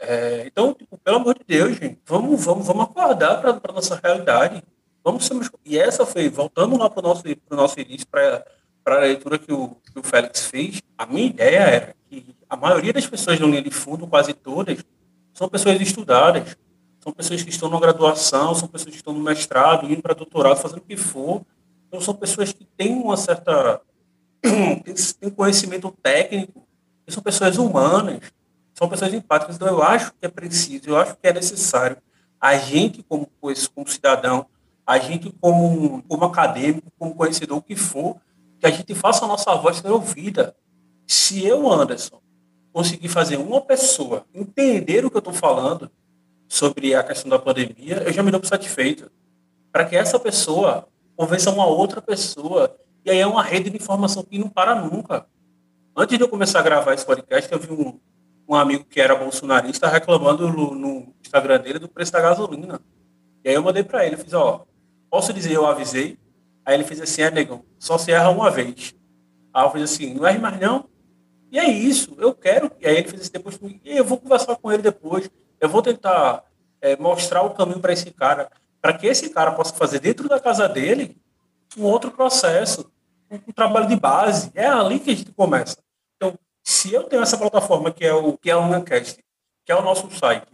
É, 0.00 0.44
então, 0.46 0.74
tipo, 0.74 0.98
pelo 0.98 1.16
amor 1.16 1.34
de 1.34 1.44
Deus, 1.46 1.76
gente, 1.76 1.98
vamos, 2.06 2.44
vamos, 2.44 2.66
vamos 2.66 2.84
acordar 2.84 3.40
para 3.40 3.50
a 3.50 3.72
nossa 3.72 4.00
realidade. 4.02 4.62
Vamos 5.02 5.26
ser, 5.26 5.36
e 5.64 5.78
essa 5.78 6.06
foi, 6.06 6.28
voltando 6.28 6.78
lá 6.78 6.88
para 6.88 7.00
o 7.00 7.02
nosso, 7.02 7.22
nosso 7.50 7.78
início, 7.78 8.06
para 8.06 8.44
a 8.86 8.98
leitura 8.98 9.38
que 9.38 9.52
o, 9.52 9.76
que 9.92 9.98
o 9.98 10.02
Félix 10.02 10.46
fez, 10.46 10.82
a 10.96 11.04
minha 11.04 11.26
ideia 11.26 11.58
era 11.58 11.96
que 12.08 12.34
a 12.48 12.56
maioria 12.56 12.92
das 12.92 13.06
pessoas 13.06 13.38
no 13.38 13.48
linha 13.48 13.62
de 13.62 13.70
fundo, 13.70 14.06
quase 14.06 14.32
todas, 14.32 14.78
são 15.34 15.48
pessoas 15.48 15.80
estudadas, 15.80 16.56
são 17.00 17.12
pessoas 17.12 17.42
que 17.42 17.50
estão 17.50 17.68
na 17.68 17.78
graduação, 17.78 18.54
são 18.54 18.66
pessoas 18.66 18.92
que 18.92 18.96
estão 18.96 19.12
no 19.12 19.20
mestrado, 19.20 19.90
indo 19.90 20.00
para 20.00 20.14
doutorado, 20.14 20.56
fazendo 20.56 20.78
o 20.78 20.82
que 20.82 20.96
for. 20.96 21.42
Então, 21.86 22.00
são 22.00 22.14
pessoas 22.14 22.52
que 22.52 22.64
têm 22.64 22.94
uma 22.94 23.16
certa. 23.16 23.80
têm 25.20 25.30
conhecimento 25.30 25.94
técnico, 26.02 26.66
são 27.08 27.22
pessoas 27.22 27.58
humanas, 27.58 28.20
são 28.74 28.88
pessoas 28.88 29.14
empáticas. 29.14 29.56
Então, 29.56 29.68
eu 29.68 29.82
acho 29.82 30.12
que 30.12 30.26
é 30.26 30.28
preciso, 30.28 30.90
eu 30.90 30.96
acho 30.96 31.14
que 31.16 31.26
é 31.26 31.32
necessário 31.32 31.96
a 32.40 32.56
gente, 32.56 33.02
como, 33.02 33.26
como 33.40 33.88
cidadão, 33.88 34.46
a 34.86 34.98
gente, 34.98 35.32
como, 35.40 36.02
como 36.02 36.24
acadêmico, 36.24 36.92
como 36.98 37.14
conhecedor, 37.14 37.56
o 37.56 37.62
que 37.62 37.76
for, 37.76 38.16
que 38.58 38.66
a 38.66 38.70
gente 38.70 38.94
faça 38.94 39.24
a 39.24 39.28
nossa 39.28 39.54
voz 39.54 39.78
ser 39.78 39.90
ouvida. 39.90 40.54
Se 41.06 41.42
eu, 41.46 41.70
Anderson, 41.72 42.20
conseguir 42.72 43.08
fazer 43.08 43.38
uma 43.38 43.62
pessoa 43.62 44.26
entender 44.34 45.04
o 45.04 45.10
que 45.10 45.16
eu 45.16 45.20
estou 45.20 45.32
falando, 45.32 45.90
sobre 46.48 46.94
a 46.94 47.02
questão 47.02 47.28
da 47.28 47.38
pandemia, 47.38 48.02
eu 48.04 48.12
já 48.12 48.22
me 48.22 48.30
dou 48.30 48.40
por 48.40 48.46
satisfeito. 48.46 49.10
Para 49.72 49.84
que 49.84 49.96
essa 49.96 50.20
pessoa 50.20 50.86
convença 51.16 51.50
uma 51.50 51.66
outra 51.66 52.00
pessoa. 52.00 52.76
E 53.04 53.10
aí 53.10 53.18
é 53.18 53.26
uma 53.26 53.42
rede 53.42 53.70
de 53.70 53.76
informação 53.76 54.22
que 54.22 54.38
não 54.38 54.48
para 54.48 54.74
nunca. 54.74 55.26
Antes 55.96 56.16
de 56.16 56.22
eu 56.22 56.28
começar 56.28 56.60
a 56.60 56.62
gravar 56.62 56.94
esse 56.94 57.04
podcast, 57.04 57.52
eu 57.52 57.58
vi 57.58 57.72
um, 57.72 57.98
um 58.48 58.54
amigo 58.54 58.84
que 58.84 59.00
era 59.00 59.14
bolsonarista 59.14 59.88
reclamando 59.88 60.48
no, 60.48 60.74
no, 60.74 61.14
Instagram 61.20 61.60
dele 61.60 61.78
do 61.78 61.88
preço 61.88 62.12
da 62.12 62.20
gasolina. 62.20 62.80
E 63.42 63.48
aí 63.48 63.54
eu 63.54 63.62
mandei 63.62 63.82
para 63.82 64.06
ele, 64.06 64.16
fiz, 64.16 64.32
ó, 64.32 64.64
posso 65.10 65.32
dizer, 65.32 65.52
eu 65.54 65.66
avisei? 65.66 66.18
Aí 66.64 66.74
ele 66.74 66.84
fez 66.84 67.00
assim, 67.00 67.22
é, 67.22 67.30
negão, 67.30 67.64
só 67.78 67.98
se 67.98 68.10
erra 68.10 68.30
uma 68.30 68.50
vez. 68.50 68.94
Aí 69.52 69.64
eu 69.64 69.70
fiz 69.70 69.82
assim, 69.82 70.14
não 70.14 70.26
erre 70.26 70.38
mais 70.38 70.58
não? 70.60 70.88
E 71.50 71.58
é 71.58 71.68
isso, 71.68 72.16
eu 72.18 72.34
quero. 72.34 72.70
E 72.80 72.86
aí 72.86 72.96
ele 72.96 73.08
fez 73.08 73.28
depois 73.28 73.58
e 73.84 73.96
eu 73.96 74.04
vou 74.04 74.18
conversar 74.18 74.56
com 74.56 74.72
ele 74.72 74.82
depois. 74.82 75.30
Eu 75.60 75.68
vou 75.68 75.82
tentar 75.82 76.44
é, 76.80 76.96
mostrar 76.96 77.42
o 77.42 77.50
caminho 77.50 77.80
para 77.80 77.92
esse 77.92 78.10
cara, 78.10 78.50
para 78.80 78.92
que 78.92 79.06
esse 79.06 79.30
cara 79.30 79.52
possa 79.52 79.72
fazer 79.74 80.00
dentro 80.00 80.28
da 80.28 80.40
casa 80.40 80.68
dele 80.68 81.16
um 81.78 81.84
outro 81.84 82.10
processo, 82.10 82.90
um, 83.30 83.36
um, 83.36 83.52
trabalho 83.52 83.86
de 83.86 83.96
base. 83.96 84.50
É 84.54 84.66
ali 84.66 84.98
que 84.98 85.10
a 85.10 85.14
gente 85.14 85.32
começa. 85.32 85.76
Se 86.64 86.92
eu 86.92 87.04
tenho 87.04 87.22
essa 87.22 87.36
plataforma 87.36 87.92
que 87.92 88.04
é 88.04 88.12
o 88.14 88.38
que 88.38 88.50
é 88.50 88.56
o 88.56 88.62
Uncast, 88.62 89.22
que 89.64 89.70
é 89.72 89.76
o 89.76 89.82
nosso 89.82 90.10
site, 90.10 90.46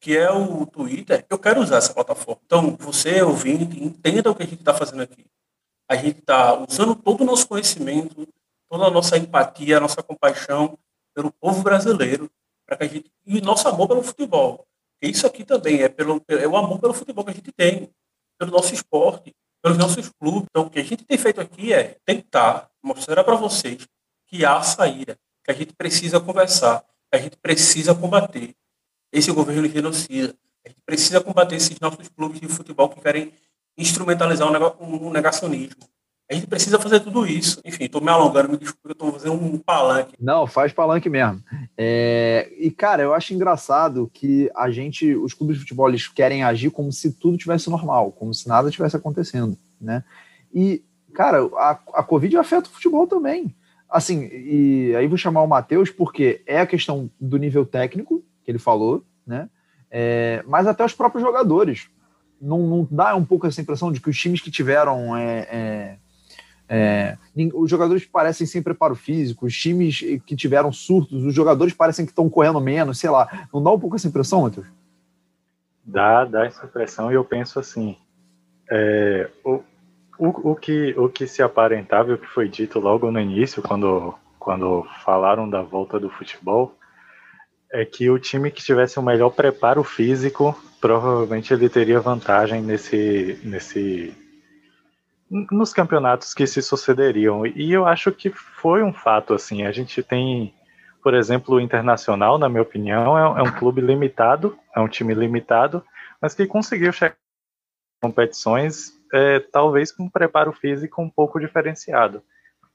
que 0.00 0.16
é 0.16 0.30
o 0.30 0.64
Twitter, 0.66 1.26
eu 1.28 1.38
quero 1.38 1.60
usar 1.60 1.78
essa 1.78 1.92
plataforma. 1.92 2.40
Então, 2.46 2.76
você, 2.78 3.20
ouvinte, 3.22 3.82
entenda 3.82 4.30
o 4.30 4.34
que 4.34 4.44
a 4.44 4.46
gente 4.46 4.60
está 4.60 4.72
fazendo 4.72 5.02
aqui. 5.02 5.26
A 5.88 5.96
gente 5.96 6.20
está 6.20 6.54
usando 6.54 6.94
todo 6.94 7.22
o 7.22 7.24
nosso 7.24 7.48
conhecimento, 7.48 8.26
toda 8.68 8.86
a 8.86 8.90
nossa 8.90 9.16
empatia, 9.16 9.78
a 9.78 9.80
nossa 9.80 10.02
compaixão 10.02 10.78
pelo 11.14 11.32
povo 11.32 11.62
brasileiro, 11.62 12.30
para 12.64 12.76
que 12.76 12.84
a 12.84 12.88
gente 12.88 13.10
e 13.24 13.40
nosso 13.40 13.68
amor 13.68 13.88
pelo 13.88 14.02
futebol. 14.02 14.66
Isso 15.02 15.26
aqui 15.26 15.44
também 15.44 15.82
é 15.82 15.88
pelo 15.88 16.22
é 16.28 16.46
o 16.46 16.56
amor 16.56 16.78
pelo 16.78 16.94
futebol 16.94 17.24
que 17.24 17.30
a 17.30 17.34
gente 17.34 17.52
tem, 17.52 17.90
pelo 18.38 18.52
nosso 18.52 18.72
esporte, 18.72 19.34
pelos 19.62 19.78
nossos 19.78 20.08
clubes. 20.10 20.46
Então, 20.50 20.66
o 20.66 20.70
que 20.70 20.78
a 20.78 20.84
gente 20.84 21.04
tem 21.04 21.18
feito 21.18 21.40
aqui 21.40 21.72
é 21.72 21.96
tentar 22.04 22.70
mostrar 22.82 23.24
para 23.24 23.34
vocês 23.34 23.86
que 24.26 24.44
há 24.44 24.62
saída, 24.62 25.18
que 25.46 25.52
a 25.52 25.54
gente 25.54 25.72
precisa 25.72 26.18
conversar, 26.18 26.84
que 27.10 27.16
a 27.16 27.20
gente 27.20 27.36
precisa 27.36 27.94
combater 27.94 28.54
esse 29.12 29.30
governo 29.30 29.68
genocida, 29.68 30.34
a 30.64 30.68
gente 30.68 30.82
precisa 30.84 31.20
combater 31.20 31.54
esses 31.54 31.78
nossos 31.78 32.08
clubes 32.08 32.40
de 32.40 32.48
futebol 32.48 32.88
que 32.88 33.00
querem 33.00 33.32
instrumentalizar 33.78 34.48
o 34.80 35.12
negacionismo. 35.12 35.76
A 36.28 36.34
gente 36.34 36.48
precisa 36.48 36.80
fazer 36.80 36.98
tudo 36.98 37.24
isso. 37.24 37.60
Enfim, 37.64 37.84
estou 37.84 38.00
me 38.00 38.10
alongando, 38.10 38.48
me 38.48 38.56
desculpe, 38.56 38.88
eu 38.88 38.92
estou 38.92 39.12
fazendo 39.12 39.34
um 39.34 39.58
palanque. 39.58 40.16
Não, 40.18 40.44
faz 40.44 40.72
palanque 40.72 41.08
mesmo. 41.08 41.40
É... 41.78 42.52
E, 42.58 42.68
cara, 42.72 43.04
eu 43.04 43.14
acho 43.14 43.32
engraçado 43.32 44.10
que 44.12 44.50
a 44.56 44.68
gente, 44.68 45.14
os 45.14 45.32
clubes 45.32 45.54
de 45.54 45.60
futebol, 45.60 45.88
eles 45.88 46.08
querem 46.08 46.42
agir 46.42 46.70
como 46.70 46.92
se 46.92 47.12
tudo 47.12 47.38
tivesse 47.38 47.70
normal, 47.70 48.10
como 48.10 48.34
se 48.34 48.48
nada 48.48 48.72
tivesse 48.72 48.96
acontecendo, 48.96 49.56
né? 49.80 50.02
E, 50.52 50.82
cara, 51.14 51.48
a, 51.54 51.78
a 51.94 52.02
Covid 52.02 52.36
afeta 52.38 52.68
o 52.68 52.72
futebol 52.72 53.06
também. 53.06 53.54
Assim, 53.96 54.28
e 54.30 54.94
aí 54.94 55.06
vou 55.06 55.16
chamar 55.16 55.40
o 55.40 55.46
Matheus 55.46 55.88
porque 55.88 56.42
é 56.46 56.60
a 56.60 56.66
questão 56.66 57.10
do 57.18 57.38
nível 57.38 57.64
técnico, 57.64 58.22
que 58.44 58.50
ele 58.50 58.58
falou, 58.58 59.02
né? 59.26 59.48
É, 59.90 60.44
mas 60.46 60.66
até 60.66 60.84
os 60.84 60.92
próprios 60.92 61.24
jogadores. 61.24 61.88
Não, 62.38 62.58
não, 62.58 62.86
dá 62.90 63.16
um 63.16 63.24
pouco 63.24 63.46
essa 63.46 63.62
impressão 63.62 63.90
de 63.90 63.98
que 63.98 64.10
os 64.10 64.18
times 64.18 64.42
que 64.42 64.50
tiveram. 64.50 65.16
É, 65.16 65.48
é, 65.50 65.96
é, 66.68 67.18
os 67.54 67.70
jogadores 67.70 68.04
parecem 68.04 68.46
sem 68.46 68.62
preparo 68.62 68.94
físico, 68.94 69.46
os 69.46 69.56
times 69.56 70.00
que 70.26 70.36
tiveram 70.36 70.70
surtos, 70.70 71.24
os 71.24 71.34
jogadores 71.34 71.72
parecem 71.72 72.04
que 72.04 72.12
estão 72.12 72.28
correndo 72.28 72.60
menos, 72.60 72.98
sei 72.98 73.08
lá. 73.08 73.48
Não 73.50 73.62
dá 73.62 73.70
um 73.70 73.80
pouco 73.80 73.96
essa 73.96 74.08
impressão, 74.08 74.42
Matheus? 74.42 74.66
Dá, 75.82 76.26
dá 76.26 76.44
essa 76.44 76.66
impressão 76.66 77.10
e 77.10 77.14
eu 77.14 77.24
penso 77.24 77.58
assim. 77.58 77.96
É, 78.70 79.30
o, 79.42 79.62
o, 80.18 80.52
o, 80.52 80.56
que, 80.56 80.94
o 80.96 81.08
que 81.08 81.26
se 81.26 81.42
aparentava, 81.42 82.14
o 82.14 82.18
que 82.18 82.26
foi 82.26 82.48
dito 82.48 82.78
logo 82.78 83.10
no 83.10 83.20
início, 83.20 83.62
quando, 83.62 84.14
quando 84.38 84.86
falaram 85.04 85.48
da 85.48 85.62
volta 85.62 85.98
do 85.98 86.10
futebol, 86.10 86.74
é 87.70 87.84
que 87.84 88.08
o 88.08 88.18
time 88.18 88.50
que 88.50 88.62
tivesse 88.62 88.98
o 88.98 89.02
melhor 89.02 89.30
preparo 89.30 89.82
físico, 89.82 90.56
provavelmente 90.80 91.52
ele 91.52 91.68
teria 91.68 92.00
vantagem 92.00 92.62
nesse, 92.62 93.40
nesse 93.42 94.14
nos 95.30 95.72
campeonatos 95.72 96.32
que 96.32 96.46
se 96.46 96.62
sucederiam. 96.62 97.44
E 97.46 97.72
eu 97.72 97.86
acho 97.86 98.12
que 98.12 98.30
foi 98.30 98.82
um 98.82 98.92
fato 98.92 99.34
assim. 99.34 99.64
A 99.64 99.72
gente 99.72 100.02
tem, 100.02 100.54
por 101.02 101.14
exemplo, 101.14 101.56
o 101.56 101.60
Internacional, 101.60 102.38
na 102.38 102.48
minha 102.48 102.62
opinião, 102.62 103.18
é, 103.18 103.40
é 103.40 103.42
um 103.42 103.52
clube 103.52 103.80
limitado, 103.80 104.56
é 104.74 104.80
um 104.80 104.88
time 104.88 105.14
limitado, 105.14 105.84
mas 106.20 106.34
que 106.34 106.46
conseguiu 106.46 106.92
chegar 106.92 107.16
competições, 108.00 108.95
é, 109.16 109.40
talvez 109.40 109.90
com 109.90 110.04
um 110.04 110.10
preparo 110.10 110.52
físico 110.52 111.00
um 111.00 111.08
pouco 111.08 111.40
diferenciado. 111.40 112.22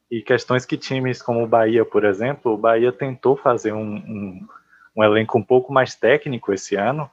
E 0.10 0.22
questões 0.22 0.66
que 0.66 0.78
times 0.78 1.22
como 1.22 1.44
o 1.44 1.48
Bahia, 1.48 1.86
por 1.86 2.04
exemplo, 2.04 2.54
o 2.54 2.58
Bahia 2.58 2.92
tentou 2.92 3.38
fazer 3.38 3.72
um, 3.72 3.96
um 3.96 4.48
um 4.96 5.04
elenco 5.04 5.38
um 5.38 5.44
pouco 5.44 5.74
mais 5.74 5.96
técnico 5.96 6.54
esse 6.54 6.76
ano 6.76 7.10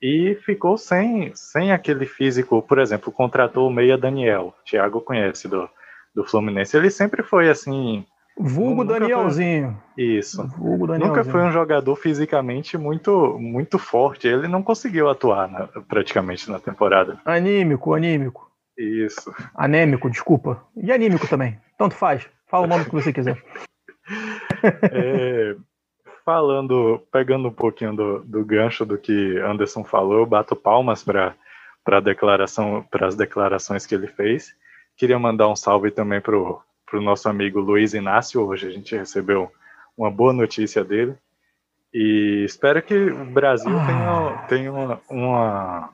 e 0.00 0.36
ficou 0.44 0.76
sem, 0.76 1.32
sem 1.34 1.72
aquele 1.72 2.06
físico. 2.06 2.60
Por 2.62 2.78
exemplo, 2.78 3.12
contratou 3.12 3.68
o 3.68 3.72
Meia 3.72 3.96
Daniel, 3.96 4.54
o 4.58 4.64
Thiago 4.64 5.00
conhece 5.00 5.48
do, 5.48 5.68
do 6.14 6.24
Fluminense. 6.24 6.76
Ele 6.76 6.90
sempre 6.90 7.22
foi 7.22 7.48
assim. 7.48 8.04
Vulgo 8.36 8.84
Danielzinho. 8.84 9.78
Foi, 9.94 10.04
isso. 10.04 10.46
Vulgo 10.58 10.88
Danielzinho. 10.88 11.16
Nunca 11.16 11.30
foi 11.30 11.40
um 11.42 11.52
jogador 11.52 11.94
fisicamente 11.94 12.76
muito, 12.76 13.38
muito 13.38 13.78
forte. 13.78 14.26
Ele 14.26 14.48
não 14.48 14.62
conseguiu 14.62 15.08
atuar 15.08 15.48
na, 15.48 15.68
praticamente 15.88 16.50
na 16.50 16.58
temporada. 16.58 17.18
Anímico, 17.24 17.94
anímico. 17.94 18.43
Isso. 18.76 19.34
Anêmico, 19.54 20.10
desculpa. 20.10 20.62
E 20.76 20.90
anímico 20.92 21.28
também. 21.28 21.58
Tanto 21.78 21.94
faz. 21.94 22.28
Fala 22.46 22.64
o 22.64 22.68
nome 22.68 22.84
que 22.84 22.92
você 22.92 23.12
quiser. 23.12 23.42
É, 24.90 25.56
falando, 26.24 27.02
pegando 27.12 27.48
um 27.48 27.52
pouquinho 27.52 27.94
do, 27.94 28.20
do 28.20 28.44
gancho 28.44 28.86
do 28.86 28.96
que 28.96 29.38
Anderson 29.38 29.84
falou, 29.84 30.20
eu 30.20 30.26
bato 30.26 30.56
palmas 30.56 31.02
para 31.04 31.34
para 31.84 32.00
declaração, 32.00 32.82
para 32.90 33.06
as 33.06 33.14
declarações 33.14 33.84
que 33.84 33.94
ele 33.94 34.06
fez. 34.06 34.56
Queria 34.96 35.18
mandar 35.18 35.48
um 35.48 35.54
salve 35.54 35.90
também 35.90 36.20
para 36.20 36.36
o 36.36 36.62
nosso 36.94 37.28
amigo 37.28 37.60
Luiz 37.60 37.92
Inácio. 37.92 38.40
Hoje 38.40 38.66
a 38.66 38.70
gente 38.70 38.96
recebeu 38.96 39.52
uma 39.96 40.10
boa 40.10 40.32
notícia 40.32 40.82
dele. 40.82 41.14
E 41.92 42.42
espero 42.44 42.82
que 42.82 42.94
o 42.94 43.24
Brasil 43.26 43.70
tenha, 43.70 44.46
tenha 44.48 44.72
uma, 44.72 45.00
uma, 45.08 45.90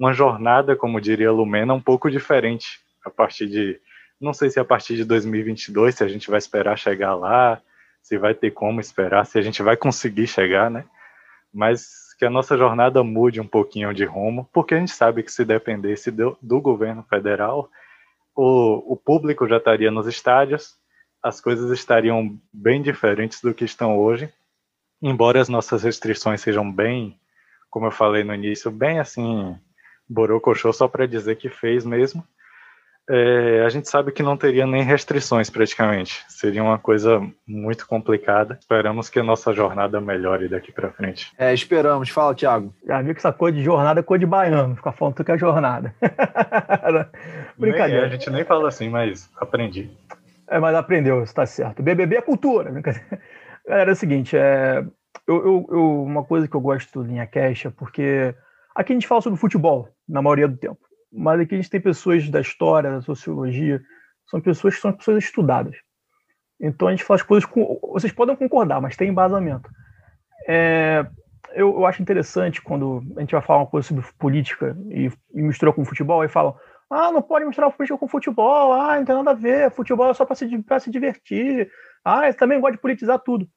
uma 0.00 0.14
jornada, 0.14 0.74
como 0.74 0.98
diria 0.98 1.30
Lumena, 1.30 1.74
um 1.74 1.80
pouco 1.80 2.10
diferente 2.10 2.80
a 3.04 3.10
partir 3.10 3.46
de. 3.46 3.78
Não 4.18 4.32
sei 4.32 4.48
se 4.48 4.58
a 4.58 4.64
partir 4.64 4.96
de 4.96 5.04
2022, 5.04 5.94
se 5.94 6.02
a 6.02 6.08
gente 6.08 6.30
vai 6.30 6.38
esperar 6.38 6.78
chegar 6.78 7.14
lá, 7.14 7.60
se 8.02 8.16
vai 8.16 8.34
ter 8.34 8.50
como 8.50 8.80
esperar, 8.80 9.26
se 9.26 9.38
a 9.38 9.42
gente 9.42 9.62
vai 9.62 9.76
conseguir 9.76 10.26
chegar, 10.26 10.70
né? 10.70 10.86
Mas 11.52 12.14
que 12.18 12.24
a 12.24 12.30
nossa 12.30 12.56
jornada 12.56 13.04
mude 13.04 13.42
um 13.42 13.46
pouquinho 13.46 13.92
de 13.92 14.04
rumo, 14.04 14.48
porque 14.54 14.74
a 14.74 14.78
gente 14.78 14.92
sabe 14.92 15.22
que 15.22 15.30
se 15.30 15.44
dependesse 15.44 16.10
do, 16.10 16.36
do 16.40 16.60
governo 16.62 17.02
federal, 17.02 17.70
o, 18.34 18.94
o 18.94 18.96
público 18.96 19.46
já 19.46 19.58
estaria 19.58 19.90
nos 19.90 20.06
estádios, 20.06 20.78
as 21.22 21.40
coisas 21.42 21.70
estariam 21.70 22.38
bem 22.50 22.80
diferentes 22.80 23.42
do 23.42 23.52
que 23.52 23.64
estão 23.64 23.98
hoje, 23.98 24.32
embora 25.02 25.40
as 25.40 25.48
nossas 25.48 25.82
restrições 25.82 26.40
sejam 26.40 26.70
bem, 26.70 27.18
como 27.70 27.86
eu 27.86 27.90
falei 27.90 28.24
no 28.24 28.34
início, 28.34 28.70
bem 28.70 28.98
assim, 28.98 29.58
borocochô 30.10 30.72
só 30.72 30.88
para 30.88 31.06
dizer 31.06 31.36
que 31.36 31.48
fez 31.48 31.84
mesmo, 31.84 32.24
é, 33.08 33.64
a 33.64 33.68
gente 33.68 33.88
sabe 33.88 34.12
que 34.12 34.22
não 34.22 34.36
teria 34.36 34.66
nem 34.66 34.84
restrições 34.84 35.50
praticamente. 35.50 36.24
Seria 36.28 36.62
uma 36.62 36.78
coisa 36.78 37.20
muito 37.46 37.84
complicada. 37.86 38.56
Esperamos 38.60 39.08
que 39.08 39.18
a 39.18 39.24
nossa 39.24 39.52
jornada 39.52 40.00
melhore 40.00 40.48
daqui 40.48 40.70
para 40.70 40.92
frente. 40.92 41.32
É, 41.36 41.52
esperamos. 41.52 42.08
Fala, 42.08 42.36
Thiago. 42.36 42.72
Já 42.86 43.02
viu 43.02 43.12
que 43.12 43.18
essa 43.18 43.32
cor 43.32 43.50
de 43.50 43.64
jornada 43.64 43.98
é 43.98 44.02
cor 44.02 44.16
de 44.16 44.26
baiano. 44.26 44.76
Fica 44.76 44.92
falando 44.92 45.24
que 45.24 45.32
é 45.32 45.36
jornada. 45.36 45.92
Brincadeira. 47.58 48.02
Nem, 48.06 48.10
a 48.10 48.12
gente 48.16 48.30
nem 48.30 48.44
fala 48.44 48.68
assim, 48.68 48.88
mas 48.88 49.28
aprendi. 49.36 49.90
É, 50.48 50.60
mas 50.60 50.74
aprendeu, 50.76 51.22
está 51.22 51.44
certo. 51.46 51.82
BBB 51.82 52.16
é 52.16 52.22
cultura. 52.22 52.70
Galera, 53.66 53.90
é 53.90 53.92
o 53.92 53.96
seguinte, 53.96 54.36
é, 54.36 54.84
eu, 55.26 55.36
eu, 55.36 55.68
eu, 55.70 56.02
uma 56.02 56.24
coisa 56.24 56.48
que 56.48 56.56
eu 56.56 56.60
gosto 56.60 57.00
do 57.00 57.08
Linha 57.08 57.26
Cash 57.26 57.66
é 57.66 57.70
porque 57.70 58.34
aqui 58.74 58.92
a 58.92 58.94
gente 58.96 59.06
fala 59.06 59.20
sobre 59.20 59.38
futebol, 59.38 59.88
na 60.10 60.20
maioria 60.20 60.48
do 60.48 60.56
tempo 60.56 60.90
mas 61.12 61.40
aqui 61.40 61.54
a 61.54 61.58
gente 61.58 61.70
tem 61.70 61.80
pessoas 61.80 62.28
da 62.28 62.40
história, 62.40 62.90
da 62.90 63.00
sociologia, 63.00 63.82
são 64.26 64.40
pessoas 64.40 64.76
que 64.76 64.80
são 64.80 64.92
pessoas 64.92 65.24
estudadas. 65.24 65.76
Então 66.60 66.88
a 66.88 66.90
gente 66.94 67.04
as 67.10 67.22
coisas 67.22 67.48
com. 67.48 67.78
Vocês 67.92 68.12
podem 68.12 68.36
concordar, 68.36 68.80
mas 68.80 68.96
tem 68.96 69.08
embasamento. 69.08 69.68
É, 70.46 71.04
eu, 71.52 71.70
eu, 71.70 71.86
acho 71.86 72.02
interessante 72.02 72.62
quando 72.62 73.02
a 73.16 73.20
gente 73.20 73.32
vai 73.32 73.42
falar 73.42 73.60
uma 73.60 73.66
coisa 73.66 73.88
sobre 73.88 74.04
política 74.18 74.76
e, 74.88 75.10
e 75.34 75.42
mistura 75.42 75.72
com 75.72 75.84
futebol, 75.84 76.20
aí 76.20 76.28
falam: 76.28 76.54
ah, 76.88 77.10
não 77.10 77.22
pode 77.22 77.46
misturar 77.46 77.72
política 77.72 77.98
com 77.98 78.06
futebol, 78.06 78.72
ah, 78.72 78.96
não 78.96 79.04
tem 79.04 79.16
nada 79.16 79.30
a 79.30 79.34
ver, 79.34 79.70
futebol 79.70 80.10
é 80.10 80.14
só 80.14 80.24
para 80.24 80.36
se, 80.36 80.48
se 80.80 80.90
divertir, 80.90 81.70
ah, 82.04 82.32
também 82.34 82.60
gosta 82.60 82.76
de 82.76 82.82
politizar 82.82 83.18
tudo. 83.18 83.48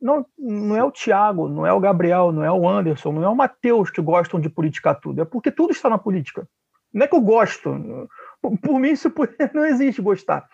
Não, 0.00 0.26
não 0.38 0.76
é 0.76 0.84
o 0.84 0.90
Thiago, 0.90 1.48
não 1.48 1.66
é 1.66 1.72
o 1.72 1.80
Gabriel, 1.80 2.30
não 2.30 2.44
é 2.44 2.52
o 2.52 2.68
Anderson, 2.68 3.12
não 3.12 3.24
é 3.24 3.28
o 3.28 3.34
Matheus 3.34 3.90
que 3.90 4.02
gostam 4.02 4.38
de 4.38 4.48
politicar 4.48 4.94
tudo, 4.94 5.22
é 5.22 5.24
porque 5.24 5.50
tudo 5.50 5.72
está 5.72 5.88
na 5.88 5.98
política. 5.98 6.46
Não 6.92 7.04
é 7.04 7.08
que 7.08 7.14
eu 7.14 7.20
gosto. 7.20 8.08
Por, 8.40 8.78
mim, 8.78 8.90
isso 8.90 9.12
não 9.54 9.64
existe 9.64 10.00
gostar. 10.00 10.46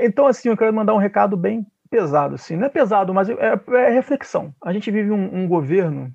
Então, 0.00 0.26
assim, 0.26 0.48
eu 0.48 0.56
quero 0.56 0.72
mandar 0.72 0.94
um 0.94 0.98
recado 0.98 1.36
bem 1.36 1.66
pesado. 1.90 2.34
Assim. 2.34 2.56
Não 2.56 2.66
é 2.66 2.70
pesado, 2.70 3.12
mas 3.12 3.28
é, 3.28 3.60
é 3.68 3.90
reflexão. 3.90 4.54
A 4.62 4.72
gente 4.72 4.90
vive 4.90 5.10
um, 5.10 5.42
um 5.42 5.46
governo 5.46 6.10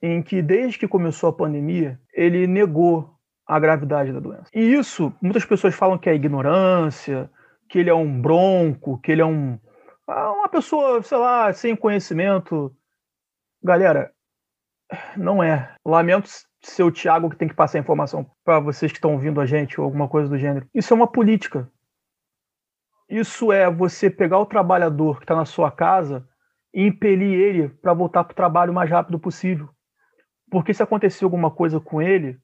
em 0.00 0.22
que, 0.22 0.40
desde 0.40 0.78
que 0.78 0.88
começou 0.88 1.28
a 1.28 1.32
pandemia, 1.32 2.00
ele 2.14 2.46
negou 2.46 3.14
a 3.46 3.58
gravidade 3.58 4.12
da 4.12 4.20
doença. 4.20 4.50
E 4.54 4.60
isso, 4.60 5.12
muitas 5.20 5.44
pessoas 5.44 5.74
falam 5.74 5.98
que 5.98 6.08
é 6.08 6.14
ignorância, 6.14 7.30
que 7.68 7.78
ele 7.78 7.90
é 7.90 7.94
um 7.94 8.20
bronco, 8.20 8.98
que 8.98 9.12
ele 9.12 9.22
é 9.22 9.26
um 9.26 9.58
uma 10.08 10.48
pessoa, 10.48 11.02
sei 11.02 11.18
lá, 11.18 11.52
sem 11.52 11.76
conhecimento. 11.76 12.74
Galera, 13.62 14.12
não 15.16 15.42
é. 15.42 15.74
Lamento 15.84 16.28
ser 16.62 16.82
o 16.82 16.92
Thiago 16.92 17.30
que 17.30 17.36
tem 17.36 17.48
que 17.48 17.54
passar 17.54 17.78
a 17.78 17.80
informação 17.80 18.28
para 18.44 18.58
vocês 18.58 18.90
que 18.90 18.98
estão 18.98 19.12
ouvindo 19.12 19.40
a 19.40 19.46
gente 19.46 19.80
ou 19.80 19.84
alguma 19.84 20.08
coisa 20.08 20.28
do 20.28 20.38
gênero. 20.38 20.66
Isso 20.74 20.92
é 20.92 20.96
uma 20.96 21.06
política. 21.06 21.70
Isso 23.08 23.52
é 23.52 23.70
você 23.70 24.10
pegar 24.10 24.38
o 24.38 24.46
trabalhador 24.46 25.18
que 25.18 25.24
está 25.24 25.34
na 25.34 25.44
sua 25.44 25.70
casa 25.70 26.26
e 26.74 26.86
impelir 26.86 27.38
ele 27.38 27.68
para 27.68 27.94
voltar 27.94 28.24
para 28.24 28.32
o 28.32 28.36
trabalho 28.36 28.72
o 28.72 28.74
mais 28.74 28.90
rápido 28.90 29.18
possível. 29.18 29.68
Porque 30.50 30.74
se 30.74 30.82
acontecer 30.82 31.24
alguma 31.24 31.50
coisa 31.50 31.80
com 31.80 32.00
ele, 32.02 32.38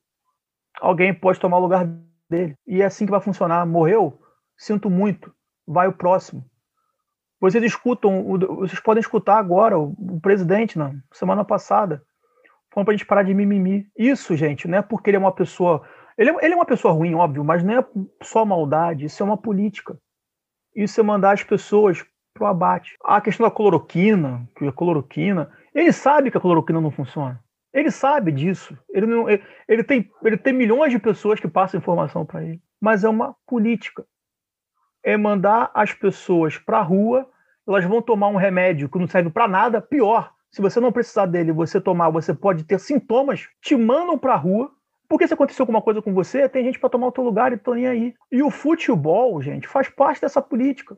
alguém 0.81 1.15
pode 1.15 1.41
tomar 1.41 1.59
o 1.59 1.63
lugar 1.63 1.87
dele. 2.29 2.55
E 2.67 2.83
é 2.83 2.85
assim 2.85 3.05
que 3.05 3.11
vai 3.11 3.21
funcionar. 3.21 3.67
Morreu? 3.67 4.21
Sinto 4.57 4.89
muito. 4.91 5.35
Vai 5.67 5.89
o 5.89 5.93
próximo. 5.93 6.45
Vocês 7.45 7.63
escutam, 7.63 8.39
vocês 8.57 8.81
podem 8.81 9.03
escutar 9.03 9.37
agora 9.37 9.79
o 9.79 10.19
presidente, 10.23 10.79
na 10.79 10.95
semana 11.13 11.45
passada, 11.45 12.03
falando 12.73 12.87
pra 12.87 12.95
gente 12.95 13.05
parar 13.05 13.23
de 13.23 13.35
mimimi. 13.35 13.87
Isso, 13.95 14.35
gente, 14.35 14.67
não 14.67 14.79
é 14.79 14.83
porque 14.83 15.11
ele 15.11 15.19
é 15.19 15.21
uma 15.21 15.31
pessoa. 15.31 15.87
Ele 16.17 16.31
é, 16.31 16.37
ele 16.43 16.55
é 16.55 16.57
uma 16.57 16.65
pessoa 16.65 16.95
ruim, 16.95 17.15
óbvio, 17.15 17.45
mas 17.45 17.63
não 17.63 17.81
é 17.81 17.87
só 18.23 18.47
maldade, 18.47 19.05
isso 19.05 19.23
é 19.23 19.27
uma 19.27 19.37
política. 19.37 19.99
Isso 20.75 20.99
é 20.99 21.03
mandar 21.03 21.33
as 21.33 21.43
pessoas 21.43 22.03
pro 22.33 22.47
abate. 22.47 22.97
A 23.05 23.21
questão 23.21 23.47
da 23.47 23.55
cloroquina, 23.55 24.49
que 24.57 24.67
a 24.67 24.73
cloroquina, 24.73 25.53
ele 25.75 25.93
sabe 25.93 26.31
que 26.31 26.39
a 26.39 26.41
cloroquina 26.41 26.81
não 26.81 26.91
funciona. 26.91 27.39
Ele 27.75 27.91
sabe 27.91 28.33
disso. 28.33 28.75
Ele, 28.89 29.05
não, 29.05 29.29
ele, 29.29 29.43
ele 29.69 29.85
tem, 29.85 30.11
ele 30.25 30.39
tem 30.39 30.55
milhões 30.55 30.91
de 30.91 30.99
pessoas 30.99 31.39
que 31.39 31.47
passam 31.47 31.77
informação 31.77 32.25
para 32.25 32.43
ele. 32.43 32.63
Mas 32.81 33.05
é 33.05 33.09
uma 33.11 33.37
política. 33.47 34.07
É 35.03 35.15
mandar 35.19 35.71
as 35.75 35.93
pessoas 35.93 36.57
para 36.57 36.79
a 36.79 36.83
rua, 36.83 37.29
elas 37.67 37.85
vão 37.85 38.03
tomar 38.03 38.29
um 38.29 38.37
remédio 38.37 38.89
que 38.89 38.99
não 38.99 39.07
serve 39.07 39.31
para 39.31 39.49
nada, 39.49 39.81
pior, 39.81 40.33
se 40.51 40.63
você 40.63 40.79
não 40.79 40.93
precisar 40.93 41.27
dele, 41.27 41.51
você 41.51 41.81
tomar, 41.81 42.11
você 42.11 42.33
pode 42.33 42.63
ter 42.63 42.79
sintomas, 42.79 43.49
te 43.61 43.75
mandam 43.75 44.17
para 44.17 44.35
a 44.35 44.37
rua, 44.37 44.71
Porque 45.09 45.29
se 45.29 45.35
aconteceu 45.35 45.63
alguma 45.63 45.83
coisa 45.83 46.01
com 46.01 46.13
você, 46.15 46.49
tem 46.49 46.65
gente 46.65 46.79
para 46.79 46.91
tomar 46.91 47.09
o 47.09 47.13
teu 47.13 47.23
lugar 47.23 47.53
e 47.53 47.57
tô 47.57 47.75
nem 47.75 47.87
aí. 47.87 48.15
E 48.33 48.43
o 48.43 48.51
futebol, 48.51 49.41
gente, 49.43 49.69
faz 49.69 49.89
parte 49.89 50.21
dessa 50.21 50.41
política. 50.41 50.97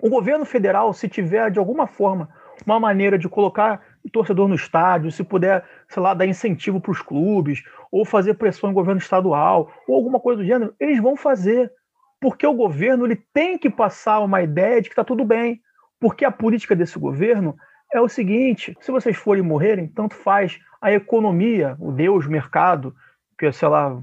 O 0.00 0.08
governo 0.08 0.44
federal, 0.44 0.92
se 0.92 1.08
tiver 1.08 1.50
de 1.50 1.58
alguma 1.58 1.86
forma 1.86 2.28
uma 2.64 2.78
maneira 2.78 3.18
de 3.18 3.28
colocar 3.28 3.82
o 4.04 4.10
torcedor 4.10 4.48
no 4.48 4.54
estádio, 4.54 5.10
se 5.10 5.24
puder, 5.24 5.64
sei 5.88 6.02
lá, 6.02 6.14
dar 6.14 6.26
incentivo 6.26 6.80
para 6.80 6.92
os 6.92 7.02
clubes, 7.02 7.62
ou 7.90 8.04
fazer 8.04 8.34
pressão 8.34 8.70
em 8.70 8.74
governo 8.74 9.00
estadual, 9.00 9.72
ou 9.86 9.96
alguma 9.96 10.20
coisa 10.20 10.42
do 10.42 10.46
gênero, 10.46 10.74
eles 10.78 11.00
vão 11.00 11.16
fazer. 11.16 11.72
Porque 12.20 12.46
o 12.46 12.54
governo 12.54 13.04
ele 13.04 13.16
tem 13.32 13.58
que 13.58 13.70
passar 13.70 14.20
uma 14.20 14.42
ideia 14.42 14.80
de 14.80 14.88
que 14.88 14.92
está 14.92 15.04
tudo 15.04 15.24
bem. 15.24 15.60
Porque 16.00 16.24
a 16.24 16.30
política 16.30 16.76
desse 16.76 16.98
governo 16.98 17.56
é 17.92 18.00
o 18.00 18.08
seguinte: 18.08 18.76
se 18.80 18.90
vocês 18.90 19.16
forem 19.16 19.42
morrerem, 19.42 19.88
tanto 19.88 20.14
faz. 20.14 20.58
A 20.80 20.92
economia, 20.92 21.76
o 21.80 21.90
Deus, 21.90 22.26
o 22.26 22.30
mercado, 22.30 22.94
que 23.36 23.50
sei 23.50 23.66
lá, 23.66 24.00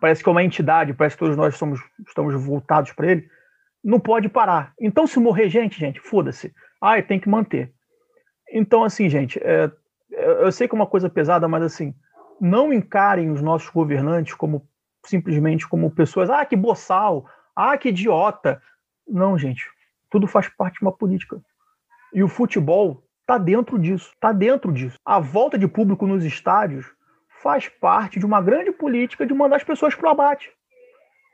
parece 0.00 0.22
que 0.22 0.28
é 0.30 0.32
uma 0.32 0.42
entidade, 0.42 0.94
parece 0.94 1.14
que 1.14 1.20
todos 1.20 1.36
nós 1.36 1.56
somos, 1.56 1.78
estamos 2.06 2.34
voltados 2.42 2.92
para 2.92 3.10
ele, 3.10 3.28
não 3.84 4.00
pode 4.00 4.28
parar. 4.28 4.72
Então, 4.80 5.06
se 5.06 5.18
morrer 5.18 5.50
gente, 5.50 5.78
gente, 5.78 6.00
foda-se. 6.00 6.54
Ah, 6.80 7.00
tem 7.02 7.20
que 7.20 7.28
manter. 7.28 7.72
Então, 8.50 8.82
assim, 8.82 9.08
gente, 9.08 9.38
é, 9.42 9.70
é, 10.12 10.44
eu 10.44 10.52
sei 10.52 10.66
que 10.68 10.74
é 10.74 10.78
uma 10.78 10.86
coisa 10.86 11.10
pesada, 11.10 11.46
mas 11.48 11.62
assim, 11.62 11.94
não 12.40 12.72
encarem 12.72 13.30
os 13.30 13.42
nossos 13.42 13.68
governantes 13.70 14.34
como 14.34 14.66
simplesmente 15.04 15.68
como 15.68 15.90
pessoas, 15.90 16.28
ah, 16.30 16.44
que 16.44 16.56
boçal, 16.56 17.26
ah, 17.54 17.76
que 17.78 17.90
idiota. 17.90 18.60
Não, 19.06 19.38
gente, 19.38 19.64
tudo 20.10 20.26
faz 20.26 20.48
parte 20.48 20.78
de 20.78 20.82
uma 20.84 20.92
política. 20.92 21.40
E 22.12 22.22
o 22.22 22.28
futebol 22.28 23.02
está 23.20 23.38
dentro 23.38 23.78
disso, 23.78 24.10
está 24.14 24.32
dentro 24.32 24.72
disso. 24.72 24.96
A 25.04 25.18
volta 25.18 25.58
de 25.58 25.66
público 25.66 26.06
nos 26.06 26.24
estádios 26.24 26.86
faz 27.42 27.68
parte 27.68 28.18
de 28.18 28.26
uma 28.26 28.40
grande 28.40 28.72
política 28.72 29.26
de 29.26 29.34
mandar 29.34 29.56
as 29.56 29.64
pessoas 29.64 29.94
para 29.94 30.08
o 30.08 30.10
abate. 30.10 30.50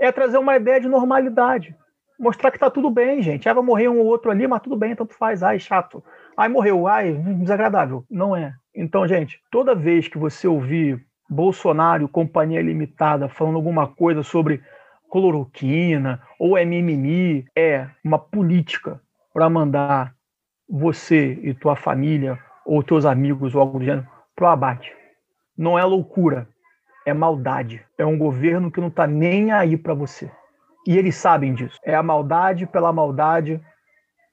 É 0.00 0.10
trazer 0.10 0.38
uma 0.38 0.56
ideia 0.56 0.80
de 0.80 0.88
normalidade. 0.88 1.76
Mostrar 2.18 2.50
que 2.50 2.56
está 2.56 2.70
tudo 2.70 2.90
bem, 2.90 3.22
gente. 3.22 3.48
Ah, 3.48 3.52
vai 3.52 3.62
morrer 3.62 3.88
um 3.88 3.98
ou 3.98 4.06
outro 4.06 4.30
ali, 4.30 4.46
mas 4.46 4.62
tudo 4.62 4.76
bem, 4.76 4.94
tanto 4.94 5.14
faz. 5.14 5.42
Ai, 5.42 5.58
chato. 5.58 6.02
Ai, 6.36 6.48
morreu. 6.48 6.86
Ai, 6.86 7.12
desagradável. 7.12 8.04
Não 8.10 8.34
é. 8.34 8.54
Então, 8.74 9.06
gente, 9.06 9.40
toda 9.50 9.74
vez 9.74 10.08
que 10.08 10.18
você 10.18 10.48
ouvir 10.48 11.04
Bolsonaro, 11.28 12.08
Companhia 12.08 12.62
Limitada, 12.62 13.28
falando 13.28 13.56
alguma 13.56 13.86
coisa 13.86 14.22
sobre 14.22 14.62
cloroquina 15.12 16.22
ou 16.38 16.56
é 16.56 16.64
é 17.54 17.86
uma 18.02 18.18
política 18.18 18.98
para 19.30 19.50
mandar 19.50 20.14
você 20.66 21.38
e 21.42 21.52
tua 21.52 21.76
família 21.76 22.38
ou 22.64 22.82
teus 22.82 23.04
amigos 23.04 23.54
ou 23.54 23.60
algo 23.60 23.78
do 23.78 23.84
gênero 23.84 24.08
pro 24.34 24.46
abate. 24.46 24.90
Não 25.56 25.78
é 25.78 25.84
loucura, 25.84 26.48
é 27.04 27.12
maldade. 27.12 27.84
É 27.98 28.06
um 28.06 28.16
governo 28.16 28.70
que 28.70 28.80
não 28.80 28.88
está 28.88 29.06
nem 29.06 29.52
aí 29.52 29.76
para 29.76 29.92
você. 29.92 30.30
E 30.86 30.96
eles 30.96 31.14
sabem 31.14 31.52
disso. 31.52 31.78
É 31.84 31.94
a 31.94 32.02
maldade 32.02 32.66
pela 32.66 32.90
maldade 32.90 33.60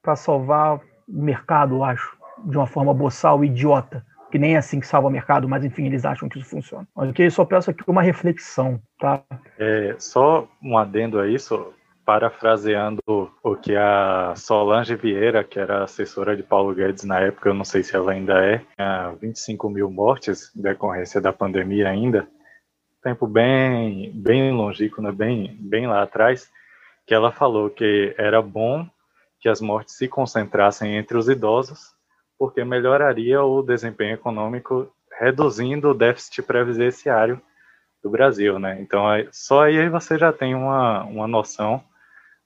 para 0.01 0.15
salvar 0.15 0.77
o 0.77 0.81
mercado, 1.21 1.75
eu 1.75 1.83
acho, 1.83 2.17
de 2.45 2.57
uma 2.57 2.65
forma 2.65 2.93
boçal, 2.93 3.43
idiota 3.43 4.05
que 4.31 4.37
nem 4.37 4.55
é 4.55 4.57
assim 4.57 4.79
que 4.79 4.87
salva 4.87 5.07
o 5.07 5.11
mercado, 5.11 5.47
mas 5.47 5.63
enfim, 5.63 5.85
eles 5.85 6.05
acham 6.05 6.29
que 6.29 6.39
isso 6.39 6.49
funciona. 6.49 6.87
Ok? 6.95 7.29
Só 7.29 7.45
peço 7.45 7.71
aqui 7.71 7.83
uma 7.87 8.01
reflexão, 8.01 8.81
tá? 8.99 9.23
É, 9.57 9.95
só 9.97 10.47
um 10.61 10.77
adendo 10.77 11.19
a 11.19 11.27
isso, 11.27 11.73
parafraseando 12.05 13.01
o 13.43 13.55
que 13.55 13.75
a 13.75 14.33
Solange 14.35 14.95
Vieira, 14.95 15.43
que 15.43 15.59
era 15.59 15.83
assessora 15.83 16.35
de 16.35 16.43
Paulo 16.43 16.73
Guedes 16.73 17.03
na 17.03 17.19
época, 17.19 17.49
eu 17.49 17.53
não 17.53 17.65
sei 17.65 17.83
se 17.83 17.95
ela 17.95 18.11
ainda 18.11 18.33
é, 18.43 18.61
tinha 18.75 19.15
25 19.21 19.69
mil 19.69 19.89
mortes 19.89 20.51
em 20.55 20.61
decorrência 20.61 21.19
da 21.19 21.33
pandemia 21.33 21.89
ainda, 21.89 22.27
tempo 23.01 23.27
bem, 23.27 24.11
bem 24.13 24.51
longínquo, 24.51 25.01
né? 25.01 25.11
bem, 25.11 25.55
bem 25.59 25.87
lá 25.87 26.03
atrás, 26.03 26.49
que 27.05 27.13
ela 27.13 27.31
falou 27.31 27.69
que 27.69 28.13
era 28.17 28.41
bom 28.41 28.87
que 29.39 29.47
as 29.47 29.61
mortes 29.61 29.95
se 29.95 30.07
concentrassem 30.07 30.97
entre 30.97 31.17
os 31.17 31.29
idosos 31.29 31.98
porque 32.39 32.63
melhoraria 32.63 33.43
o 33.43 33.61
desempenho 33.61 34.13
econômico, 34.13 34.89
reduzindo 35.19 35.89
o 35.89 35.93
déficit 35.93 36.41
previdenciário 36.41 37.41
do 38.01 38.09
Brasil, 38.09 38.57
né? 38.57 38.79
Então, 38.79 39.03
só 39.29 39.63
aí 39.63 39.89
você 39.89 40.17
já 40.17 40.31
tem 40.31 40.55
uma, 40.55 41.03
uma 41.03 41.27
noção 41.27 41.83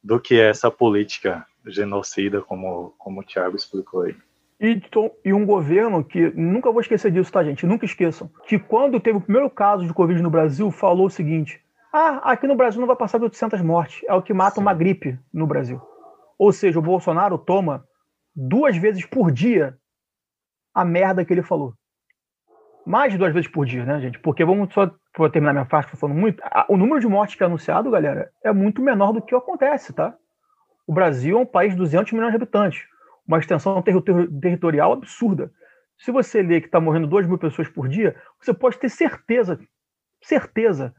do 0.03 0.19
que 0.19 0.39
é 0.39 0.49
essa 0.49 0.71
política 0.71 1.45
genocida, 1.67 2.41
como, 2.41 2.95
como 2.97 3.21
o 3.21 3.23
Thiago 3.23 3.55
explicou 3.55 4.01
aí. 4.01 4.15
E, 4.59 4.81
e, 5.23 5.33
um 5.33 5.45
governo 5.45 6.03
que, 6.03 6.31
nunca 6.31 6.71
vou 6.71 6.81
esquecer 6.81 7.11
disso, 7.11 7.31
tá, 7.31 7.43
gente? 7.43 7.65
Nunca 7.65 7.85
esqueçam. 7.85 8.29
Que 8.47 8.57
quando 8.57 8.99
teve 8.99 9.17
o 9.17 9.21
primeiro 9.21 9.49
caso 9.49 9.85
de 9.85 9.93
Covid 9.93 10.21
no 10.21 10.29
Brasil, 10.29 10.71
falou 10.71 11.07
o 11.07 11.11
seguinte: 11.11 11.61
ah, 11.91 12.31
aqui 12.31 12.47
no 12.47 12.55
Brasil 12.55 12.79
não 12.79 12.87
vai 12.87 12.95
passar 12.95 13.19
de 13.19 13.25
800 13.25 13.61
mortes. 13.61 14.03
É 14.07 14.13
o 14.13 14.21
que 14.21 14.33
mata 14.33 14.55
Sim. 14.55 14.61
uma 14.61 14.73
gripe 14.73 15.19
no 15.31 15.45
Brasil. 15.45 15.81
Ou 16.37 16.51
seja, 16.51 16.79
o 16.79 16.81
Bolsonaro 16.81 17.37
toma 17.37 17.85
duas 18.35 18.75
vezes 18.77 19.05
por 19.05 19.31
dia 19.31 19.77
a 20.73 20.83
merda 20.83 21.23
que 21.23 21.33
ele 21.33 21.43
falou. 21.43 21.73
Mais 22.85 23.11
de 23.11 23.17
duas 23.17 23.33
vezes 23.33 23.49
por 23.49 23.65
dia, 23.65 23.85
né, 23.85 24.01
gente? 24.01 24.19
Porque 24.19 24.43
vamos 24.43 24.73
só 24.73 24.91
para 25.13 25.29
terminar 25.29 25.53
minha 25.53 25.65
faixa 25.65 25.95
falando 25.95 26.17
muito. 26.17 26.43
O 26.67 26.75
número 26.75 26.99
de 26.99 27.07
mortes 27.07 27.35
que 27.35 27.43
é 27.43 27.45
anunciado, 27.45 27.89
galera, 27.89 28.29
é 28.43 28.51
muito 28.51 28.81
menor 28.81 29.13
do 29.13 29.21
que 29.21 29.33
acontece, 29.33 29.93
tá? 29.93 30.13
O 30.85 30.93
Brasil 30.93 31.37
é 31.37 31.41
um 31.41 31.45
país 31.45 31.71
de 31.71 31.77
200 31.77 32.11
milhões 32.11 32.31
de 32.31 32.35
habitantes, 32.35 32.85
uma 33.25 33.39
extensão 33.39 33.81
territorial 33.81 34.91
absurda. 34.91 35.49
Se 35.97 36.11
você 36.11 36.41
lê 36.41 36.59
que 36.59 36.67
está 36.67 36.81
morrendo 36.81 37.07
2 37.07 37.25
mil 37.25 37.37
pessoas 37.37 37.69
por 37.69 37.87
dia, 37.87 38.15
você 38.41 38.53
pode 38.53 38.77
ter 38.77 38.89
certeza, 38.89 39.57
certeza, 40.21 40.93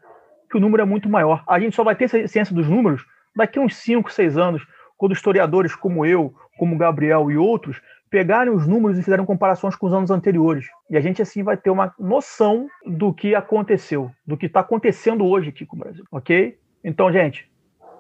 que 0.51 0.57
o 0.57 0.61
número 0.61 0.83
é 0.83 0.87
muito 0.87 1.09
maior. 1.09 1.45
A 1.47 1.61
gente 1.61 1.77
só 1.77 1.85
vai 1.85 1.95
ter 1.95 2.09
ciência 2.29 2.55
dos 2.55 2.67
números 2.67 3.05
daqui 3.37 3.59
a 3.59 3.63
uns 3.63 3.77
5, 3.77 4.11
6 4.11 4.39
anos, 4.39 4.67
quando 4.97 5.13
historiadores 5.13 5.75
como 5.75 6.07
eu, 6.07 6.35
como 6.57 6.79
Gabriel 6.79 7.31
e 7.31 7.37
outros 7.37 7.83
pegarem 8.15 8.55
os 8.55 8.65
números 8.65 8.97
e 8.97 9.03
fizerem 9.03 9.27
comparações 9.27 9.75
com 9.75 9.89
os 9.89 9.93
anos 9.93 10.09
anteriores. 10.09 10.67
E 10.89 10.97
a 10.97 11.01
gente, 11.01 11.21
assim, 11.21 11.43
vai 11.43 11.57
ter 11.57 11.71
uma 11.71 11.93
noção 11.99 12.69
do 12.87 13.13
que 13.13 13.35
aconteceu, 13.35 14.09
do 14.25 14.37
que 14.37 14.47
está 14.47 14.61
acontecendo 14.61 15.27
hoje 15.27 15.49
aqui 15.49 15.67
com 15.67 15.75
o 15.75 15.81
Brasil, 15.81 16.05
ok? 16.13 16.57
Então, 16.85 17.13
gente, 17.13 17.51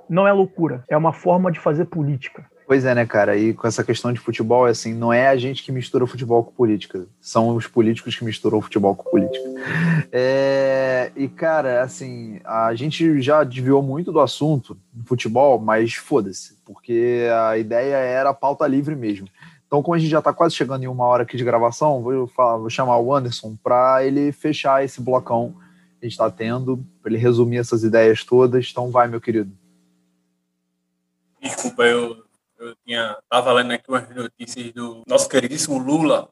não 0.08 0.24
é 0.24 0.32
loucura, 0.32 0.84
é 0.88 0.96
uma 0.96 1.12
forma 1.12 1.50
de 1.50 1.58
fazer 1.58 1.86
política. 1.86 2.46
Pois 2.64 2.84
é, 2.84 2.94
né, 2.94 3.04
cara? 3.04 3.36
E 3.36 3.52
com 3.52 3.66
essa 3.66 3.82
questão 3.82 4.12
de 4.12 4.20
futebol, 4.20 4.64
assim, 4.66 4.94
não 4.94 5.12
é 5.12 5.26
a 5.26 5.36
gente 5.36 5.64
que 5.64 5.72
mistura 5.72 6.06
futebol 6.06 6.44
com 6.44 6.52
política, 6.52 7.06
são 7.20 7.56
os 7.56 7.66
políticos 7.66 8.14
que 8.14 8.24
misturam 8.24 8.62
futebol 8.62 8.94
com 8.94 9.10
política. 9.10 9.44
É... 10.12 11.10
E, 11.16 11.26
cara, 11.26 11.82
assim, 11.82 12.40
a 12.44 12.72
gente 12.76 13.20
já 13.20 13.42
desviou 13.42 13.82
muito 13.82 14.12
do 14.12 14.20
assunto 14.20 14.78
do 14.92 15.04
futebol, 15.04 15.58
mas 15.58 15.94
foda-se, 15.94 16.56
porque 16.64 17.26
a 17.48 17.58
ideia 17.58 17.96
era 17.96 18.32
pauta 18.32 18.64
livre 18.64 18.94
mesmo. 18.94 19.26
Então, 19.74 19.82
como 19.82 19.96
a 19.96 19.98
gente 19.98 20.08
já 20.08 20.20
está 20.20 20.32
quase 20.32 20.54
chegando 20.54 20.84
em 20.84 20.86
uma 20.86 21.04
hora 21.04 21.24
aqui 21.24 21.36
de 21.36 21.42
gravação, 21.42 22.00
vou, 22.00 22.28
falar, 22.28 22.58
vou 22.58 22.70
chamar 22.70 22.96
o 22.98 23.12
Anderson 23.12 23.56
para 23.60 24.04
ele 24.04 24.30
fechar 24.30 24.84
esse 24.84 25.00
blocão 25.00 25.52
que 25.98 26.02
a 26.02 26.04
gente 26.04 26.12
está 26.12 26.30
tendo, 26.30 26.86
para 27.02 27.10
ele 27.10 27.18
resumir 27.18 27.56
essas 27.56 27.82
ideias 27.82 28.22
todas. 28.22 28.68
Então, 28.70 28.88
vai, 28.92 29.08
meu 29.08 29.20
querido. 29.20 29.50
Desculpa, 31.42 31.82
eu, 31.82 32.22
eu 32.60 32.76
tinha, 32.86 33.16
tava 33.28 33.52
lendo 33.52 33.72
aqui 33.72 33.86
umas 33.88 34.08
notícias 34.14 34.72
do 34.72 35.02
nosso 35.08 35.28
queridíssimo 35.28 35.76
Lula. 35.76 36.30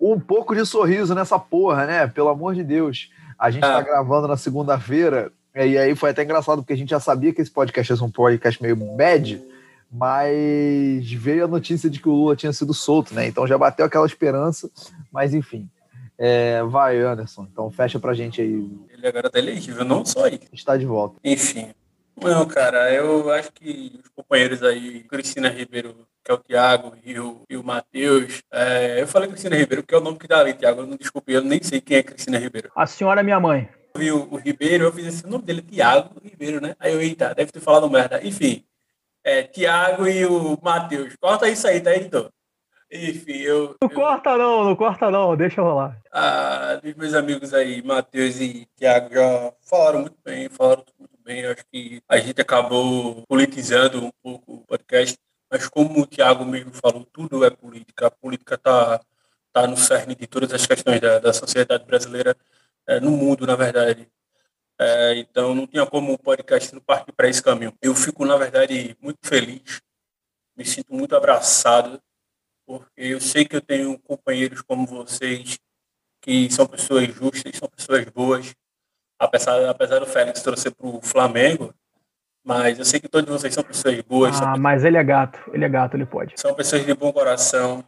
Um 0.00 0.18
pouco 0.18 0.54
de 0.54 0.64
sorriso 0.64 1.14
nessa 1.14 1.38
porra, 1.38 1.84
né? 1.84 2.06
Pelo 2.06 2.30
amor 2.30 2.54
de 2.54 2.64
Deus. 2.64 3.10
A 3.38 3.50
gente 3.50 3.64
está 3.64 3.80
é. 3.80 3.84
gravando 3.84 4.28
na 4.28 4.38
segunda-feira, 4.38 5.30
e 5.54 5.76
aí 5.76 5.94
foi 5.94 6.08
até 6.08 6.22
engraçado, 6.22 6.62
porque 6.62 6.72
a 6.72 6.78
gente 6.78 6.88
já 6.88 7.00
sabia 7.00 7.34
que 7.34 7.42
esse 7.42 7.50
podcast 7.50 7.92
é 7.92 8.02
um 8.02 8.10
podcast 8.10 8.62
meio 8.62 8.76
bad, 8.96 9.42
mas 9.90 11.10
veio 11.12 11.44
a 11.44 11.48
notícia 11.48 11.88
de 11.88 12.00
que 12.00 12.08
o 12.08 12.12
Lula 12.12 12.36
tinha 12.36 12.52
sido 12.52 12.74
solto, 12.74 13.14
né? 13.14 13.26
Então 13.26 13.46
já 13.46 13.56
bateu 13.56 13.86
aquela 13.86 14.06
esperança, 14.06 14.70
mas 15.12 15.34
enfim. 15.34 15.68
É, 16.18 16.62
vai, 16.62 16.98
Anderson, 17.00 17.46
então 17.50 17.70
fecha 17.70 17.98
pra 17.98 18.14
gente 18.14 18.40
aí. 18.40 18.70
Ele 18.90 19.06
agora 19.06 19.30
tá 19.30 19.38
elegível, 19.38 19.84
não 19.84 20.04
só 20.04 20.24
aí. 20.24 20.40
Está 20.52 20.76
de 20.76 20.86
volta. 20.86 21.18
Enfim. 21.22 21.70
Não, 22.18 22.46
cara, 22.46 22.90
eu 22.94 23.30
acho 23.30 23.52
que 23.52 24.00
os 24.02 24.08
companheiros 24.08 24.62
aí, 24.62 25.00
Cristina 25.02 25.50
Ribeiro, 25.50 25.94
que 26.24 26.30
é 26.30 26.34
o 26.34 26.38
Thiago, 26.38 26.94
e 27.04 27.18
o, 27.20 27.42
e 27.48 27.56
o 27.58 27.62
Matheus. 27.62 28.42
É, 28.50 29.02
eu 29.02 29.06
falei 29.06 29.28
Cristina 29.28 29.54
Ribeiro, 29.54 29.82
porque 29.82 29.94
é 29.94 29.98
o 29.98 30.00
nome 30.00 30.18
que 30.18 30.26
dá 30.26 30.40
ali, 30.40 30.54
Thiago. 30.54 30.80
Eu 30.80 30.86
não 30.86 30.96
desculpe, 30.96 31.32
eu 31.32 31.42
nem 31.42 31.62
sei 31.62 31.78
quem 31.78 31.98
é 31.98 32.02
Cristina 32.02 32.38
Ribeiro. 32.38 32.70
A 32.74 32.86
senhora 32.86 33.20
é 33.20 33.24
minha 33.24 33.38
mãe. 33.38 33.68
Eu 33.94 34.00
vi 34.00 34.12
o, 34.12 34.28
o 34.32 34.36
Ribeiro, 34.36 34.84
eu 34.84 34.92
fiz 34.92 35.06
esse 35.06 35.26
nome 35.26 35.44
dele, 35.44 35.60
Thiago 35.60 36.18
Ribeiro, 36.24 36.60
né? 36.60 36.74
Aí 36.80 36.94
eu, 36.94 37.02
eita, 37.02 37.34
deve 37.34 37.52
ter 37.52 37.60
falado 37.60 37.88
merda. 37.90 38.26
Enfim, 38.26 38.64
é, 39.26 39.42
Tiago 39.42 40.06
e 40.06 40.24
o 40.24 40.56
Matheus. 40.62 41.16
Corta 41.20 41.48
isso 41.48 41.66
aí, 41.66 41.80
tá, 41.80 41.92
editor? 41.92 42.30
Enfim, 42.90 43.38
eu. 43.38 43.74
Não 43.82 43.88
eu... 43.88 43.90
corta 43.90 44.36
não, 44.38 44.62
não 44.62 44.76
corta 44.76 45.10
não, 45.10 45.36
deixa 45.36 45.60
rolar. 45.60 46.00
Ah, 46.12 46.80
os 46.82 46.94
meus 46.94 47.12
amigos 47.12 47.52
aí, 47.52 47.82
Matheus 47.82 48.40
e 48.40 48.68
Tiago, 48.76 49.12
já 49.12 49.52
falaram 49.68 50.02
muito 50.02 50.16
bem, 50.24 50.48
falaram 50.48 50.84
muito 50.96 51.18
bem. 51.24 51.40
Eu 51.40 51.50
acho 51.52 51.64
que 51.72 52.00
a 52.08 52.18
gente 52.18 52.40
acabou 52.40 53.24
politizando 53.28 54.04
um 54.04 54.12
pouco 54.22 54.54
o 54.54 54.64
podcast, 54.64 55.18
mas 55.50 55.68
como 55.68 56.02
o 56.02 56.06
Tiago 56.06 56.44
mesmo 56.44 56.70
falou, 56.72 57.04
tudo 57.12 57.44
é 57.44 57.50
política. 57.50 58.06
A 58.06 58.10
política 58.12 58.54
está 58.54 59.00
tá 59.52 59.66
no 59.66 59.76
cerne 59.76 60.14
de 60.14 60.28
todas 60.28 60.52
as 60.52 60.64
questões 60.64 61.00
da, 61.00 61.18
da 61.18 61.32
sociedade 61.32 61.84
brasileira. 61.84 62.36
é, 62.86 63.00
no 63.00 63.10
mundo, 63.10 63.44
na 63.44 63.56
verdade. 63.56 64.08
É, 64.78 65.16
então, 65.16 65.54
não 65.54 65.66
tinha 65.66 65.86
como 65.86 66.12
o 66.12 66.18
podcast 66.18 66.74
não 66.74 66.80
partir 66.82 67.12
para 67.12 67.28
esse 67.28 67.42
caminho. 67.42 67.72
Eu 67.80 67.94
fico, 67.94 68.24
na 68.26 68.36
verdade, 68.36 68.96
muito 69.00 69.18
feliz, 69.24 69.80
me 70.56 70.64
sinto 70.64 70.92
muito 70.92 71.16
abraçado, 71.16 72.00
porque 72.66 72.90
eu 72.96 73.20
sei 73.20 73.44
que 73.44 73.56
eu 73.56 73.60
tenho 73.60 73.98
companheiros 74.00 74.60
como 74.60 74.86
vocês, 74.86 75.58
que 76.20 76.50
são 76.50 76.66
pessoas 76.66 77.06
justas, 77.06 77.56
são 77.56 77.68
pessoas 77.68 78.04
boas, 78.06 78.54
apesar, 79.18 79.68
apesar 79.68 79.98
do 79.98 80.06
Félix 80.06 80.42
torcer 80.42 80.74
para 80.74 80.86
o 80.86 81.00
Flamengo, 81.00 81.74
mas 82.44 82.78
eu 82.78 82.84
sei 82.84 83.00
que 83.00 83.08
todos 83.08 83.28
vocês 83.28 83.52
são 83.52 83.64
pessoas 83.64 84.00
boas. 84.02 84.40
Ah, 84.40 84.56
mas 84.56 84.84
ele 84.84 84.96
é 84.96 85.04
gato, 85.04 85.38
ele 85.52 85.64
é 85.64 85.68
gato, 85.68 85.96
ele 85.96 86.06
pode. 86.06 86.38
São 86.38 86.54
pessoas 86.54 86.84
de 86.84 86.94
bom 86.94 87.12
coração. 87.12 87.84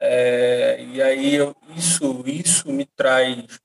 É, 0.00 0.82
e 0.82 1.02
aí 1.02 1.34
eu, 1.34 1.54
isso, 1.76 2.24
isso 2.26 2.72
me 2.72 2.86
traz 2.86 3.60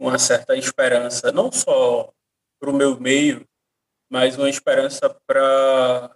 uma 0.00 0.18
certa 0.18 0.56
esperança, 0.56 1.30
não 1.30 1.52
só 1.52 2.10
para 2.58 2.70
o 2.70 2.72
meu 2.72 2.98
meio, 2.98 3.46
mas 4.08 4.36
uma 4.36 4.48
esperança 4.48 5.10
para 5.26 6.10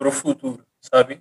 o 0.00 0.12
futuro, 0.12 0.64
sabe? 0.80 1.20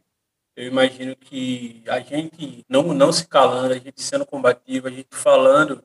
Eu 0.56 0.68
imagino 0.68 1.16
que 1.16 1.84
a 1.88 2.00
gente 2.00 2.64
não, 2.70 2.84
não 2.94 3.12
se 3.12 3.28
calando, 3.28 3.74
a 3.74 3.80
gente 3.80 4.02
sendo 4.02 4.26
combativo, 4.26 4.88
a 4.88 4.92
gente 4.92 5.08
falando 5.12 5.84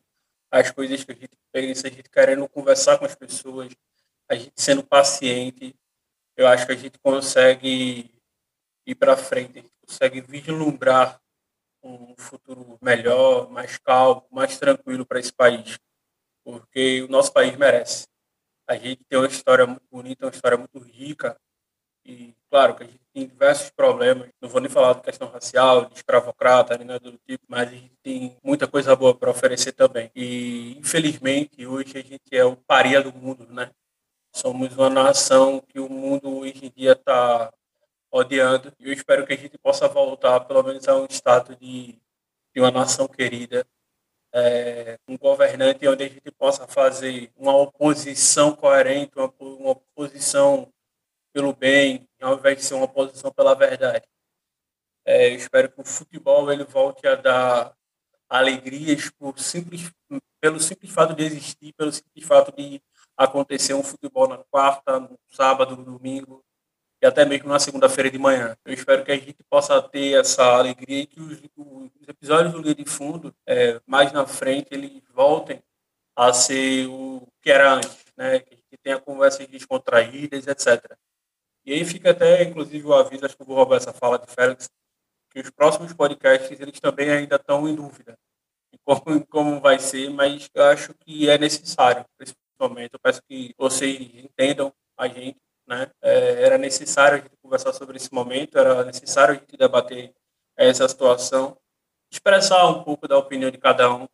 as 0.51 0.71
coisas 0.71 1.03
que 1.03 1.13
a 1.13 1.15
gente 1.15 1.37
pensa, 1.51 1.89
a 1.89 1.91
gente 1.91 2.11
querendo 2.11 2.47
conversar 2.49 2.99
com 2.99 3.07
as 3.07 3.15
pessoas, 3.15 3.73
a 4.29 4.35
gente 4.35 4.53
sendo 4.57 4.85
paciente, 4.85 5.75
eu 6.37 6.47
acho 6.47 6.67
que 6.67 6.73
a 6.73 6.77
gente 6.77 6.99
consegue 6.99 8.11
ir 8.87 8.95
para 8.95 9.17
frente, 9.17 9.59
a 9.59 9.63
gente 9.63 9.75
consegue 9.87 10.21
vislumbrar 10.21 11.19
um 11.83 12.15
futuro 12.19 12.79
melhor, 12.83 13.49
mais 13.51 13.79
calmo, 13.79 14.27
mais 14.31 14.59
tranquilo 14.59 15.07
para 15.07 15.19
esse 15.19 15.33
país 15.33 15.79
porque 16.45 17.03
o 17.03 17.09
nosso 17.09 17.33
país 17.33 17.57
merece. 17.57 18.07
A 18.69 18.77
gente 18.77 19.05
tem 19.05 19.19
uma 19.19 19.29
história 19.29 19.67
muito 19.67 19.85
bonita, 19.91 20.27
uma 20.27 20.33
história 20.33 20.57
muito 20.59 20.79
rica, 20.79 21.37
e 22.05 22.35
claro 22.51 22.75
que 22.77 22.83
a 22.83 22.87
gente 22.87 23.01
tem 23.15 23.27
diversos 23.27 23.71
problemas, 23.71 24.29
não 24.41 24.49
vou 24.49 24.61
nem 24.61 24.69
falar 24.69 24.93
de 24.95 25.01
questão 25.01 25.29
racial, 25.29 25.87
de 25.87 25.95
escravocrata, 25.95 26.77
nem 26.77 26.87
nada 26.87 27.11
do 27.11 27.19
tipo, 27.27 27.45
mas 27.49 27.69
a 27.69 27.73
gente 27.73 27.97
tem 28.03 28.37
muita 28.43 28.69
coisa 28.69 28.95
boa 28.95 29.15
para 29.15 29.31
oferecer 29.31 29.73
também. 29.73 30.11
E 30.15 30.77
infelizmente 30.79 31.67
hoje 31.67 31.97
a 31.97 32.03
gente 32.03 32.37
é 32.37 32.45
o 32.45 32.57
paria 32.57 33.03
do 33.03 33.13
mundo, 33.13 33.47
né? 33.51 33.71
Somos 34.35 34.77
uma 34.77 34.91
nação 34.91 35.61
que 35.61 35.81
o 35.81 35.89
mundo 35.89 36.41
hoje 36.41 36.67
em 36.67 36.71
dia 36.77 36.93
está 36.93 37.53
odiando. 38.11 38.73
E 38.79 38.89
eu 38.89 38.93
espero 38.93 39.27
que 39.27 39.33
a 39.33 39.37
gente 39.37 39.57
possa 39.59 39.89
voltar 39.89 40.41
pelo 40.41 40.63
menos 40.63 40.87
a 40.87 40.97
um 40.97 41.07
status 41.09 41.57
de, 41.57 41.99
de 42.55 42.61
uma 42.61 42.71
nação 42.71 43.09
querida, 43.09 43.67
é, 44.35 44.99
um 45.07 45.17
governante 45.17 45.87
onde 45.87 46.03
a 46.03 46.09
gente 46.09 46.31
possa 46.33 46.67
fazer 46.67 47.31
uma 47.37 47.57
oposição 47.57 48.55
coerente, 48.55 49.13
uma, 49.17 49.33
uma 49.39 49.71
oposição 49.71 50.69
pelo 51.33 51.55
bem, 51.55 52.09
ao 52.21 52.35
invés 52.35 52.59
de 52.59 52.65
ser 52.65 52.75
uma 52.75 52.87
oposição 52.87 53.31
pela 53.33 53.55
verdade. 53.55 54.05
É, 55.07 55.31
eu 55.31 55.37
espero 55.37 55.71
que 55.71 55.81
o 55.81 55.85
futebol 55.85 56.51
ele 56.51 56.65
volte 56.65 57.07
a 57.07 57.15
dar 57.15 57.77
alegrias 58.29 59.09
por 59.11 59.39
simples, 59.39 59.93
pelo 60.41 60.59
simples 60.59 60.91
fato 60.91 61.15
de 61.15 61.25
existir, 61.25 61.73
pelo 61.75 61.93
simples 61.93 62.27
fato 62.27 62.53
de 62.57 62.83
acontecer 63.17 63.75
um 63.75 63.85
futebol 63.85 64.27
na 64.27 64.39
quarta, 64.51 64.99
no 64.99 65.17
sábado, 65.29 65.77
no 65.77 65.85
domingo, 65.85 66.45
e 67.05 67.07
até 67.07 67.23
mesmo 67.27 67.51
na 67.51 67.59
segunda-feira 67.59 68.11
de 68.11 68.19
manhã. 68.19 68.57
Eu 68.65 68.73
espero 68.73 69.05
que 69.05 69.13
a 69.13 69.17
gente 69.17 69.37
possa 69.51 69.81
ter 69.83 70.19
essa 70.19 70.43
alegria 70.57 71.01
e 71.01 71.07
que 71.07 71.21
os, 71.21 71.39
os 71.55 72.09
episódios 72.09 72.53
do 72.55 72.63
Linha 72.63 72.75
de 72.75 72.87
Fundo, 72.87 73.35
é, 73.47 73.79
mais 73.87 74.11
na 74.11 74.27
frente, 74.27 74.69
eles 74.71 75.03
voltem 75.13 75.63
a 76.17 76.33
ser 76.33 76.87
o 76.87 77.29
que 77.43 77.51
era 77.51 77.75
antes, 77.75 78.07
né? 78.17 78.41
que 78.41 78.55
a 78.55 78.79
tenha 78.83 78.99
conversas 78.99 79.47
descontraídas, 79.47 80.47
etc. 80.47 80.97
E 81.67 81.75
aí 81.75 81.85
fica 81.85 82.13
até, 82.13 82.43
inclusive, 82.43 82.87
o 82.87 82.95
aviso, 82.95 83.27
acho 83.27 83.37
que 83.37 83.43
eu 83.43 83.47
vou 83.47 83.57
roubar 83.57 83.77
essa 83.77 83.93
fala 83.93 84.19
de 84.19 84.27
Félix, 84.33 84.71
que 85.31 85.41
os 85.41 85.51
próximos 85.51 85.93
podcasts, 85.93 86.59
eles 86.59 86.81
também 86.81 87.11
ainda 87.11 87.37
estão 87.37 87.69
em 87.69 87.75
dúvida 87.75 88.19
como, 88.83 89.27
como 89.27 89.61
vai 89.61 89.79
ser, 89.79 90.09
mas 90.09 90.49
eu 90.55 90.65
acho 90.65 90.95
que 90.95 91.29
é 91.29 91.37
necessário, 91.37 92.05
principalmente. 92.17 92.95
Eu 92.95 92.99
peço 92.99 93.23
que 93.29 93.55
vocês 93.59 94.01
entendam 94.15 94.73
a 94.97 95.07
gente 95.07 95.39
né? 95.67 95.91
É, 96.03 96.43
era 96.43 96.59
necessário 96.59 97.19
a 97.19 97.21
gente 97.21 97.37
conversar 97.43 97.73
sobre 97.73 97.97
esse 97.97 98.13
momento, 98.13 98.59
era 98.59 98.85
necessário 98.85 99.35
a 99.35 99.39
gente 99.39 99.57
debater 99.57 100.15
essa 100.57 100.89
situação, 100.89 101.57
expressar 102.11 102.67
um 102.69 102.85
pouco 102.85 103.09
da 103.09 103.19
opinião 103.19 103.51
de 103.51 103.59
cada 103.59 103.93
um, 103.93 104.07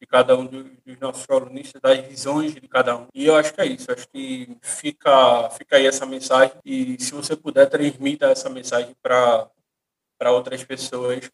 de 0.00 0.06
cada 0.06 0.36
um 0.36 0.46
dos, 0.46 0.98
nossos 1.00 1.26
colunistas, 1.26 1.80
das 1.80 1.98
visões 2.06 2.54
de 2.54 2.68
cada 2.68 2.96
um. 2.96 3.08
E 3.14 3.26
eu 3.26 3.36
acho 3.36 3.52
que 3.52 3.60
é 3.60 3.66
isso, 3.66 3.90
acho 3.92 4.08
que 4.08 4.56
fica, 4.62 5.50
fica 5.50 5.76
aí 5.76 5.86
essa 5.86 6.06
mensagem 6.06 6.56
e 6.64 7.00
se 7.00 7.12
você 7.12 7.36
puder, 7.36 7.68
transmita 7.68 8.26
essa 8.26 8.48
mensagem 8.48 8.94
para 9.02 9.50
outras 10.30 10.64
pessoas 10.64 11.30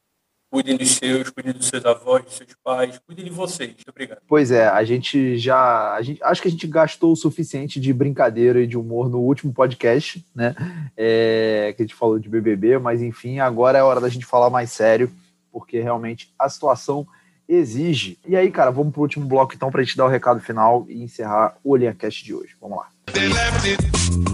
Cuidem 0.53 0.76
dos 0.76 0.90
seus, 0.90 1.30
cuidem 1.30 1.55
dos 1.55 1.66
seus 1.66 1.82
avós, 1.86 2.24
dos 2.24 2.34
seus 2.34 2.50
pais, 2.62 3.00
cuidem 3.07 3.24
de 3.24 3.30
vocês. 3.30 3.70
Muito 3.70 3.88
obrigado. 3.88 4.18
Pois 4.28 4.50
é, 4.50 4.68
a 4.68 4.84
gente 4.84 5.38
já. 5.38 5.94
A 5.94 6.03
gente, 6.03 6.22
acho 6.22 6.42
que 6.42 6.48
a 6.48 6.50
gente 6.50 6.66
gastou 6.66 7.12
o 7.12 7.16
suficiente 7.16 7.80
de 7.80 7.90
brincadeira 7.90 8.61
e 8.61 8.66
de 8.66 8.76
humor 8.76 9.09
no 9.09 9.20
último 9.20 9.50
podcast, 9.50 10.22
né? 10.34 10.55
É, 10.94 11.72
que 11.74 11.82
a 11.82 11.86
gente 11.86 11.94
falou 11.94 12.18
de 12.18 12.28
BBB, 12.28 12.78
mas 12.78 13.00
enfim, 13.00 13.38
agora 13.38 13.78
é 13.78 13.82
hora 13.82 13.98
da 13.98 14.11
gente 14.11 14.26
falar 14.26 14.50
mais 14.50 14.70
sério, 14.70 15.11
porque 15.50 15.80
realmente 15.80 16.30
a 16.38 16.46
situação 16.50 17.07
exige. 17.48 18.18
E 18.28 18.36
aí, 18.36 18.50
cara, 18.50 18.70
vamos 18.70 18.92
para 18.92 19.00
o 19.00 19.05
último 19.05 19.24
bloco 19.24 19.55
então 19.55 19.70
para 19.70 19.80
a 19.80 19.84
gente 19.84 19.96
dar 19.96 20.05
o 20.05 20.09
recado 20.09 20.38
final 20.38 20.84
e 20.86 21.03
encerrar 21.03 21.57
o 21.64 21.70
Olhinha 21.70 21.94
Cast 21.94 22.22
de 22.22 22.34
hoje. 22.34 22.55
Vamos 22.61 22.76
lá. 22.76 22.88
The 23.07 23.28
left, 23.28 23.76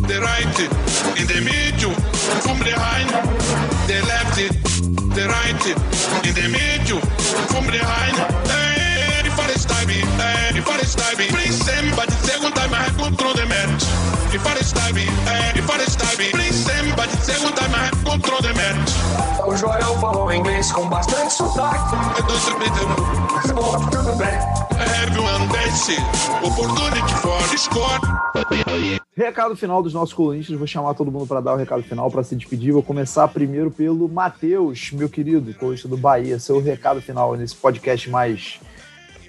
the 0.08 0.18
right, 0.18 0.62
in 1.20 1.26
the 1.28 1.40
middle, 1.40 1.94
from 2.42 2.58
behind, 2.58 3.08
the 3.86 4.00
left, 4.02 4.36
the 5.14 5.26
right, 5.26 6.07
in 6.28 6.34
the 6.34 6.48
middle, 6.48 7.00
from 7.48 7.66
behind. 7.66 8.16
Hey, 8.48 9.22
the 9.24 9.30
forest 9.30 9.68
time, 9.68 9.88
hey, 9.88 10.52
the 10.52 10.62
forest 10.62 10.98
time. 10.98 11.16
Please 11.16 11.56
send, 11.64 11.96
but 11.96 12.08
the 12.08 12.16
second 12.26 12.52
time 12.52 12.72
I 12.74 12.88
go 12.98 13.08
through 13.16 13.34
the 13.40 13.46
match. 13.46 13.84
The 14.32 14.38
forest 14.38 14.76
time, 14.76 14.96
hey, 14.96 15.52
the 15.56 15.62
forest 15.62 15.98
time. 15.98 16.30
Please 16.32 16.54
send, 16.54 16.94
but 16.96 17.08
the 17.08 17.16
second 17.16 17.56
time 17.56 17.72
I 17.72 17.88
go 18.04 18.18
through 18.18 18.46
the 18.46 18.54
match. 18.54 19.07
Joel 19.58 19.98
falou 19.98 20.32
inglês 20.32 20.70
com 20.70 20.88
bastante 20.88 21.32
sotaque. 21.32 21.96
Bom, 23.52 23.90
tudo 23.90 24.16
bem. 24.16 24.28
Everyone 25.02 25.48
dance, 25.48 25.96
opportunity 26.44 27.12
for 27.14 27.58
score. 27.58 28.98
Recado 29.16 29.56
final 29.56 29.82
dos 29.82 29.92
nossos 29.92 30.14
colunistas, 30.14 30.56
vou 30.56 30.66
chamar 30.66 30.94
todo 30.94 31.10
mundo 31.10 31.26
para 31.26 31.40
dar 31.40 31.54
o 31.54 31.56
recado 31.56 31.82
final, 31.82 32.08
para 32.08 32.22
se 32.22 32.36
despedir. 32.36 32.72
Vou 32.72 32.84
começar 32.84 33.26
primeiro 33.26 33.68
pelo 33.68 34.08
Matheus, 34.08 34.92
meu 34.92 35.08
querido, 35.08 35.52
colunista 35.54 35.88
do 35.88 35.96
Bahia, 35.96 36.38
seu 36.38 36.62
recado 36.62 37.02
final 37.02 37.34
nesse 37.34 37.56
podcast 37.56 38.08
mais 38.08 38.60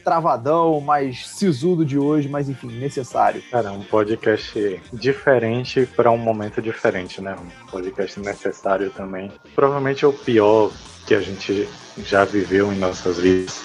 travadão, 0.04 0.80
mais 0.82 1.28
sisudo 1.28 1.86
de 1.86 1.98
hoje, 1.98 2.28
mas 2.28 2.50
enfim, 2.50 2.68
necessário. 2.68 3.42
Cara, 3.52 3.72
um 3.72 3.84
podcast 3.84 4.82
diferente 4.94 5.86
para 5.96 6.12
um 6.12 6.18
momento 6.18 6.62
diferente, 6.62 7.22
né? 7.22 7.36
Um 7.36 7.68
podcast 7.70 8.20
necessário 8.20 8.90
também. 8.92 9.32
Provavelmente 9.56 10.06
é 10.06 10.08
o 10.08 10.14
pior 10.14 10.72
que 11.06 11.14
a 11.14 11.22
gente 11.22 11.68
já 11.98 12.24
viveu 12.26 12.72
em 12.72 12.78
nossas 12.78 13.20
vidas, 13.20 13.64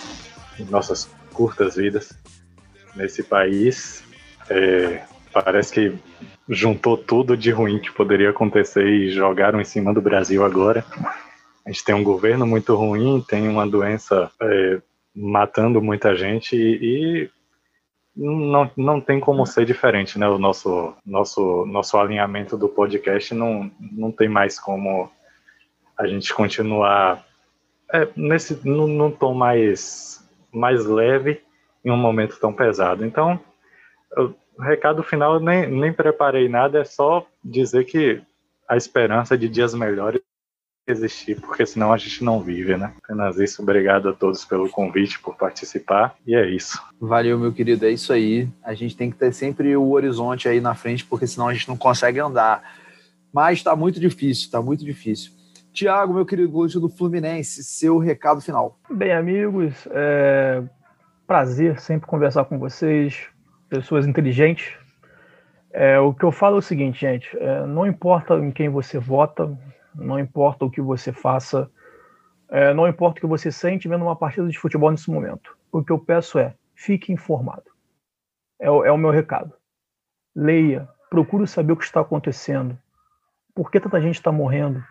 em 0.58 0.64
nossas 0.64 1.08
curtas 1.32 1.76
vidas 1.76 2.16
nesse 2.94 3.22
país. 3.22 4.02
É, 4.48 5.02
parece 5.32 5.72
que 5.72 5.98
juntou 6.48 6.96
tudo 6.96 7.36
de 7.36 7.50
ruim 7.50 7.78
que 7.78 7.92
poderia 7.92 8.30
acontecer 8.30 8.86
e 8.86 9.10
jogaram 9.10 9.60
em 9.60 9.64
cima 9.64 9.92
do 9.92 10.00
Brasil 10.00 10.44
agora. 10.44 10.84
A 11.66 11.70
gente 11.70 11.84
tem 11.84 11.94
um 11.94 12.04
governo 12.04 12.46
muito 12.46 12.74
ruim, 12.74 13.24
tem 13.26 13.48
uma 13.48 13.66
doença 13.66 14.30
é, 14.40 14.80
matando 15.14 15.80
muita 15.80 16.16
gente 16.16 16.56
e, 16.56 17.24
e, 17.24 17.30
não, 18.16 18.70
não 18.76 19.00
tem 19.00 19.20
como 19.20 19.46
ser 19.46 19.64
diferente, 19.64 20.18
né? 20.18 20.28
O 20.28 20.38
nosso, 20.38 20.94
nosso, 21.04 21.64
nosso 21.66 21.96
alinhamento 21.96 22.56
do 22.56 22.68
podcast 22.68 23.34
não, 23.34 23.70
não 23.78 24.10
tem 24.10 24.28
mais 24.28 24.58
como 24.58 25.10
a 25.96 26.06
gente 26.06 26.32
continuar 26.34 27.24
é, 27.92 28.08
nesse, 28.16 28.66
num, 28.66 28.86
num 28.86 29.10
tom 29.10 29.34
mais, 29.34 30.28
mais 30.52 30.84
leve 30.84 31.40
em 31.84 31.90
um 31.90 31.96
momento 31.96 32.38
tão 32.40 32.52
pesado. 32.52 33.04
Então, 33.04 33.38
o 34.16 34.62
recado 34.62 35.02
final, 35.02 35.38
nem, 35.40 35.66
nem 35.68 35.92
preparei 35.92 36.48
nada, 36.48 36.80
é 36.80 36.84
só 36.84 37.26
dizer 37.44 37.84
que 37.84 38.22
a 38.68 38.76
esperança 38.76 39.36
de 39.36 39.48
dias 39.48 39.74
melhores 39.74 40.20
existir, 40.86 41.40
porque 41.40 41.64
senão 41.64 41.92
a 41.92 41.96
gente 41.96 42.22
não 42.22 42.40
vive, 42.40 42.76
né? 42.76 42.92
Apenas 43.02 43.38
isso, 43.38 43.62
obrigado 43.62 44.08
a 44.08 44.12
todos 44.12 44.44
pelo 44.44 44.68
convite, 44.68 45.18
por 45.18 45.34
participar, 45.36 46.14
e 46.26 46.34
é 46.34 46.46
isso. 46.46 46.82
Valeu, 47.00 47.38
meu 47.38 47.52
querido, 47.52 47.86
é 47.86 47.90
isso 47.90 48.12
aí. 48.12 48.48
A 48.62 48.74
gente 48.74 48.96
tem 48.96 49.10
que 49.10 49.16
ter 49.16 49.32
sempre 49.32 49.74
o 49.76 49.90
horizonte 49.90 50.48
aí 50.48 50.60
na 50.60 50.74
frente, 50.74 51.04
porque 51.04 51.26
senão 51.26 51.48
a 51.48 51.54
gente 51.54 51.68
não 51.68 51.76
consegue 51.76 52.20
andar. 52.20 52.62
Mas 53.32 53.62
tá 53.62 53.74
muito 53.74 53.98
difícil, 53.98 54.50
tá 54.50 54.60
muito 54.60 54.84
difícil. 54.84 55.32
Tiago, 55.72 56.14
meu 56.14 56.24
querido 56.24 56.50
gosto 56.50 56.78
do 56.78 56.88
Fluminense, 56.88 57.64
seu 57.64 57.98
recado 57.98 58.40
final. 58.40 58.78
Bem, 58.88 59.12
amigos, 59.12 59.88
é 59.90 60.62
prazer 61.26 61.80
sempre 61.80 62.06
conversar 62.06 62.44
com 62.44 62.58
vocês, 62.58 63.26
pessoas 63.68 64.06
inteligentes. 64.06 64.72
É, 65.72 65.98
o 65.98 66.14
que 66.14 66.24
eu 66.24 66.30
falo 66.30 66.56
é 66.56 66.58
o 66.58 66.62
seguinte, 66.62 67.00
gente: 67.00 67.36
é, 67.38 67.66
não 67.66 67.86
importa 67.86 68.36
em 68.36 68.52
quem 68.52 68.68
você 68.68 68.98
vota, 68.98 69.58
não 69.94 70.18
importa 70.18 70.64
o 70.64 70.70
que 70.70 70.80
você 70.80 71.12
faça, 71.12 71.70
é, 72.48 72.72
não 72.74 72.86
importa 72.86 73.18
o 73.18 73.20
que 73.20 73.26
você 73.26 73.50
sente 73.50 73.88
vendo 73.88 74.04
uma 74.04 74.16
partida 74.16 74.48
de 74.48 74.58
futebol 74.58 74.90
nesse 74.90 75.10
momento. 75.10 75.56
O 75.72 75.82
que 75.82 75.92
eu 75.92 75.98
peço 75.98 76.38
é: 76.38 76.54
fique 76.74 77.12
informado. 77.12 77.64
É, 78.60 78.66
é 78.66 78.92
o 78.92 78.98
meu 78.98 79.10
recado. 79.10 79.52
Leia, 80.34 80.88
procure 81.10 81.46
saber 81.46 81.72
o 81.72 81.76
que 81.76 81.84
está 81.84 82.00
acontecendo. 82.00 82.78
Por 83.54 83.70
que 83.70 83.80
tanta 83.80 84.00
gente 84.00 84.16
está 84.16 84.32
morrendo? 84.32 84.82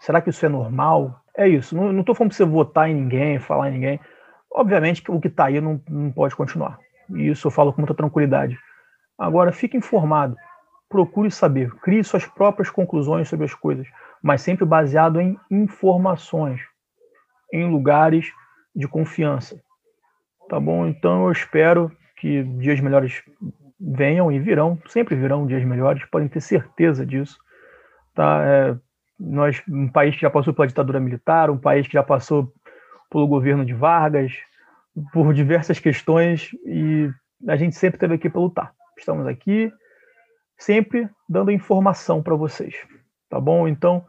Será 0.00 0.20
que 0.20 0.30
isso 0.30 0.44
é 0.44 0.48
normal? 0.48 1.20
É 1.36 1.48
isso. 1.48 1.76
Não 1.76 2.00
estou 2.00 2.14
falando 2.14 2.30
para 2.30 2.36
você 2.36 2.44
votar 2.44 2.90
em 2.90 2.94
ninguém, 2.94 3.38
falar 3.38 3.68
em 3.68 3.72
ninguém. 3.74 4.00
Obviamente 4.50 5.02
que 5.02 5.10
o 5.10 5.20
que 5.20 5.28
está 5.28 5.46
aí 5.46 5.60
não, 5.60 5.80
não 5.88 6.10
pode 6.10 6.34
continuar. 6.34 6.78
E 7.10 7.28
isso 7.28 7.46
eu 7.46 7.50
falo 7.50 7.72
com 7.72 7.80
muita 7.80 7.94
tranquilidade. 7.94 8.58
Agora, 9.16 9.52
fique 9.52 9.76
informado. 9.76 10.36
Procure 10.88 11.30
saber. 11.30 11.70
Crie 11.76 12.02
suas 12.02 12.26
próprias 12.26 12.70
conclusões 12.70 13.28
sobre 13.28 13.44
as 13.44 13.54
coisas, 13.54 13.86
mas 14.22 14.42
sempre 14.42 14.64
baseado 14.64 15.20
em 15.20 15.38
informações, 15.50 16.60
em 17.52 17.70
lugares 17.70 18.26
de 18.74 18.86
confiança. 18.86 19.60
Tá 20.48 20.58
bom? 20.58 20.86
Então 20.86 21.26
eu 21.26 21.32
espero 21.32 21.92
que 22.16 22.42
dias 22.42 22.80
melhores 22.80 23.22
venham 23.80 24.30
e 24.32 24.38
virão, 24.38 24.78
sempre 24.88 25.14
virão 25.14 25.46
dias 25.46 25.64
melhores, 25.64 26.04
podem 26.06 26.28
ter 26.28 26.40
certeza 26.40 27.06
disso. 27.06 27.38
Tá? 28.14 28.42
É, 28.44 28.76
nós, 29.18 29.62
um 29.68 29.88
país 29.88 30.14
que 30.14 30.22
já 30.22 30.30
passou 30.30 30.52
pela 30.52 30.66
ditadura 30.66 31.00
militar, 31.00 31.50
um 31.50 31.58
país 31.58 31.86
que 31.86 31.92
já 31.92 32.02
passou 32.02 32.52
pelo 33.10 33.26
governo 33.26 33.64
de 33.64 33.74
Vargas, 33.74 34.32
por 35.12 35.32
diversas 35.32 35.78
questões, 35.78 36.50
e 36.64 37.10
a 37.46 37.56
gente 37.56 37.76
sempre 37.76 37.98
teve 37.98 38.14
aqui 38.14 38.28
para 38.28 38.40
lutar. 38.40 38.72
Estamos 38.96 39.26
aqui, 39.26 39.72
sempre 40.56 41.08
dando 41.28 41.52
informação 41.52 42.22
para 42.22 42.34
vocês, 42.34 42.74
tá 43.28 43.40
bom? 43.40 43.68
Então, 43.68 44.04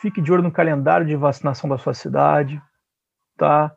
fique 0.00 0.20
de 0.20 0.32
olho 0.32 0.42
no 0.42 0.52
calendário 0.52 1.06
de 1.06 1.16
vacinação 1.16 1.68
da 1.68 1.78
sua 1.78 1.94
cidade, 1.94 2.60
tá? 3.36 3.72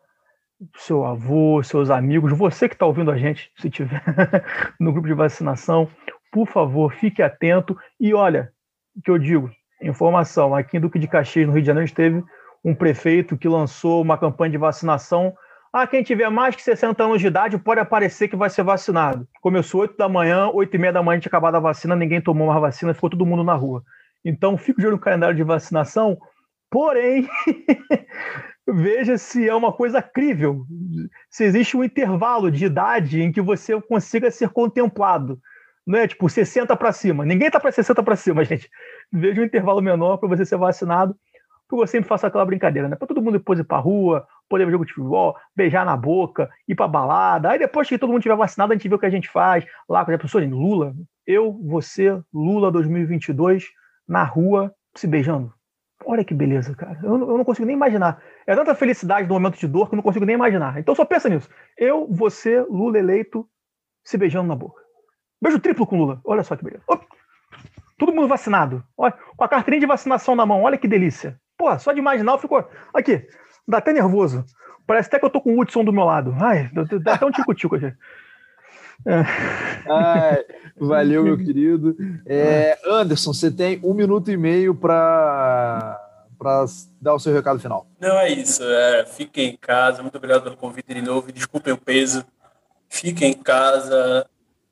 Seu 0.77 1.05
avô, 1.05 1.61
seus 1.61 1.89
amigos, 1.89 2.35
você 2.35 2.67
que 2.67 2.75
está 2.75 2.85
ouvindo 2.85 3.11
a 3.11 3.17
gente, 3.17 3.51
se 3.57 3.69
tiver 3.69 4.03
no 4.79 4.91
grupo 4.91 5.07
de 5.07 5.13
vacinação, 5.13 5.87
por 6.31 6.47
favor, 6.47 6.93
fique 6.93 7.21
atento 7.21 7.77
e 7.99 8.13
olha, 8.13 8.51
o 8.95 9.01
que 9.01 9.11
eu 9.11 9.17
digo, 9.17 9.49
informação, 9.81 10.55
aqui 10.55 10.77
em 10.77 10.79
Duque 10.79 10.99
de 10.99 11.07
Caxias, 11.07 11.47
no 11.47 11.53
Rio 11.53 11.61
de 11.61 11.67
Janeiro, 11.67 11.93
teve 11.93 12.23
um 12.63 12.73
prefeito 12.73 13.37
que 13.37 13.47
lançou 13.47 14.01
uma 14.01 14.17
campanha 14.17 14.51
de 14.51 14.57
vacinação. 14.57 15.33
Ah, 15.71 15.85
quem 15.85 16.01
tiver 16.01 16.29
mais 16.29 16.55
que 16.55 16.63
60 16.63 17.03
anos 17.03 17.21
de 17.21 17.27
idade 17.27 17.57
pode 17.57 17.79
aparecer 17.79 18.27
que 18.27 18.35
vai 18.35 18.49
ser 18.49 18.63
vacinado. 18.63 19.27
Começou 19.41 19.81
8 19.81 19.95
da 19.95 20.09
manhã, 20.09 20.49
8 20.49 20.75
e 20.75 20.79
meia 20.79 20.93
da 20.93 21.03
manhã, 21.03 21.17
a 21.17 21.19
gente 21.19 21.27
acabou 21.27 21.49
a 21.49 21.59
vacina, 21.59 21.95
ninguém 21.95 22.19
tomou 22.19 22.47
mais 22.47 22.59
vacina, 22.59 22.93
ficou 22.93 23.09
todo 23.09 23.25
mundo 23.25 23.43
na 23.43 23.53
rua. 23.53 23.83
Então, 24.27 24.57
fico 24.57 24.79
de 24.79 24.87
olho 24.87 24.97
no 24.97 25.01
calendário 25.01 25.35
de 25.35 25.43
vacinação, 25.43 26.17
porém, 26.69 27.27
veja 28.67 29.17
se 29.17 29.47
é 29.47 29.55
uma 29.55 29.71
coisa 29.71 30.01
crível, 30.01 30.65
se 31.29 31.45
existe 31.45 31.77
um 31.77 31.83
intervalo 31.83 32.51
de 32.51 32.65
idade 32.65 33.21
em 33.21 33.31
que 33.31 33.41
você 33.41 33.79
consiga 33.81 34.29
ser 34.29 34.49
contemplado. 34.49 35.39
Não 35.85 35.99
é 35.99 36.07
tipo 36.07 36.27
60 36.27 36.75
para 36.75 36.91
cima. 36.91 37.25
Ninguém 37.25 37.47
está 37.47 37.59
para 37.59 37.71
60 37.71 38.03
para 38.03 38.17
cima, 38.17 38.43
gente. 38.45 38.69
Veja 39.11 39.39
um 39.39 39.45
intervalo 39.45 39.81
menor 39.81 40.17
para 40.17 40.27
você 40.27 40.45
ser 40.45 40.57
vacinado 40.57 41.15
porque 41.67 41.83
eu 41.83 41.87
sempre 41.87 42.07
faço 42.07 42.25
aquela 42.25 42.45
brincadeira, 42.45 42.87
né? 42.87 42.95
Para 42.95 43.07
todo 43.07 43.21
mundo 43.21 43.37
depois 43.37 43.59
ir 43.59 43.63
para 43.65 43.77
rua, 43.77 44.25
poder 44.47 44.65
ver 44.65 44.71
jogo 44.71 44.85
de 44.85 44.93
futebol, 44.93 45.35
beijar 45.55 45.85
na 45.85 45.97
boca, 45.97 46.49
ir 46.67 46.75
para 46.75 46.87
balada. 46.87 47.51
Aí 47.51 47.59
depois 47.59 47.87
que 47.87 47.97
todo 47.97 48.09
mundo 48.09 48.21
tiver 48.21 48.37
vacinado, 48.37 48.71
a 48.71 48.75
gente 48.75 48.87
vê 48.87 48.95
o 48.95 48.99
que 48.99 49.05
a 49.05 49.09
gente 49.09 49.29
faz 49.29 49.65
lá 49.87 50.05
com 50.05 50.11
as 50.11 50.21
pessoas. 50.21 50.49
Lula, 50.49 50.95
eu, 51.25 51.51
você, 51.65 52.17
Lula 52.33 52.71
2022, 52.71 53.65
na 54.07 54.23
rua, 54.23 54.73
se 54.95 55.07
beijando. 55.07 55.53
Olha 56.05 56.23
que 56.23 56.33
beleza, 56.33 56.75
cara. 56.75 56.99
Eu, 57.03 57.19
eu 57.19 57.37
não 57.37 57.43
consigo 57.43 57.65
nem 57.65 57.75
imaginar. 57.75 58.21
É 58.45 58.55
tanta 58.55 58.75
felicidade 58.75 59.27
no 59.27 59.33
momento 59.33 59.57
de 59.57 59.67
dor 59.67 59.89
que 59.89 59.95
eu 59.95 59.97
não 59.97 60.03
consigo 60.03 60.25
nem 60.25 60.35
imaginar. 60.35 60.79
Então 60.79 60.95
só 60.95 61.03
pensa 61.03 61.27
nisso. 61.27 61.49
Eu, 61.77 62.07
você, 62.09 62.61
Lula 62.61 62.99
eleito, 62.99 63.47
se 64.03 64.17
beijando 64.17 64.47
na 64.47 64.55
boca. 64.55 64.81
Beijo 65.41 65.59
triplo 65.59 65.85
com 65.85 65.97
Lula. 65.97 66.21
Olha 66.23 66.43
só 66.43 66.55
que 66.55 66.63
beleza. 66.63 66.83
Opa. 66.87 67.05
Todo 67.97 68.13
mundo 68.13 68.27
vacinado. 68.27 68.83
Olha, 68.95 69.13
com 69.35 69.43
a 69.43 69.49
carteirinha 69.49 69.81
de 69.81 69.87
vacinação 69.87 70.35
na 70.35 70.45
mão. 70.45 70.63
Olha 70.63 70.77
que 70.77 70.87
delícia. 70.87 71.39
Pô, 71.57 71.77
só 71.79 71.91
de 71.91 71.99
imaginar 71.99 72.39
eu. 72.39 72.69
Aqui, 72.93 73.27
dá 73.67 73.79
até 73.79 73.91
nervoso. 73.91 74.45
Parece 74.85 75.07
até 75.09 75.19
que 75.19 75.25
eu 75.25 75.29
tô 75.29 75.41
com 75.41 75.55
o 75.55 75.59
Hudson 75.59 75.83
do 75.83 75.91
meu 75.91 76.05
lado. 76.05 76.33
Ai, 76.39 76.69
dá 77.01 77.15
até 77.15 77.25
um 77.25 77.31
tico-tico 77.31 77.75
aqui. 77.75 77.91
Ai, 79.05 80.45
valeu, 80.77 81.23
meu 81.23 81.37
querido. 81.43 81.95
É, 82.25 82.77
Anderson, 82.85 83.33
você 83.33 83.51
tem 83.51 83.79
um 83.83 83.93
minuto 83.93 84.31
e 84.31 84.37
meio 84.37 84.75
para 84.75 86.03
para 86.37 86.65
dar 87.01 87.15
o 87.15 87.19
seu 87.19 87.33
recado 87.33 87.59
final. 87.59 87.87
Não, 87.99 88.19
é 88.19 88.29
isso. 88.29 88.63
É, 88.63 89.05
fiquem 89.05 89.49
em 89.49 89.57
casa. 89.57 90.03
Muito 90.03 90.17
obrigado 90.17 90.43
pelo 90.43 90.55
convite 90.55 90.93
de 90.93 91.01
novo. 91.01 91.31
Desculpem 91.31 91.73
o 91.73 91.77
peso. 91.77 92.23
Fiquem 92.87 93.31
em 93.31 93.41
casa. 93.41 94.25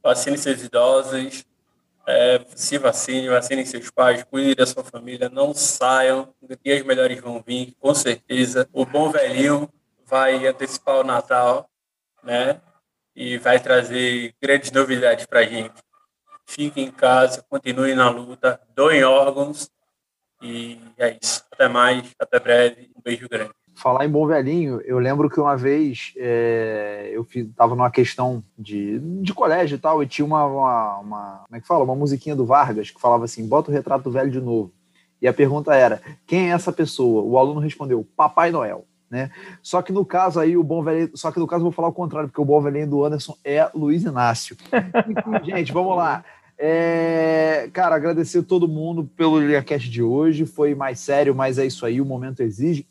Vacinem 0.03 0.37
seus 0.37 0.63
idosos. 0.63 1.43
É, 2.07 2.45
se 2.55 2.77
vacine, 2.77 3.27
vacinem 3.29 3.65
seus 3.65 3.89
pais, 3.89 4.23
cuide 4.23 4.53
da 4.53 4.65
sua 4.67 4.83
família, 4.83 5.27
não 5.27 5.55
saiam, 5.55 6.29
dias 6.63 6.85
melhores 6.85 7.19
vão 7.19 7.43
vir, 7.43 7.73
com 7.79 7.95
certeza. 7.95 8.69
O 8.71 8.85
bom 8.85 9.09
velhinho 9.09 9.67
vai 10.05 10.45
antecipar 10.45 10.99
o 10.99 11.03
Natal, 11.03 11.67
né? 12.23 12.61
E 13.15 13.37
vai 13.37 13.59
trazer 13.59 14.33
grandes 14.41 14.71
novidades 14.71 15.25
para 15.25 15.39
a 15.39 15.45
gente. 15.45 15.73
Fiquem 16.45 16.85
em 16.85 16.91
casa, 16.91 17.43
continuem 17.49 17.95
na 17.95 18.09
luta, 18.09 18.59
doem 18.75 19.03
órgãos 19.03 19.69
e 20.41 20.79
é 20.97 21.17
isso. 21.21 21.43
Até 21.51 21.67
mais, 21.67 22.11
até 22.19 22.39
breve, 22.39 22.89
um 22.95 23.01
beijo 23.01 23.27
grande. 23.27 23.51
Falar 23.75 24.05
em 24.05 24.09
bom 24.09 24.25
velhinho, 24.25 24.79
eu 24.85 24.99
lembro 24.99 25.29
que 25.29 25.39
uma 25.39 25.57
vez 25.57 26.13
é, 26.15 27.09
eu 27.11 27.27
estava 27.33 27.75
numa 27.75 27.91
questão 27.91 28.41
de, 28.57 28.99
de 29.21 29.33
colégio 29.33 29.75
e 29.75 29.79
tal, 29.79 30.01
e 30.01 30.07
tinha 30.07 30.25
uma, 30.25 30.45
uma, 30.45 30.99
uma, 30.99 31.43
Como 31.45 31.57
é 31.57 31.59
que 31.59 31.67
fala? 31.67 31.83
Uma 31.83 31.95
musiquinha 31.95 32.35
do 32.35 32.45
Vargas 32.45 32.89
que 32.89 33.01
falava 33.01 33.25
assim: 33.25 33.45
bota 33.47 33.69
o 33.69 33.73
retrato 33.73 34.09
velho 34.09 34.31
de 34.31 34.39
novo. 34.39 34.73
E 35.21 35.27
a 35.27 35.33
pergunta 35.33 35.75
era: 35.75 36.01
quem 36.25 36.51
é 36.51 36.53
essa 36.53 36.71
pessoa? 36.71 37.21
O 37.23 37.37
aluno 37.37 37.59
respondeu: 37.59 38.07
Papai 38.15 38.49
Noel. 38.49 38.85
Né? 39.09 39.29
Só 39.61 39.81
que 39.81 39.91
no 39.91 40.03
caso 40.03 40.39
aí, 40.39 40.57
o 40.57 40.63
bom 40.63 40.83
velhinho. 40.83 41.11
Só 41.13 41.31
que 41.31 41.39
no 41.39 41.47
caso 41.47 41.61
eu 41.61 41.65
vou 41.65 41.71
falar 41.71 41.89
o 41.89 41.93
contrário, 41.93 42.29
porque 42.29 42.41
o 42.41 42.45
bom 42.45 42.59
velhinho 42.61 42.87
do 42.87 43.05
Anderson 43.05 43.35
é 43.43 43.69
Luiz 43.73 44.03
Inácio. 44.03 44.57
gente, 45.45 45.71
vamos 45.71 45.95
lá. 45.95 46.23
É, 46.57 47.69
cara, 47.73 47.95
agradecer 47.95 48.43
todo 48.43 48.67
mundo 48.67 49.09
pelo 49.15 49.39
LiaCast 49.39 49.89
de 49.89 50.01
hoje. 50.01 50.45
Foi 50.45 50.73
mais 50.73 50.99
sério, 50.99 51.35
mas 51.35 51.57
é 51.59 51.65
isso 51.65 51.85
aí, 51.85 51.99
o 51.99 52.05
momento 52.05 52.41
exige. 52.41 52.87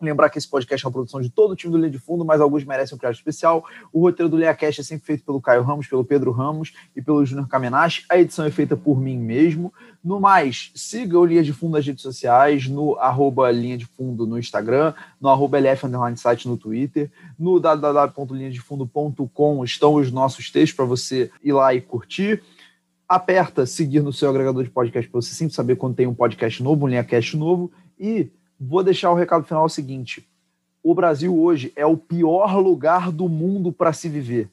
Lembrar 0.00 0.28
que 0.28 0.36
esse 0.36 0.48
podcast 0.48 0.84
é 0.84 0.88
uma 0.88 0.92
produção 0.92 1.20
de 1.20 1.30
todo 1.30 1.52
o 1.52 1.56
time 1.56 1.72
do 1.72 1.78
Linha 1.78 1.90
de 1.90 1.98
Fundo, 1.98 2.24
mas 2.24 2.40
alguns 2.40 2.64
merecem 2.64 2.94
um 2.94 2.98
crédito 2.98 3.20
especial. 3.20 3.64
O 3.92 4.00
roteiro 4.00 4.28
do 4.28 4.36
LeaCast 4.36 4.82
é 4.82 4.84
sempre 4.84 5.06
feito 5.06 5.24
pelo 5.24 5.40
Caio 5.40 5.62
Ramos, 5.62 5.86
pelo 5.86 6.04
Pedro 6.04 6.32
Ramos 6.32 6.74
e 6.94 7.00
pelo 7.00 7.24
Júnior 7.24 7.48
Kamenashi. 7.48 8.04
A 8.10 8.18
edição 8.18 8.44
é 8.44 8.50
feita 8.50 8.76
por 8.76 9.00
mim 9.00 9.16
mesmo. 9.16 9.72
No 10.04 10.20
mais, 10.20 10.70
siga 10.74 11.18
o 11.18 11.24
Linha 11.24 11.42
de 11.42 11.52
Fundo 11.52 11.72
nas 11.72 11.86
redes 11.86 12.02
sociais, 12.02 12.68
no 12.68 12.96
arroba 12.96 13.50
Linha 13.50 13.78
de 13.78 13.86
Fundo 13.86 14.26
no 14.26 14.38
Instagram, 14.38 14.92
no 15.20 15.30
arroba 15.30 15.58
LF 15.58 15.86
site 16.16 16.46
no 16.46 16.56
Twitter, 16.56 17.10
no 17.38 17.58
www.linhadefundo.com 17.58 19.64
estão 19.64 19.94
os 19.94 20.12
nossos 20.12 20.50
textos 20.50 20.76
para 20.76 20.84
você 20.84 21.30
ir 21.42 21.52
lá 21.52 21.74
e 21.74 21.80
curtir. 21.80 22.42
Aperta 23.08 23.66
seguir 23.66 24.00
no 24.00 24.12
seu 24.12 24.28
agregador 24.28 24.62
de 24.62 24.70
podcast 24.70 25.10
para 25.10 25.20
você 25.20 25.34
sempre 25.34 25.54
saber 25.54 25.76
quando 25.76 25.94
tem 25.94 26.06
um 26.06 26.14
podcast 26.14 26.62
novo, 26.62 26.84
um 26.84 26.88
LinhaCast 26.88 27.36
novo. 27.36 27.72
E 27.98 28.28
Vou 28.58 28.82
deixar 28.82 29.10
o 29.10 29.14
recado 29.14 29.44
final 29.44 29.64
o 29.64 29.68
seguinte: 29.68 30.26
o 30.82 30.94
Brasil 30.94 31.36
hoje 31.38 31.72
é 31.76 31.84
o 31.84 31.96
pior 31.96 32.58
lugar 32.58 33.10
do 33.10 33.28
mundo 33.28 33.72
para 33.72 33.92
se 33.92 34.08
viver. 34.08 34.50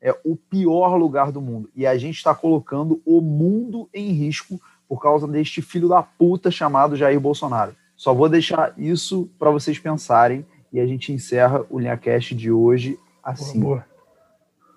É 0.00 0.14
o 0.24 0.36
pior 0.36 0.96
lugar 0.96 1.32
do 1.32 1.40
mundo. 1.40 1.70
E 1.74 1.86
a 1.86 1.96
gente 1.96 2.16
está 2.16 2.34
colocando 2.34 3.00
o 3.04 3.20
mundo 3.20 3.88
em 3.92 4.12
risco 4.12 4.60
por 4.88 5.00
causa 5.00 5.26
deste 5.26 5.62
filho 5.62 5.88
da 5.88 6.02
puta 6.02 6.50
chamado 6.50 6.94
Jair 6.94 7.18
Bolsonaro. 7.18 7.74
Só 7.96 8.12
vou 8.12 8.28
deixar 8.28 8.74
isso 8.76 9.28
para 9.38 9.50
vocês 9.50 9.78
pensarem 9.78 10.44
e 10.72 10.78
a 10.78 10.86
gente 10.86 11.12
encerra 11.12 11.64
o 11.70 11.78
LinhaCast 11.78 12.34
de 12.34 12.52
hoje 12.52 12.98
assim. 13.22 13.58
Boa, 13.58 13.76
boa. 13.76 13.86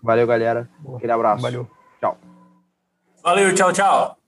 Valeu, 0.01 0.25
galera. 0.25 0.69
Boa. 0.79 0.97
Aquele 0.97 1.11
abraço. 1.11 1.41
Valeu. 1.41 1.69
Tchau. 1.99 2.17
Valeu, 3.21 3.53
tchau, 3.53 3.73
tchau. 3.73 4.18